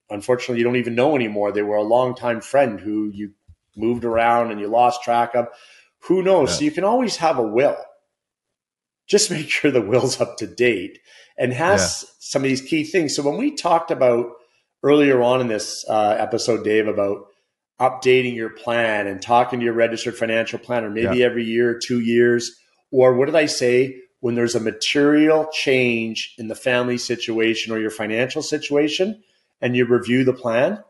unfortunately 0.10 0.58
you 0.58 0.66
don't 0.66 0.76
even 0.76 0.96
know 0.96 1.16
anymore. 1.16 1.52
They 1.52 1.62
were 1.62 1.78
a 1.78 1.84
longtime 1.84 2.42
friend 2.42 2.80
who 2.80 3.10
you 3.14 3.32
moved 3.78 4.04
around 4.04 4.52
and 4.52 4.60
you 4.60 4.68
lost 4.68 5.04
track 5.04 5.36
of. 5.36 5.48
Who 6.06 6.22
knows? 6.22 6.50
Yeah. 6.50 6.56
So 6.56 6.64
you 6.66 6.72
can 6.72 6.84
always 6.84 7.18
have 7.18 7.38
a 7.38 7.44
will. 7.44 7.78
Just 9.12 9.30
make 9.32 9.50
sure 9.50 9.70
the 9.70 9.82
will's 9.82 10.20
up 10.20 10.38
to 10.38 10.48
date 10.48 11.00
and 11.38 11.54
has 11.54 12.04
yeah. 12.04 12.10
some 12.20 12.44
of 12.44 12.50
these 12.50 12.62
key 12.62 12.84
things. 12.84 13.16
So 13.16 13.24
when 13.24 13.38
we 13.38 13.56
talked 13.56 13.92
about 13.92 14.32
earlier 14.84 15.22
on 15.22 15.42
in 15.42 15.48
this 15.48 15.86
uh, 15.88 16.16
episode, 16.18 16.64
Dave, 16.64 16.88
about 16.88 17.28
updating 17.80 18.36
your 18.36 18.50
plan 18.50 19.08
and 19.08 19.22
talking 19.22 19.60
to 19.60 19.66
your 19.66 19.74
registered 19.74 20.18
financial 20.18 20.60
planner, 20.60 20.90
maybe 20.90 21.24
every 21.24 21.44
year, 21.44 21.78
two 21.78 22.00
years, 22.00 22.52
or 22.92 23.16
what 23.16 23.26
did 23.26 23.36
I 23.36 23.46
say? 23.46 24.02
when 24.22 24.36
there's 24.36 24.56
a 24.56 24.60
material 24.60 25.48
change 25.52 26.36
in 26.38 26.48
the 26.48 26.56
family 26.56 26.98
situation 26.98 27.74
or 27.74 27.80
your 27.80 27.90
financial 27.90 28.42
situation 28.42 29.22
and 29.60 29.76
you 29.76 29.86
review 29.86 30.24
the 30.24 30.34
plan, 30.34 30.82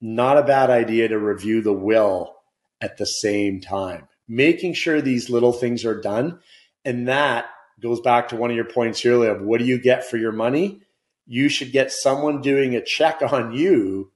not 0.00 0.38
a 0.38 0.42
bad 0.42 0.70
idea 0.70 1.08
to 1.08 1.18
review 1.18 1.60
the 1.60 1.72
will 1.72 2.34
at 2.80 2.96
the 2.96 3.06
same 3.06 3.60
time. 3.60 4.08
Making 4.28 4.74
sure 4.74 5.00
these 5.00 5.28
little 5.28 5.52
things 5.52 5.84
are 5.84 6.00
done. 6.00 6.38
And 6.84 7.08
that 7.08 7.46
goes 7.80 8.00
back 8.00 8.28
to 8.28 8.36
one 8.36 8.50
of 8.50 8.56
your 8.56 8.64
points 8.64 9.04
earlier 9.04 9.30
of 9.30 9.42
what 9.42 9.58
do 9.58 9.64
you 9.64 9.78
get 9.78 10.08
for 10.08 10.16
your 10.16 10.32
money? 10.32 10.82
You 11.26 11.48
should 11.48 11.72
get 11.72 11.92
someone 11.92 12.40
doing 12.40 12.74
a 12.74 12.82
check 12.82 13.22
on 13.22 13.52
you, 13.52 14.10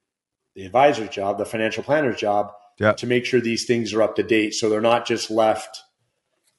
the 0.55 0.67
advisor's 0.67 1.11
job, 1.11 1.39
the 1.39 1.45
financial 1.45 1.83
planner's 1.83 2.19
job, 2.19 2.53
yeah. 2.79 2.93
to 2.93 3.07
make 3.07 3.25
sure 3.25 3.41
these 3.41 3.65
things 3.65 3.95
are 3.95 4.03
up 4.03 4.17
to 4.17 4.23
date. 4.23 4.55
So 4.55 4.69
they're 4.69 4.81
not 4.81 5.07
just 5.07 5.31
left 5.31 5.83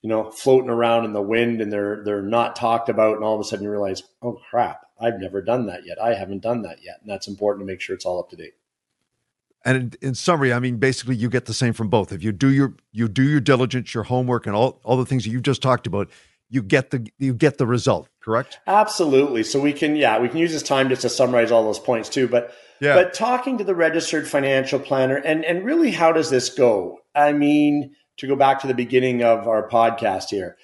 you 0.02 0.10
know, 0.10 0.32
floating 0.32 0.70
around 0.70 1.06
in 1.06 1.14
the 1.14 1.22
wind 1.22 1.62
and 1.62 1.72
they're 1.72 2.04
they're 2.04 2.22
not 2.22 2.56
talked 2.56 2.90
about, 2.90 3.16
and 3.16 3.24
all 3.24 3.36
of 3.36 3.42
a 3.42 3.44
sudden 3.44 3.66
you 3.66 3.72
realize, 3.72 4.04
oh 4.22 4.40
crap, 4.50 4.86
I've 5.00 5.20
never 5.20 5.42
done 5.42 5.66
that 5.68 5.86
yet. 5.86 6.02
I 6.02 6.14
haven't 6.14 6.44
done 6.44 6.62
that 6.64 6.84
yet, 6.84 7.00
and 7.02 7.10
that's 7.10 7.28
important 7.28 7.68
to 7.68 7.72
make 7.72 7.82
sure 7.82 7.96
it's 7.96 8.06
all 8.06 8.20
up 8.20 8.30
to 8.30 8.36
date. 8.36 8.54
And 9.68 9.94
in, 10.02 10.10
in, 10.10 10.16
summary, 10.16 10.54
I 10.54 10.60
mean, 10.60 10.78
basically, 10.78 11.18
you 11.18 11.30
get 11.30 11.46
the 11.46 11.54
same 11.54 11.74
from 11.74 11.90
both. 11.90 12.14
If 12.14 12.24
you 12.24 12.32
do 12.32 12.48
your 12.50 12.74
you 12.94 13.10
do 13.10 13.24
your 13.24 13.42
diligence, 13.42 13.94
your 13.94 14.04
homework, 14.04 14.48
and 14.48 14.56
all 14.56 14.80
all 14.86 14.96
the 14.96 15.06
things 15.06 15.26
that 15.26 15.32
you've 15.32 15.44
just 15.44 15.62
talked 15.62 15.86
about, 15.86 16.10
you 16.50 16.64
get 16.64 16.92
the 16.92 17.06
you 17.20 17.34
get 17.34 17.58
the 17.58 17.68
result. 17.68 18.08
Correct? 18.22 18.60
Absolutely. 18.66 19.44
So 19.44 19.60
we 19.60 19.74
can 19.74 19.98
yeah 19.98 20.20
we 20.20 20.30
can 20.30 20.38
use 20.38 20.54
this 20.54 20.64
time 20.64 20.88
just 20.88 21.02
to 21.02 21.10
summarize 21.10 21.52
all 21.52 21.66
those 21.66 21.80
points 21.80 22.08
too. 22.08 22.30
But 22.30 22.54
yeah. 22.80 22.96
but 22.96 23.14
talking 23.14 23.58
to 23.58 23.66
the 23.66 23.76
registered 23.76 24.26
financial 24.26 24.80
planner 24.80 25.18
and 25.18 25.44
and 25.44 25.66
really 25.66 25.92
how 25.92 26.14
does 26.14 26.30
this 26.30 26.50
go? 26.50 27.00
I 27.14 27.34
mean 27.34 27.94
to 28.20 28.28
go 28.28 28.38
back 28.38 28.62
to 28.62 28.68
the 28.68 28.74
beginning 28.74 29.22
of 29.22 29.50
our 29.50 29.68
podcast 29.68 30.30
here, 30.30 30.56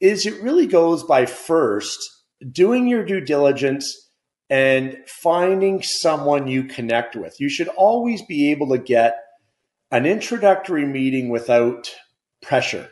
is 0.00 0.26
it 0.26 0.42
really 0.42 0.66
goes 0.66 1.04
by 1.04 1.26
first 1.26 1.98
doing 2.50 2.88
your 2.88 3.04
due 3.04 3.20
diligence 3.20 4.07
and 4.50 4.96
finding 5.06 5.82
someone 5.82 6.48
you 6.48 6.64
connect 6.64 7.16
with. 7.16 7.40
You 7.40 7.48
should 7.48 7.68
always 7.68 8.22
be 8.22 8.50
able 8.50 8.68
to 8.68 8.78
get 8.78 9.16
an 9.90 10.06
introductory 10.06 10.86
meeting 10.86 11.28
without 11.28 11.94
pressure 12.42 12.88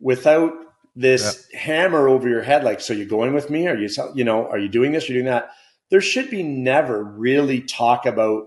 without 0.00 0.52
this 0.96 1.46
yeah. 1.52 1.60
hammer 1.60 2.08
over 2.08 2.28
your 2.28 2.42
head 2.42 2.64
like 2.64 2.80
so 2.80 2.92
you're 2.92 3.06
going 3.06 3.32
with 3.32 3.50
me 3.50 3.66
are 3.68 3.76
you 3.76 3.88
you 4.14 4.24
know 4.24 4.48
are 4.48 4.58
you 4.58 4.68
doing 4.68 4.92
this 4.92 5.08
you're 5.08 5.16
doing 5.16 5.26
that 5.26 5.50
there 5.90 6.00
should 6.00 6.30
be 6.30 6.42
never 6.42 7.02
really 7.02 7.60
talk 7.60 8.06
about 8.06 8.46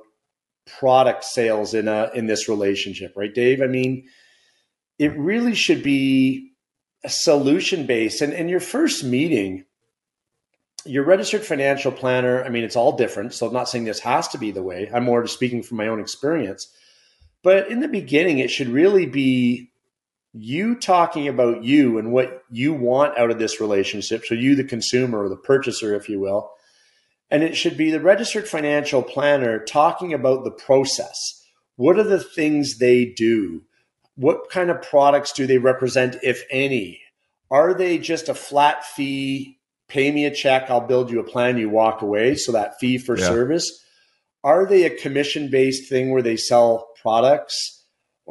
product 0.80 1.24
sales 1.24 1.74
in 1.74 1.88
a 1.88 2.10
in 2.14 2.26
this 2.28 2.50
relationship 2.50 3.14
right 3.16 3.34
dave 3.34 3.62
i 3.62 3.68
mean 3.68 4.04
it 5.00 5.18
really 5.18 5.56
should 5.56 5.82
be 5.82 6.52
a 7.04 7.10
solution 7.10 7.86
based 7.86 8.22
and 8.22 8.34
in 8.34 8.50
your 8.50 8.60
first 8.60 9.04
meeting 9.04 9.64
your 10.86 11.04
registered 11.04 11.44
financial 11.44 11.92
planner 11.92 12.44
i 12.44 12.50
mean 12.50 12.64
it's 12.64 12.76
all 12.76 12.98
different 12.98 13.34
so 13.34 13.48
i'm 13.48 13.54
not 13.54 13.70
saying 13.70 13.84
this 13.84 14.00
has 14.00 14.28
to 14.28 14.38
be 14.38 14.52
the 14.52 14.64
way 14.64 14.90
i'm 14.94 15.04
more 15.04 15.22
just 15.22 15.34
speaking 15.34 15.64
from 15.64 15.78
my 15.78 15.88
own 15.88 16.00
experience 16.00 16.68
but 17.44 17.70
in 17.70 17.80
the 17.80 17.88
beginning 17.88 18.40
it 18.40 18.52
should 18.52 18.70
really 18.70 19.06
be 19.06 19.72
you 20.34 20.76
talking 20.76 21.28
about 21.28 21.64
you 21.64 21.98
and 21.98 22.12
what 22.12 22.44
you 22.50 22.74
want 22.74 23.18
out 23.18 23.32
of 23.32 23.40
this 23.40 23.60
relationship. 23.60 24.26
So, 24.26 24.36
you, 24.36 24.56
the 24.56 24.64
consumer 24.64 25.24
or 25.24 25.30
the 25.30 25.36
purchaser, 25.36 25.96
if 25.96 26.08
you 26.08 26.20
will. 26.20 26.52
And 27.30 27.44
it 27.44 27.56
should 27.56 27.78
be 27.78 27.92
the 27.92 28.00
registered 28.00 28.48
financial 28.48 29.04
planner 29.04 29.64
talking 29.64 30.14
about 30.14 30.44
the 30.44 30.52
process. 30.52 31.46
What 31.76 31.98
are 31.98 32.04
the 32.04 32.20
things 32.20 32.78
they 32.78 33.06
do? 33.06 33.64
What 34.16 34.50
kind 34.50 34.70
of 34.70 34.82
products 34.82 35.32
do 35.32 35.48
they 35.48 35.58
represent, 35.58 36.18
if 36.24 36.44
any? 36.52 37.02
Are 37.50 37.74
they 37.74 37.98
just 37.98 38.30
a 38.30 38.34
flat 38.34 38.86
fee? 38.86 39.60
Pay 39.92 40.12
me 40.12 40.26
a 40.26 40.32
check, 40.32 40.70
I'll 40.70 40.88
build 40.88 41.12
you 41.12 41.20
a 41.20 41.24
plan, 41.24 41.58
you 41.58 41.70
walk 41.70 42.02
away. 42.02 42.36
So, 42.36 42.54
that 42.54 42.80
fee 42.80 42.98
for 42.98 43.18
yeah. 43.18 43.26
service. 43.26 43.84
Are 44.44 44.66
they 44.66 44.84
a 44.86 44.90
commission 44.90 45.50
based 45.50 45.90
thing 45.90 46.12
where 46.12 46.22
they 46.22 46.38
sell 46.38 46.90
products? 47.02 47.82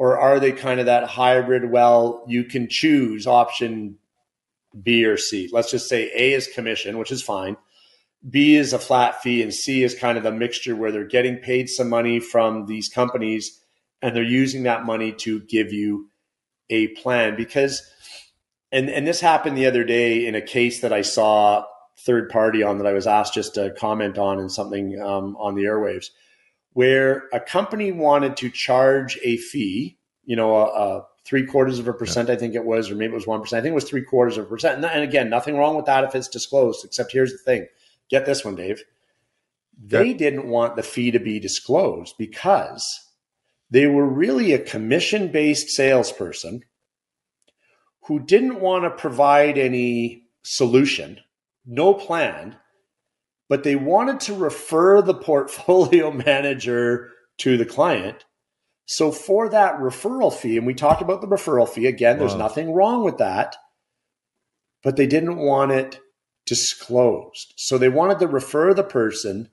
or 0.01 0.17
are 0.17 0.39
they 0.39 0.51
kind 0.51 0.79
of 0.79 0.87
that 0.87 1.03
hybrid? 1.03 1.69
Well, 1.69 2.23
you 2.27 2.43
can 2.43 2.67
choose 2.67 3.27
option 3.27 3.99
B 4.81 5.05
or 5.05 5.15
C. 5.15 5.49
Let's 5.51 5.69
just 5.69 5.87
say 5.87 6.11
A 6.15 6.33
is 6.33 6.47
commission, 6.47 6.97
which 6.97 7.11
is 7.11 7.21
fine. 7.21 7.57
B 8.27 8.55
is 8.55 8.73
a 8.73 8.79
flat 8.79 9.21
fee, 9.21 9.43
and 9.43 9.53
C 9.53 9.83
is 9.83 9.93
kind 9.93 10.17
of 10.17 10.23
the 10.23 10.31
mixture 10.31 10.75
where 10.75 10.91
they're 10.91 11.05
getting 11.05 11.37
paid 11.37 11.69
some 11.69 11.87
money 11.89 12.19
from 12.19 12.65
these 12.65 12.89
companies 12.89 13.59
and 14.01 14.15
they're 14.15 14.23
using 14.23 14.63
that 14.63 14.85
money 14.85 15.11
to 15.11 15.41
give 15.41 15.71
you 15.71 16.09
a 16.71 16.87
plan. 16.89 17.35
Because, 17.35 17.83
and, 18.71 18.89
and 18.89 19.05
this 19.05 19.21
happened 19.21 19.57
the 19.57 19.65
other 19.65 19.83
day 19.83 20.25
in 20.25 20.35
a 20.35 20.41
case 20.41 20.81
that 20.81 20.93
I 20.93 21.01
saw 21.01 21.65
third 21.99 22.29
party 22.29 22.63
on 22.63 22.77
that 22.77 22.87
I 22.87 22.93
was 22.93 23.07
asked 23.07 23.33
just 23.33 23.55
to 23.55 23.71
comment 23.71 24.17
on 24.17 24.39
and 24.39 24.51
something 24.51 24.99
um, 25.01 25.35
on 25.37 25.55
the 25.55 25.63
airwaves 25.63 26.07
where 26.73 27.23
a 27.33 27.39
company 27.39 27.91
wanted 27.91 28.37
to 28.37 28.49
charge 28.49 29.19
a 29.23 29.37
fee, 29.37 29.97
you 30.23 30.35
know, 30.35 30.55
a, 30.55 30.65
a 30.65 31.05
three 31.25 31.45
quarters 31.45 31.79
of 31.79 31.87
a 31.87 31.93
percent, 31.93 32.29
yeah. 32.29 32.35
I 32.35 32.37
think 32.37 32.55
it 32.55 32.65
was, 32.65 32.89
or 32.89 32.95
maybe 32.95 33.11
it 33.11 33.15
was 33.15 33.25
1%. 33.25 33.45
I 33.45 33.61
think 33.61 33.71
it 33.71 33.75
was 33.75 33.89
three 33.89 34.03
quarters 34.03 34.37
of 34.37 34.45
a 34.45 34.47
percent. 34.47 34.77
And, 34.77 34.85
and, 34.85 35.03
again, 35.03 35.29
nothing 35.29 35.57
wrong 35.57 35.75
with 35.75 35.85
that 35.85 36.03
if 36.03 36.15
it's 36.15 36.27
disclosed, 36.27 36.85
except 36.85 37.11
here's 37.11 37.31
the 37.31 37.37
thing 37.39 37.67
get 38.09 38.25
this 38.25 38.43
one, 38.43 38.55
Dave. 38.55 38.83
They 39.83 40.11
yeah. 40.11 40.17
didn't 40.17 40.47
want 40.47 40.75
the 40.75 40.83
fee 40.83 41.11
to 41.11 41.19
be 41.19 41.39
disclosed 41.39 42.15
because 42.17 42.85
they 43.69 43.87
were 43.87 44.05
really 44.05 44.53
a 44.53 44.59
commission 44.59 45.31
based 45.31 45.69
salesperson 45.69 46.63
who 48.05 48.19
didn't 48.19 48.59
want 48.59 48.83
to 48.83 48.89
provide 48.89 49.57
any 49.57 50.23
solution, 50.43 51.19
no 51.65 51.93
plan, 51.93 52.57
but 53.47 53.63
they 53.63 53.75
wanted 53.75 54.19
to 54.21 54.33
refer 54.33 55.01
the 55.01 55.13
portfolio 55.13 56.11
manager 56.25 57.09
to 57.37 57.57
the 57.57 57.65
client. 57.65 58.25
So 58.85 59.11
for 59.11 59.49
that 59.49 59.75
referral 59.75 60.33
fee, 60.33 60.57
and 60.57 60.65
we 60.65 60.73
talked 60.73 61.01
about 61.01 61.21
the 61.21 61.27
referral 61.27 61.69
fee 61.69 61.85
again, 61.85 62.17
wow. 62.17 62.19
there's 62.19 62.35
nothing 62.35 62.73
wrong 62.73 63.03
with 63.03 63.19
that, 63.19 63.55
but 64.83 64.95
they 64.95 65.07
didn't 65.07 65.37
want 65.37 65.71
it 65.71 65.99
disclosed. 66.45 67.53
So 67.57 67.77
they 67.77 67.89
wanted 67.89 68.19
to 68.19 68.27
refer 68.27 68.73
the 68.73 68.83
person 68.83 69.49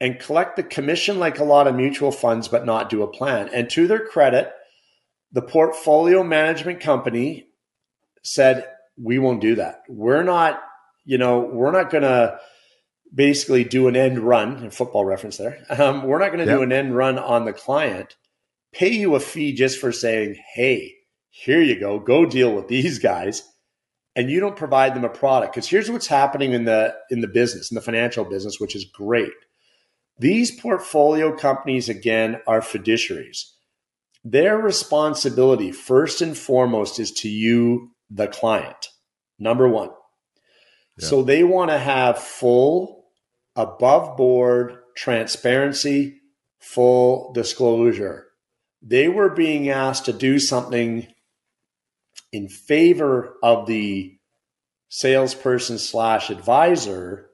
and 0.00 0.18
collect 0.18 0.56
the 0.56 0.62
commission 0.62 1.18
like 1.18 1.38
a 1.38 1.44
lot 1.44 1.66
of 1.66 1.74
mutual 1.74 2.10
funds, 2.10 2.48
but 2.48 2.64
not 2.64 2.88
do 2.88 3.02
a 3.02 3.06
plan. 3.06 3.50
And 3.52 3.68
to 3.70 3.86
their 3.86 4.04
credit, 4.04 4.50
the 5.30 5.42
portfolio 5.42 6.24
management 6.24 6.80
company 6.80 7.49
said, 8.22 8.66
We 8.96 9.18
won't 9.18 9.40
do 9.40 9.56
that. 9.56 9.82
We're 9.88 10.22
not, 10.22 10.60
you 11.04 11.18
know, 11.18 11.40
we're 11.40 11.72
not 11.72 11.90
going 11.90 12.02
to 12.02 12.38
basically 13.14 13.64
do 13.64 13.88
an 13.88 13.96
end 13.96 14.18
run, 14.18 14.70
football 14.70 15.04
reference 15.04 15.36
there. 15.36 15.58
Um, 15.70 16.04
we're 16.04 16.18
not 16.18 16.32
going 16.32 16.44
to 16.44 16.50
yep. 16.50 16.58
do 16.58 16.62
an 16.62 16.72
end 16.72 16.96
run 16.96 17.18
on 17.18 17.44
the 17.44 17.52
client, 17.52 18.16
pay 18.72 18.90
you 18.92 19.14
a 19.14 19.20
fee 19.20 19.52
just 19.52 19.78
for 19.78 19.92
saying, 19.92 20.36
hey, 20.54 20.94
here 21.30 21.62
you 21.62 21.78
go, 21.78 21.98
go 21.98 22.26
deal 22.26 22.54
with 22.54 22.68
these 22.68 22.98
guys. 22.98 23.42
And 24.16 24.28
you 24.28 24.40
don't 24.40 24.56
provide 24.56 24.94
them 24.94 25.04
a 25.04 25.08
product. 25.08 25.54
Because 25.54 25.68
here's 25.68 25.90
what's 25.90 26.08
happening 26.08 26.52
in 26.52 26.64
the 26.64 26.94
in 27.10 27.20
the 27.20 27.28
business, 27.28 27.70
in 27.70 27.76
the 27.76 27.80
financial 27.80 28.24
business, 28.24 28.58
which 28.58 28.74
is 28.74 28.84
great. 28.84 29.32
These 30.18 30.60
portfolio 30.60 31.34
companies, 31.34 31.88
again, 31.88 32.40
are 32.46 32.60
fiduciaries. 32.60 33.52
Their 34.24 34.58
responsibility, 34.58 35.72
first 35.72 36.20
and 36.20 36.36
foremost, 36.36 37.00
is 37.00 37.10
to 37.12 37.28
you, 37.28 37.92
the 38.10 38.26
client. 38.26 38.88
Number 39.38 39.68
one. 39.68 39.90
Yeah. 40.98 41.08
So 41.08 41.22
they 41.22 41.44
want 41.44 41.70
to 41.70 41.78
have 41.78 42.18
full 42.18 43.06
above 43.56 44.16
board 44.16 44.78
transparency, 44.96 46.20
full 46.58 47.32
disclosure. 47.32 48.26
They 48.82 49.08
were 49.08 49.30
being 49.30 49.68
asked 49.68 50.06
to 50.06 50.12
do 50.12 50.38
something 50.38 51.06
in 52.32 52.48
favor 52.48 53.36
of 53.42 53.66
the 53.66 54.18
salesperson 54.88 55.78
slash 55.78 56.30
advisor, 56.30 57.30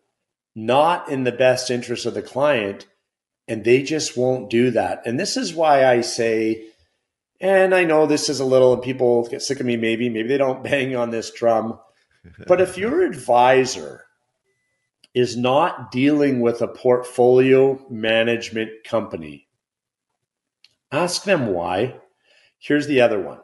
not 0.54 1.08
in 1.08 1.24
the 1.24 1.32
best 1.32 1.70
interest 1.70 2.06
of 2.06 2.14
the 2.14 2.22
client. 2.22 2.86
And 3.48 3.64
they 3.64 3.82
just 3.82 4.16
won't 4.16 4.50
do 4.50 4.72
that. 4.72 5.02
And 5.06 5.20
this 5.20 5.36
is 5.36 5.54
why 5.54 5.86
I 5.86 6.00
say, 6.00 6.64
and 7.40 7.74
I 7.74 7.84
know 7.84 8.06
this 8.06 8.28
is 8.28 8.40
a 8.40 8.44
little, 8.44 8.74
and 8.74 8.82
people 8.82 9.26
get 9.28 9.42
sick 9.42 9.60
of 9.60 9.66
me, 9.66 9.76
maybe, 9.76 10.08
maybe 10.08 10.28
they 10.28 10.38
don't 10.38 10.62
bang 10.70 10.96
on 10.96 11.10
this 11.10 11.30
drum. 11.30 11.78
But 12.46 12.60
if 12.60 12.76
your 12.76 13.04
advisor 13.04 14.06
is 15.16 15.34
not 15.34 15.90
dealing 15.90 16.40
with 16.40 16.60
a 16.60 16.68
portfolio 16.68 17.82
management 17.88 18.70
company. 18.84 19.48
Ask 20.92 21.24
them 21.24 21.46
why. 21.46 21.96
Here's 22.58 22.86
the 22.86 23.00
other 23.00 23.18
one. 23.18 23.40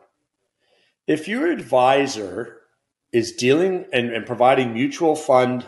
If 1.07 1.27
your 1.29 1.51
advisor 1.51 2.61
is 3.11 3.33
dealing 3.33 3.87
and, 3.91 4.13
and 4.13 4.27
providing 4.27 4.75
mutual 4.75 5.17
fund 5.17 5.65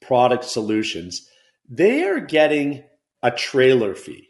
product 0.00 0.44
solutions, 0.44 1.28
they 1.68 2.04
are 2.04 2.18
getting 2.18 2.82
a 3.22 3.30
trailer 3.30 3.94
fee. 3.94 4.25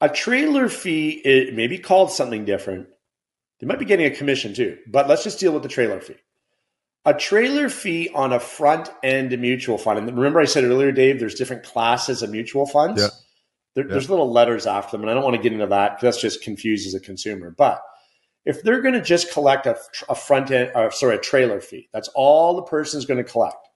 A 0.00 0.08
trailer 0.08 0.68
fee 0.68 1.10
it 1.10 1.54
may 1.54 1.66
be 1.66 1.78
called 1.78 2.12
something 2.12 2.44
different. 2.44 2.88
They 3.60 3.66
might 3.66 3.80
be 3.80 3.84
getting 3.84 4.06
a 4.06 4.10
commission 4.10 4.54
too, 4.54 4.78
but 4.86 5.08
let's 5.08 5.24
just 5.24 5.40
deal 5.40 5.52
with 5.52 5.62
the 5.62 5.68
trailer 5.68 6.00
fee 6.00 6.16
a 7.08 7.14
trailer 7.14 7.70
fee 7.70 8.10
on 8.14 8.34
a 8.34 8.40
front 8.40 8.90
end 9.02 9.38
mutual 9.40 9.78
fund. 9.78 9.98
And 9.98 10.16
remember, 10.16 10.40
I 10.40 10.44
said 10.44 10.64
earlier, 10.64 10.92
Dave, 10.92 11.18
there's 11.18 11.34
different 11.34 11.62
classes 11.62 12.22
of 12.22 12.30
mutual 12.30 12.66
funds. 12.66 13.00
Yeah. 13.00 13.08
There, 13.74 13.84
yeah. 13.86 13.92
There's 13.92 14.10
little 14.10 14.30
letters 14.30 14.66
after 14.66 14.92
them, 14.92 15.02
and 15.02 15.10
I 15.10 15.14
don't 15.14 15.24
want 15.24 15.36
to 15.36 15.42
get 15.42 15.52
into 15.52 15.66
that 15.66 15.96
because 15.96 16.02
that's 16.02 16.20
just 16.20 16.42
confuses 16.42 16.94
a 16.94 17.00
consumer. 17.00 17.54
But 17.56 17.80
if 18.44 18.62
they're 18.62 18.82
going 18.82 18.94
to 18.94 19.00
just 19.00 19.32
collect 19.32 19.66
a, 19.66 19.78
a 20.08 20.14
front 20.14 20.50
end, 20.50 20.72
or 20.74 20.90
sorry, 20.90 21.16
a 21.16 21.20
trailer 21.20 21.60
fee, 21.60 21.88
that's 21.92 22.10
all 22.14 22.56
the 22.56 22.62
person's 22.62 23.06
going 23.06 23.24
to 23.24 23.30
collect. 23.30 23.68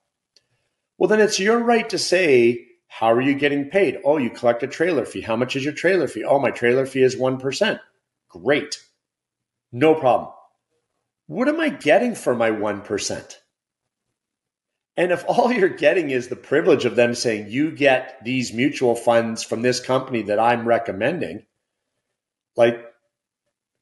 Well, 0.98 1.08
then 1.08 1.20
it's 1.20 1.40
your 1.40 1.58
right 1.58 1.88
to 1.88 1.98
say, 1.98 2.66
how 2.98 3.12
are 3.12 3.20
you 3.20 3.34
getting 3.34 3.70
paid? 3.70 3.98
Oh, 4.04 4.18
you 4.18 4.30
collect 4.30 4.62
a 4.62 4.66
trailer 4.66 5.04
fee. 5.04 5.22
How 5.22 5.36
much 5.36 5.56
is 5.56 5.64
your 5.64 5.72
trailer 5.72 6.08
fee? 6.08 6.24
Oh, 6.24 6.38
my 6.38 6.50
trailer 6.50 6.86
fee 6.86 7.02
is 7.02 7.16
1%. 7.16 7.80
Great. 8.28 8.78
No 9.72 9.94
problem 9.94 10.32
what 11.32 11.48
am 11.48 11.60
I 11.60 11.70
getting 11.70 12.14
for 12.14 12.34
my 12.34 12.50
1%? 12.50 13.36
And 14.96 15.12
if 15.12 15.24
all 15.26 15.50
you're 15.52 15.68
getting 15.68 16.10
is 16.10 16.28
the 16.28 16.36
privilege 16.36 16.84
of 16.84 16.96
them 16.96 17.14
saying, 17.14 17.48
you 17.48 17.70
get 17.70 18.22
these 18.24 18.52
mutual 18.52 18.94
funds 18.94 19.42
from 19.42 19.62
this 19.62 19.80
company 19.80 20.22
that 20.22 20.38
I'm 20.38 20.66
recommending, 20.66 21.46
like, 22.56 22.84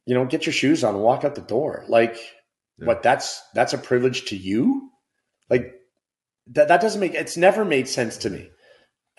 you 0.06 0.14
know, 0.14 0.24
get 0.24 0.46
your 0.46 0.52
shoes 0.52 0.84
on 0.84 0.94
and 0.94 1.02
walk 1.02 1.24
out 1.24 1.34
the 1.34 1.40
door. 1.40 1.84
Like, 1.88 2.16
yeah. 2.78 2.86
what 2.86 3.02
that's 3.02 3.42
that's 3.54 3.72
a 3.72 3.78
privilege 3.78 4.26
to 4.26 4.36
you? 4.36 4.90
Like 5.48 5.74
that 6.52 6.68
that 6.68 6.80
doesn't 6.80 7.00
make 7.00 7.14
it's 7.14 7.36
never 7.36 7.64
made 7.64 7.88
sense 7.88 8.16
to 8.18 8.30
me. 8.30 8.50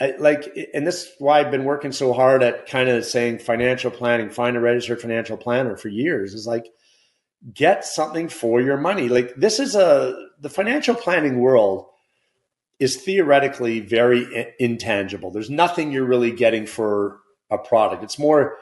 I, 0.02 0.16
like, 0.18 0.52
and 0.74 0.86
this 0.86 1.04
is 1.04 1.12
why 1.20 1.40
I've 1.40 1.52
been 1.52 1.64
working 1.64 1.92
so 1.92 2.12
hard 2.12 2.42
at 2.42 2.68
kind 2.68 2.90
of 2.90 3.06
saying 3.06 3.40
financial 3.40 3.92
planning, 3.92 4.32
find 4.32 4.58
a 4.58 4.60
registered 4.60 5.00
financial 5.00 5.38
planner 5.38 5.78
for 5.78 5.90
years. 5.90 6.34
Is 6.34 6.48
like, 6.48 6.66
get 7.54 7.86
something 7.86 8.30
for 8.30 8.62
your 8.62 8.78
money. 8.78 9.10
Like 9.10 9.36
this 9.36 9.60
is 9.60 9.76
a 9.76 10.14
the 10.40 10.50
financial 10.50 10.96
planning 10.96 11.40
world 11.40 11.86
is 12.80 12.98
theoretically 12.98 13.80
very 13.80 14.54
intangible. 14.60 15.32
There's 15.32 15.50
nothing 15.50 15.92
you're 15.92 16.06
really 16.06 16.32
getting 16.32 16.66
for 16.66 17.20
a 17.52 17.58
product. 17.58 18.04
It's 18.04 18.18
more 18.18 18.58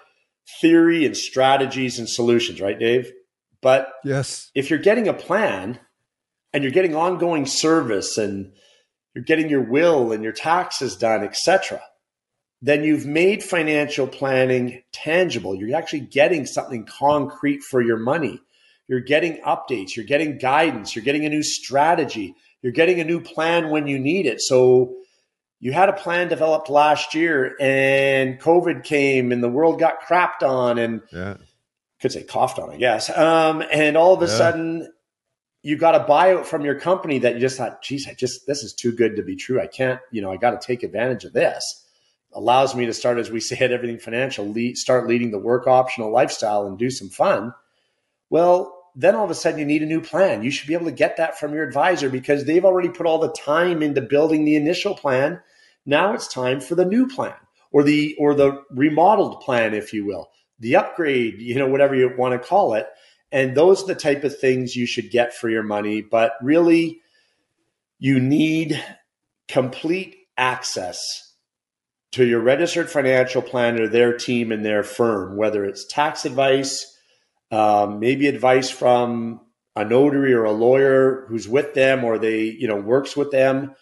theory 0.59 1.05
and 1.05 1.15
strategies 1.15 1.99
and 1.99 2.09
solutions, 2.09 2.59
right, 2.59 2.77
Dave? 2.77 3.11
But 3.61 3.89
yes, 4.03 4.51
if 4.55 4.69
you're 4.69 4.79
getting 4.79 5.07
a 5.07 5.13
plan 5.13 5.79
and 6.53 6.63
you're 6.63 6.73
getting 6.73 6.95
ongoing 6.95 7.45
service 7.45 8.17
and 8.17 8.53
you're 9.14 9.24
getting 9.24 9.49
your 9.49 9.64
will 9.64 10.12
and 10.12 10.24
your 10.24 10.34
taxes 10.34 10.95
done, 10.95 11.24
etc., 11.24 11.82
then 12.62 12.84
you've 12.84 13.05
made 13.05 13.41
financial 13.41 14.05
planning 14.05 14.84
tangible. 14.91 15.55
You're 15.55 15.78
actually 15.78 16.01
getting 16.01 16.45
something 16.45 16.86
concrete 16.86 17.62
for 17.64 17.82
your 17.82 17.97
money. 17.97 18.41
You're 18.88 18.99
getting 18.99 19.41
updates, 19.43 19.95
you're 19.95 20.05
getting 20.05 20.38
guidance, 20.38 20.95
you're 20.95 21.05
getting 21.05 21.26
a 21.26 21.30
new 21.30 21.43
strategy, 21.43 22.36
you're 22.62 22.74
getting 22.74 22.99
a 22.99 23.05
new 23.05 23.22
plan 23.22 23.70
when 23.70 23.88
you 23.88 23.99
need 23.99 24.26
it. 24.26 24.41
So 24.41 24.95
you 25.60 25.72
had 25.72 25.89
a 25.89 25.93
plan 25.93 26.28
developed 26.28 26.70
last 26.70 27.14
year 27.14 27.55
and 27.60 28.39
COVID 28.39 28.84
came 28.84 29.32
and 29.32 29.43
the 29.43 29.49
world 29.49 29.80
got 29.80 30.01
crapped 30.01 30.41
on 30.41 30.78
and 30.78 31.01
yeah. 31.14 31.38
could 32.01 32.12
say 32.12 32.24
coughed 32.24 32.60
on, 32.60 32.72
I 32.72 32.78
guess. 32.78 33.16
Um, 33.16 33.64
and 33.72 33.95
all 33.95 34.16
of 34.16 34.22
a 34.22 34.26
yeah. 34.26 34.38
sudden 34.38 34.93
you 35.62 35.76
got 35.76 35.95
a 35.95 36.05
buyout 36.05 36.45
from 36.45 36.64
your 36.64 36.80
company 36.80 37.20
that 37.20 37.34
you 37.34 37.39
just 37.39 37.57
thought, 37.57 37.82
geez, 37.82 38.07
I 38.07 38.14
just, 38.14 38.47
this 38.47 38.64
is 38.64 38.74
too 38.74 38.91
good 38.91 39.16
to 39.18 39.24
be 39.24 39.36
true. 39.36 39.60
I 39.60 39.68
can't, 39.68 39.99
you 40.12 40.22
know, 40.22 40.32
I 40.32 40.38
got 40.38 40.60
to 40.60 40.66
take 40.66 40.84
advantage 40.84 41.26
of 41.26 41.34
this. 41.34 41.86
Allows 42.34 42.76
me 42.76 42.86
to 42.86 42.93
start, 42.93 43.18
as 43.18 43.30
we 43.30 43.39
say 43.39 43.57
at 43.57 43.72
Everything 43.72 43.99
Financial, 43.99 44.47
lead, 44.47 44.78
start 44.78 45.07
leading 45.07 45.32
the 45.32 45.39
work 45.39 45.68
optional 45.68 46.12
lifestyle 46.12 46.66
and 46.66 46.78
do 46.78 46.89
some 46.89 47.10
fun. 47.10 47.53
Well, 48.30 48.76
then 48.95 49.16
all 49.16 49.26
of 49.26 49.32
a 49.32 49.36
sudden 49.36 49.60
you 49.60 49.66
need 49.66 49.84
a 49.84 49.88
new 49.88 50.01
plan. 50.01 50.43
You 50.43 50.51
should 50.51 50.68
be 50.68 50.74
able 50.74 50.86
to 50.86 50.91
get 50.91 51.18
that 51.18 51.38
from 51.39 51.53
your 51.53 51.64
advisor 51.64 52.10
because 52.10 52.45
they've 52.45 52.66
already 52.66 52.89
put 52.89 53.05
all 53.05 53.20
the 53.20 53.32
time 53.32 53.82
into 53.82 54.01
building 54.01 54.45
the 54.45 54.55
initial 54.55 54.95
plan. 54.95 55.41
Now 55.86 56.14
it's 56.14 56.28
time 56.28 56.60
for 56.60 56.76
the 56.76 56.86
new 56.86 57.07
plan 57.07 57.36
or 57.72 57.84
the 57.84 58.16
or 58.20 58.34
the 58.34 58.64
remodeled 58.72 59.41
plan, 59.41 59.74
if 59.74 59.93
you 59.93 60.05
will, 60.05 60.30
the 60.60 60.76
upgrade, 60.76 61.39
you 61.39 61.55
know, 61.55 61.68
whatever 61.68 61.95
you 61.95 62.14
want 62.18 62.39
to 62.39 62.47
call 62.47 62.74
it. 62.74 62.88
And 63.32 63.55
those 63.55 63.84
are 63.84 63.88
the 63.88 63.95
type 63.95 64.23
of 64.23 64.38
things 64.38 64.75
you 64.75 64.86
should 64.86 65.11
get 65.11 65.34
for 65.34 65.49
your 65.49 65.63
money. 65.63 66.01
But 66.01 66.34
really, 66.41 67.01
you 67.99 68.19
need 68.19 68.84
complete 69.47 70.15
access 70.38 71.34
to 72.11 72.25
your 72.25 72.39
registered 72.39 72.89
financial 72.89 73.41
planner, 73.41 73.88
their 73.88 74.17
team, 74.17 74.51
and 74.51 74.65
their 74.65 74.84
firm, 74.84 75.38
whether 75.38 75.63
it's 75.63 75.86
tax 75.86 76.25
advice, 76.25 76.97
um, 77.51 77.99
maybe 77.99 78.27
advice 78.27 78.69
from 78.69 79.41
a 79.75 79.86
notary 79.86 80.34
or 80.34 80.43
a 80.43 80.51
lawyer 80.51 81.25
who's 81.27 81.47
with 81.47 81.73
them 81.73 82.03
or 82.03 82.17
they, 82.17 82.43
you 82.43 82.67
know, 82.67 82.75
works 82.75 83.15
with 83.15 83.32
them, 83.32 83.75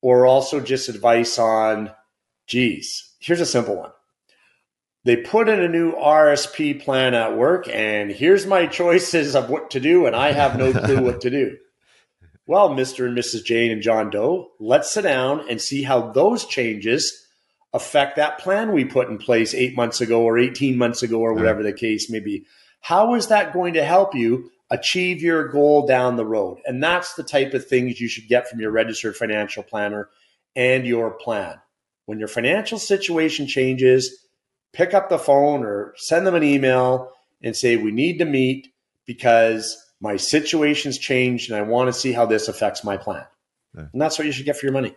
or 0.00 0.26
also 0.26 0.60
just 0.60 0.88
advice 0.88 1.38
on, 1.38 1.90
geez, 2.46 3.14
here's 3.18 3.40
a 3.40 3.46
simple 3.46 3.76
one 3.76 3.90
they 5.08 5.16
put 5.16 5.48
in 5.48 5.58
a 5.60 5.68
new 5.68 5.92
RSP 5.94 6.84
plan 6.84 7.14
at 7.14 7.34
work, 7.34 7.66
and 7.66 8.10
here's 8.10 8.46
my 8.46 8.66
choices 8.66 9.34
of 9.34 9.48
what 9.48 9.70
to 9.70 9.80
do, 9.80 10.04
and 10.04 10.14
I 10.14 10.32
have 10.32 10.58
no 10.58 10.70
clue 10.70 11.02
what 11.02 11.22
to 11.22 11.30
do. 11.30 11.56
Well, 12.46 12.70
Mr. 12.70 13.06
and 13.06 13.14
Mrs. 13.14 13.44
Jane 13.44 13.70
and 13.70 13.82
John 13.82 14.08
Doe, 14.08 14.52
let's 14.58 14.90
sit 14.90 15.02
down 15.02 15.50
and 15.50 15.60
see 15.60 15.82
how 15.82 16.12
those 16.12 16.46
changes 16.46 17.26
affect 17.74 18.16
that 18.16 18.38
plan 18.38 18.72
we 18.72 18.86
put 18.86 19.10
in 19.10 19.18
place 19.18 19.52
eight 19.52 19.76
months 19.76 20.00
ago 20.00 20.22
or 20.22 20.38
18 20.38 20.78
months 20.78 21.02
ago 21.02 21.20
or 21.20 21.34
whatever 21.34 21.62
the 21.62 21.74
case 21.74 22.08
may 22.08 22.20
be. 22.20 22.46
How 22.80 23.14
is 23.16 23.26
that 23.26 23.52
going 23.52 23.74
to 23.74 23.84
help 23.84 24.14
you 24.14 24.50
achieve 24.70 25.20
your 25.20 25.48
goal 25.48 25.86
down 25.86 26.16
the 26.16 26.24
road? 26.24 26.56
And 26.64 26.82
that's 26.82 27.12
the 27.12 27.22
type 27.22 27.52
of 27.52 27.66
things 27.66 28.00
you 28.00 28.08
should 28.08 28.28
get 28.28 28.48
from 28.48 28.60
your 28.60 28.70
registered 28.70 29.14
financial 29.14 29.62
planner 29.62 30.08
and 30.56 30.86
your 30.86 31.10
plan. 31.10 31.56
When 32.06 32.18
your 32.18 32.28
financial 32.28 32.78
situation 32.78 33.46
changes, 33.46 34.24
pick 34.72 34.94
up 34.94 35.08
the 35.08 35.18
phone 35.18 35.64
or 35.64 35.94
send 35.96 36.26
them 36.26 36.34
an 36.34 36.42
email 36.42 37.10
and 37.42 37.56
say, 37.56 37.76
we 37.76 37.90
need 37.90 38.18
to 38.18 38.24
meet 38.24 38.68
because 39.06 39.76
my 40.00 40.16
situation's 40.16 40.98
changed 40.98 41.50
and 41.50 41.58
I 41.58 41.62
want 41.62 41.88
to 41.88 41.92
see 41.92 42.12
how 42.12 42.26
this 42.26 42.48
affects 42.48 42.84
my 42.84 42.96
plan. 42.96 43.24
Yeah. 43.74 43.86
And 43.92 44.00
that's 44.00 44.18
what 44.18 44.26
you 44.26 44.32
should 44.32 44.46
get 44.46 44.56
for 44.56 44.66
your 44.66 44.72
money. 44.72 44.94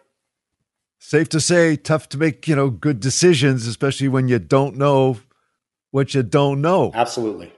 Safe 1.00 1.30
to 1.30 1.40
say, 1.40 1.76
tough 1.76 2.10
to 2.10 2.18
make, 2.18 2.48
you 2.48 2.56
know, 2.56 2.70
good 2.70 3.00
decisions, 3.00 3.66
especially 3.66 4.08
when 4.08 4.28
you 4.28 4.38
don't 4.38 4.76
know 4.76 5.18
what 5.90 6.14
you 6.14 6.22
don't 6.24 6.62
know. 6.62 6.92
Absolutely. 6.94 7.52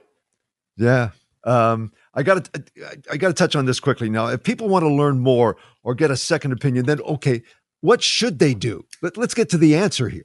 Yeah. 0.76 1.10
Um, 1.44 1.92
I 2.14 2.22
got 2.22 2.44
to 2.44 2.64
I 3.10 3.16
got 3.18 3.28
to 3.28 3.34
touch 3.34 3.54
on 3.54 3.66
this 3.66 3.80
quickly 3.80 4.08
now. 4.08 4.28
If 4.28 4.42
people 4.42 4.68
want 4.68 4.84
to 4.84 4.88
learn 4.92 5.20
more 5.20 5.56
or 5.82 5.94
get 5.94 6.10
a 6.10 6.16
second 6.16 6.52
opinion, 6.52 6.86
then 6.86 7.00
okay, 7.02 7.42
what 7.80 8.02
should 8.02 8.38
they 8.38 8.54
do? 8.54 8.86
Let, 9.02 9.18
let's 9.18 9.34
get 9.34 9.50
to 9.50 9.58
the 9.58 9.76
answer 9.76 10.08
here. 10.08 10.24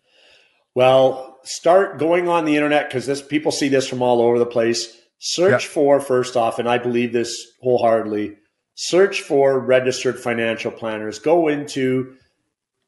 Well, 0.76 1.29
start 1.50 1.98
going 1.98 2.30
on 2.30 2.46
the 2.46 2.56
internet 2.56 2.88
because 2.88 3.08
this 3.08 3.24
people 3.24 3.52
see 3.52 3.70
this 3.70 3.88
from 3.88 4.04
all 4.04 4.22
over 4.22 4.38
the 4.38 4.46
place. 4.46 4.96
Search 5.18 5.64
yep. 5.64 5.72
for 5.72 6.00
first 6.00 6.38
off, 6.38 6.60
and 6.60 6.70
I 6.70 6.78
believe 6.78 7.12
this 7.12 7.48
wholeheartedly. 7.62 8.38
Search 8.76 9.22
for 9.22 9.60
registered 9.60 10.20
financial 10.20 10.72
planners. 10.72 11.20
Go 11.20 11.48
into 11.48 12.16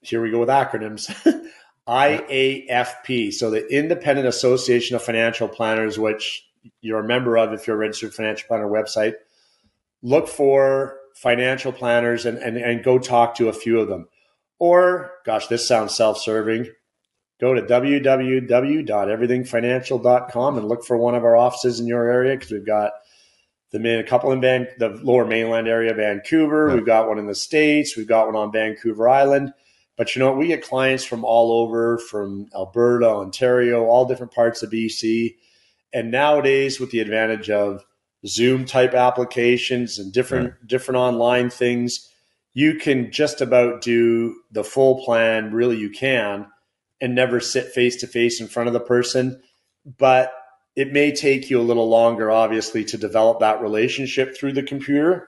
here 0.02 0.22
we 0.22 0.32
go 0.32 0.40
with 0.40 0.50
acronyms. 0.50 1.12
IAFP, 1.88 3.34
so 3.34 3.50
the 3.50 3.68
Independent 3.68 4.28
Association 4.28 4.96
of 4.96 5.02
Financial 5.02 5.48
Planners, 5.48 5.98
which 5.98 6.48
you're 6.80 7.00
a 7.00 7.08
member 7.08 7.38
of 7.38 7.54
if 7.54 7.66
you're 7.66 7.76
a 7.76 7.80
registered 7.80 8.14
financial 8.14 8.48
planner 8.48 8.68
website. 8.68 9.16
Look 10.04 10.28
for 10.28 10.98
financial 11.16 11.72
planners 11.72 12.26
and, 12.26 12.38
and, 12.38 12.56
and 12.56 12.84
go 12.84 13.00
talk 13.00 13.36
to 13.36 13.50
a 13.50 13.54
few 13.54 13.80
of 13.80 13.88
them. 13.88 14.08
Or, 14.60 15.12
gosh, 15.26 15.48
this 15.48 15.68
sounds 15.68 15.96
self 15.96 16.20
serving 16.20 16.68
go 17.42 17.54
to 17.56 17.62
www.everythingfinancial.com 17.64 20.58
and 20.58 20.68
look 20.68 20.86
for 20.86 20.96
one 20.96 21.16
of 21.16 21.26
our 21.26 21.36
offices 21.36 21.80
in 21.80 21.88
your 21.88 22.08
area 22.10 22.36
because 22.36 22.52
we've 22.52 22.66
got 22.66 22.92
the 23.72 23.80
main, 23.80 23.98
a 23.98 24.04
couple 24.04 24.32
in 24.32 24.40
Van, 24.40 24.68
the 24.78 24.90
lower 24.90 25.26
mainland 25.26 25.68
area, 25.68 25.92
Vancouver. 25.94 26.72
We've 26.74 26.86
got 26.86 27.08
one 27.08 27.18
in 27.18 27.26
the 27.26 27.34
States. 27.34 27.98
We've 27.98 28.08
got 28.08 28.28
one 28.28 28.36
on 28.36 28.52
Vancouver 28.52 29.10
Island. 29.10 29.54
But 29.98 30.16
you 30.16 30.20
know 30.20 30.30
what? 30.30 30.38
We 30.38 30.46
get 30.48 30.64
clients 30.64 31.04
from 31.04 31.26
all 31.26 31.52
over, 31.52 31.98
from 31.98 32.46
Alberta, 32.56 33.08
Ontario, 33.08 33.86
all 33.86 34.06
different 34.06 34.34
parts 34.34 34.62
of 34.62 34.70
BC. 34.70 35.36
And 35.94 36.12
nowadays, 36.12 36.80
with 36.80 36.92
the 36.92 37.00
advantage 37.00 37.50
of 37.50 37.84
Zoom 38.26 38.66
type 38.66 38.94
applications 38.94 40.00
and 40.00 40.14
different 40.14 40.50
right. 40.50 40.68
different 40.68 40.98
online 40.98 41.50
things, 41.50 42.08
you 42.54 42.76
can 42.76 43.12
just 43.12 43.42
about 43.42 43.82
do 43.82 44.36
the 44.52 44.64
full 44.64 45.04
plan. 45.04 45.54
Really, 45.54 45.78
you 45.78 45.90
can 45.90 46.46
and 47.02 47.16
never 47.16 47.40
sit 47.40 47.74
face 47.74 47.98
to 47.98 48.08
face 48.08 48.40
in 48.40 48.48
front 48.48 48.68
of 48.68 48.74
the 48.74 48.80
person. 48.80 49.42
But 49.98 50.32
it 50.76 50.94
may 50.94 51.12
take 51.12 51.50
you 51.50 51.60
a 51.60 51.64
little 51.64 51.90
longer, 51.90 52.32
obviously, 52.32 52.86
to 52.86 52.98
develop 52.98 53.40
that 53.40 53.62
relationship 53.62 54.38
through 54.38 54.54
the 54.54 54.64
computer. 54.64 55.28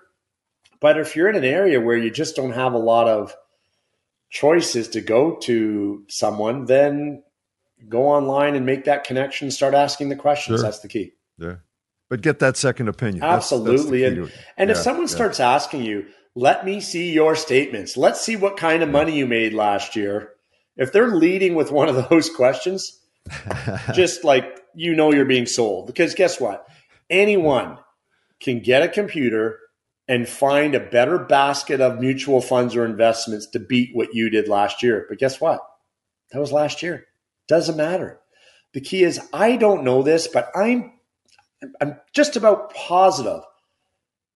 But 0.79 0.99
if 0.99 1.15
you're 1.15 1.29
in 1.29 1.35
an 1.35 1.43
area 1.43 1.81
where 1.81 1.97
you 1.97 2.11
just 2.11 2.35
don't 2.35 2.53
have 2.53 2.73
a 2.73 2.77
lot 2.77 3.07
of 3.07 3.35
choices 4.29 4.89
to 4.89 5.01
go 5.01 5.37
to 5.43 6.03
someone, 6.07 6.65
then 6.65 7.23
go 7.89 8.07
online 8.07 8.55
and 8.55 8.65
make 8.65 8.85
that 8.85 9.03
connection, 9.03 9.51
start 9.51 9.73
asking 9.73 10.09
the 10.09 10.15
questions. 10.15 10.59
Sure. 10.59 10.63
That's 10.63 10.79
the 10.79 10.87
key. 10.87 11.13
Yeah. 11.37 11.55
But 12.09 12.21
get 12.21 12.39
that 12.39 12.57
second 12.57 12.89
opinion. 12.89 13.23
Absolutely. 13.23 14.01
That's, 14.01 14.15
that's 14.15 14.31
and 14.31 14.41
and 14.57 14.69
yeah, 14.69 14.75
if 14.75 14.81
someone 14.81 15.07
yeah. 15.07 15.15
starts 15.15 15.39
asking 15.39 15.83
you, 15.83 16.05
let 16.35 16.65
me 16.65 16.79
see 16.79 17.11
your 17.11 17.35
statements. 17.35 17.97
Let's 17.97 18.21
see 18.21 18.35
what 18.35 18.57
kind 18.57 18.83
of 18.83 18.89
money 18.89 19.17
you 19.17 19.25
made 19.25 19.53
last 19.53 19.95
year 19.95 20.32
if 20.77 20.91
they're 20.91 21.15
leading 21.15 21.55
with 21.55 21.71
one 21.71 21.89
of 21.89 22.09
those 22.09 22.29
questions, 22.35 22.99
just 23.93 24.23
like 24.23 24.59
you 24.73 24.95
know 24.95 25.13
you're 25.13 25.25
being 25.25 25.45
sold. 25.45 25.87
Because 25.87 26.13
guess 26.13 26.39
what? 26.39 26.65
Anyone 27.09 27.77
can 28.39 28.59
get 28.59 28.83
a 28.83 28.89
computer 28.89 29.59
and 30.07 30.27
find 30.27 30.75
a 30.75 30.79
better 30.79 31.17
basket 31.17 31.79
of 31.79 31.99
mutual 31.99 32.41
funds 32.41 32.75
or 32.75 32.85
investments 32.85 33.47
to 33.47 33.59
beat 33.59 33.91
what 33.93 34.13
you 34.13 34.29
did 34.29 34.47
last 34.49 34.83
year. 34.83 35.05
But 35.07 35.19
guess 35.19 35.39
what? 35.39 35.61
That 36.31 36.39
was 36.39 36.51
last 36.51 36.83
year. 36.83 37.05
Doesn't 37.47 37.77
matter. 37.77 38.19
The 38.73 38.81
key 38.81 39.03
is 39.03 39.19
I 39.31 39.55
don't 39.55 39.83
know 39.83 40.01
this, 40.01 40.27
but 40.27 40.49
I'm 40.55 40.93
I'm 41.79 41.99
just 42.13 42.35
about 42.35 42.73
positive 42.73 43.41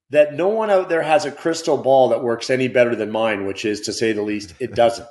that 0.10 0.34
no 0.34 0.48
one 0.48 0.70
out 0.70 0.88
there 0.88 1.02
has 1.02 1.26
a 1.26 1.32
crystal 1.32 1.78
ball 1.78 2.10
that 2.10 2.24
works 2.24 2.50
any 2.50 2.70
better 2.70 2.96
than 2.96 3.12
mine, 3.12 3.46
which 3.46 3.66
is 3.66 3.82
to 3.82 3.94
say 3.94 4.14
the 4.14 4.22
least, 4.22 4.54
it 4.60 4.74
doesn't. 4.74 5.10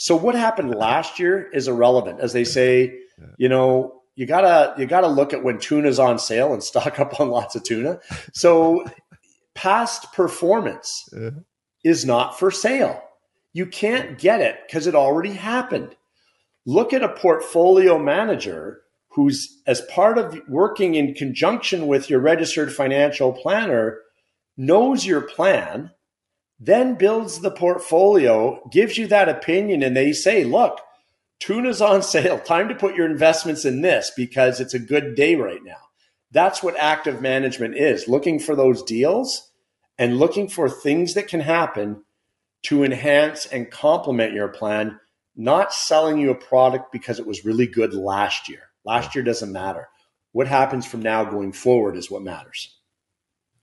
So 0.00 0.16
what 0.16 0.34
happened 0.34 0.74
last 0.74 1.18
year 1.18 1.50
is 1.52 1.68
irrelevant. 1.68 2.20
As 2.20 2.32
they 2.32 2.44
say, 2.44 3.00
you 3.36 3.50
know, 3.50 4.00
you 4.14 4.24
gotta 4.24 4.72
you 4.80 4.86
gotta 4.86 5.08
look 5.08 5.34
at 5.34 5.44
when 5.44 5.58
tuna's 5.58 5.98
on 5.98 6.18
sale 6.18 6.54
and 6.54 6.64
stock 6.64 6.98
up 6.98 7.20
on 7.20 7.28
lots 7.28 7.54
of 7.54 7.64
tuna. 7.64 8.00
So 8.32 8.86
past 9.54 10.10
performance 10.14 11.06
uh-huh. 11.14 11.40
is 11.84 12.06
not 12.06 12.38
for 12.38 12.50
sale. 12.50 13.02
You 13.52 13.66
can't 13.66 14.18
get 14.18 14.40
it 14.40 14.56
because 14.66 14.86
it 14.86 14.94
already 14.94 15.34
happened. 15.34 15.94
Look 16.64 16.94
at 16.94 17.04
a 17.04 17.10
portfolio 17.10 17.98
manager 17.98 18.80
who's 19.08 19.60
as 19.66 19.82
part 19.82 20.16
of 20.16 20.40
working 20.48 20.94
in 20.94 21.12
conjunction 21.12 21.86
with 21.86 22.08
your 22.08 22.20
registered 22.20 22.72
financial 22.72 23.34
planner 23.34 23.98
knows 24.56 25.04
your 25.04 25.20
plan 25.20 25.90
then 26.60 26.94
builds 26.94 27.40
the 27.40 27.50
portfolio, 27.50 28.60
gives 28.70 28.98
you 28.98 29.06
that 29.06 29.30
opinion, 29.30 29.82
and 29.82 29.96
they 29.96 30.12
say, 30.12 30.44
look, 30.44 30.78
tuna's 31.38 31.80
on 31.80 32.02
sale. 32.04 32.38
Time 32.38 32.68
to 32.68 32.74
put 32.74 32.94
your 32.94 33.10
investments 33.10 33.64
in 33.64 33.80
this 33.80 34.12
because 34.14 34.60
it's 34.60 34.74
a 34.74 34.78
good 34.78 35.14
day 35.14 35.34
right 35.34 35.64
now. 35.64 35.78
That's 36.30 36.62
what 36.62 36.76
active 36.78 37.20
management 37.20 37.76
is 37.76 38.06
looking 38.06 38.38
for 38.38 38.54
those 38.54 38.82
deals 38.82 39.50
and 39.98 40.18
looking 40.18 40.48
for 40.48 40.68
things 40.68 41.14
that 41.14 41.28
can 41.28 41.40
happen 41.40 42.04
to 42.62 42.84
enhance 42.84 43.46
and 43.46 43.70
complement 43.70 44.34
your 44.34 44.48
plan, 44.48 45.00
not 45.34 45.72
selling 45.72 46.18
you 46.18 46.30
a 46.30 46.34
product 46.34 46.92
because 46.92 47.18
it 47.18 47.26
was 47.26 47.44
really 47.44 47.66
good 47.66 47.94
last 47.94 48.48
year. 48.48 48.70
Last 48.84 49.14
year 49.14 49.24
doesn't 49.24 49.50
matter. 49.50 49.88
What 50.32 50.46
happens 50.46 50.86
from 50.86 51.02
now 51.02 51.24
going 51.24 51.52
forward 51.52 51.96
is 51.96 52.10
what 52.10 52.22
matters. 52.22 52.79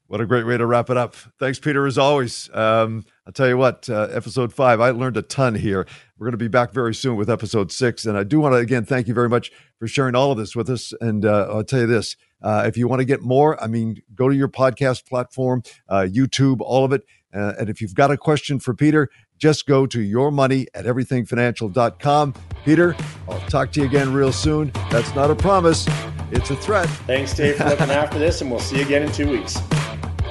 What 0.07 0.21
a 0.21 0.25
great 0.25 0.45
way 0.45 0.57
to 0.57 0.65
wrap 0.65 0.89
it 0.89 0.95
up. 0.95 1.15
Thanks, 1.37 1.59
Peter, 1.59 1.85
as 1.85 1.97
always. 1.97 2.49
Um, 2.53 3.03
I'll 3.25 3.33
tell 3.33 3.47
you 3.47 3.57
what, 3.57 3.89
uh, 3.89 4.07
episode 4.11 4.53
five, 4.53 4.79
I 4.79 4.91
learned 4.91 5.17
a 5.17 5.21
ton 5.21 5.55
here. 5.55 5.85
We're 6.17 6.25
going 6.25 6.31
to 6.31 6.37
be 6.37 6.47
back 6.47 6.71
very 6.71 6.95
soon 6.95 7.17
with 7.17 7.29
episode 7.29 7.73
six. 7.73 8.05
And 8.05 8.17
I 8.17 8.23
do 8.23 8.39
want 8.39 8.53
to, 8.53 8.57
again, 8.57 8.85
thank 8.85 9.07
you 9.09 9.13
very 9.13 9.27
much 9.27 9.51
for 9.79 9.87
sharing 9.87 10.15
all 10.15 10.31
of 10.31 10.37
this 10.37 10.55
with 10.55 10.69
us. 10.69 10.93
And 11.01 11.25
uh, 11.25 11.47
I'll 11.51 11.63
tell 11.63 11.81
you 11.81 11.87
this 11.87 12.15
uh, 12.41 12.63
if 12.65 12.77
you 12.77 12.87
want 12.87 13.01
to 13.01 13.05
get 13.05 13.21
more, 13.21 13.61
I 13.61 13.67
mean, 13.67 14.01
go 14.15 14.29
to 14.29 14.35
your 14.35 14.47
podcast 14.47 15.05
platform, 15.05 15.63
uh, 15.89 16.07
YouTube, 16.09 16.61
all 16.61 16.85
of 16.85 16.93
it. 16.93 17.03
Uh, 17.33 17.53
and 17.59 17.69
if 17.69 17.81
you've 17.81 17.93
got 17.93 18.09
a 18.09 18.17
question 18.17 18.59
for 18.59 18.73
Peter, 18.73 19.09
just 19.37 19.65
go 19.67 19.85
to 19.85 20.01
your 20.01 20.31
money 20.31 20.67
at 20.73 20.85
everythingfinancial.com. 20.85 22.33
Peter, 22.63 22.95
I'll 23.27 23.39
talk 23.41 23.71
to 23.73 23.81
you 23.81 23.85
again 23.85 24.13
real 24.13 24.31
soon. 24.31 24.71
That's 24.89 25.13
not 25.13 25.29
a 25.29 25.35
promise, 25.35 25.85
it's 26.31 26.49
a 26.49 26.55
threat. 26.55 26.87
Thanks, 27.05 27.33
Dave, 27.33 27.57
for 27.57 27.65
looking 27.65 27.91
after 27.91 28.17
this, 28.17 28.41
and 28.41 28.49
we'll 28.49 28.59
see 28.59 28.77
you 28.77 28.85
again 28.85 29.03
in 29.03 29.11
two 29.11 29.29
weeks. 29.29 29.57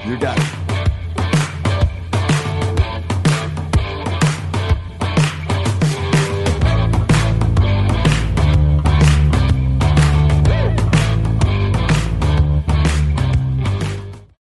You 0.05 0.15
got 0.17 0.37
it. 0.37 0.66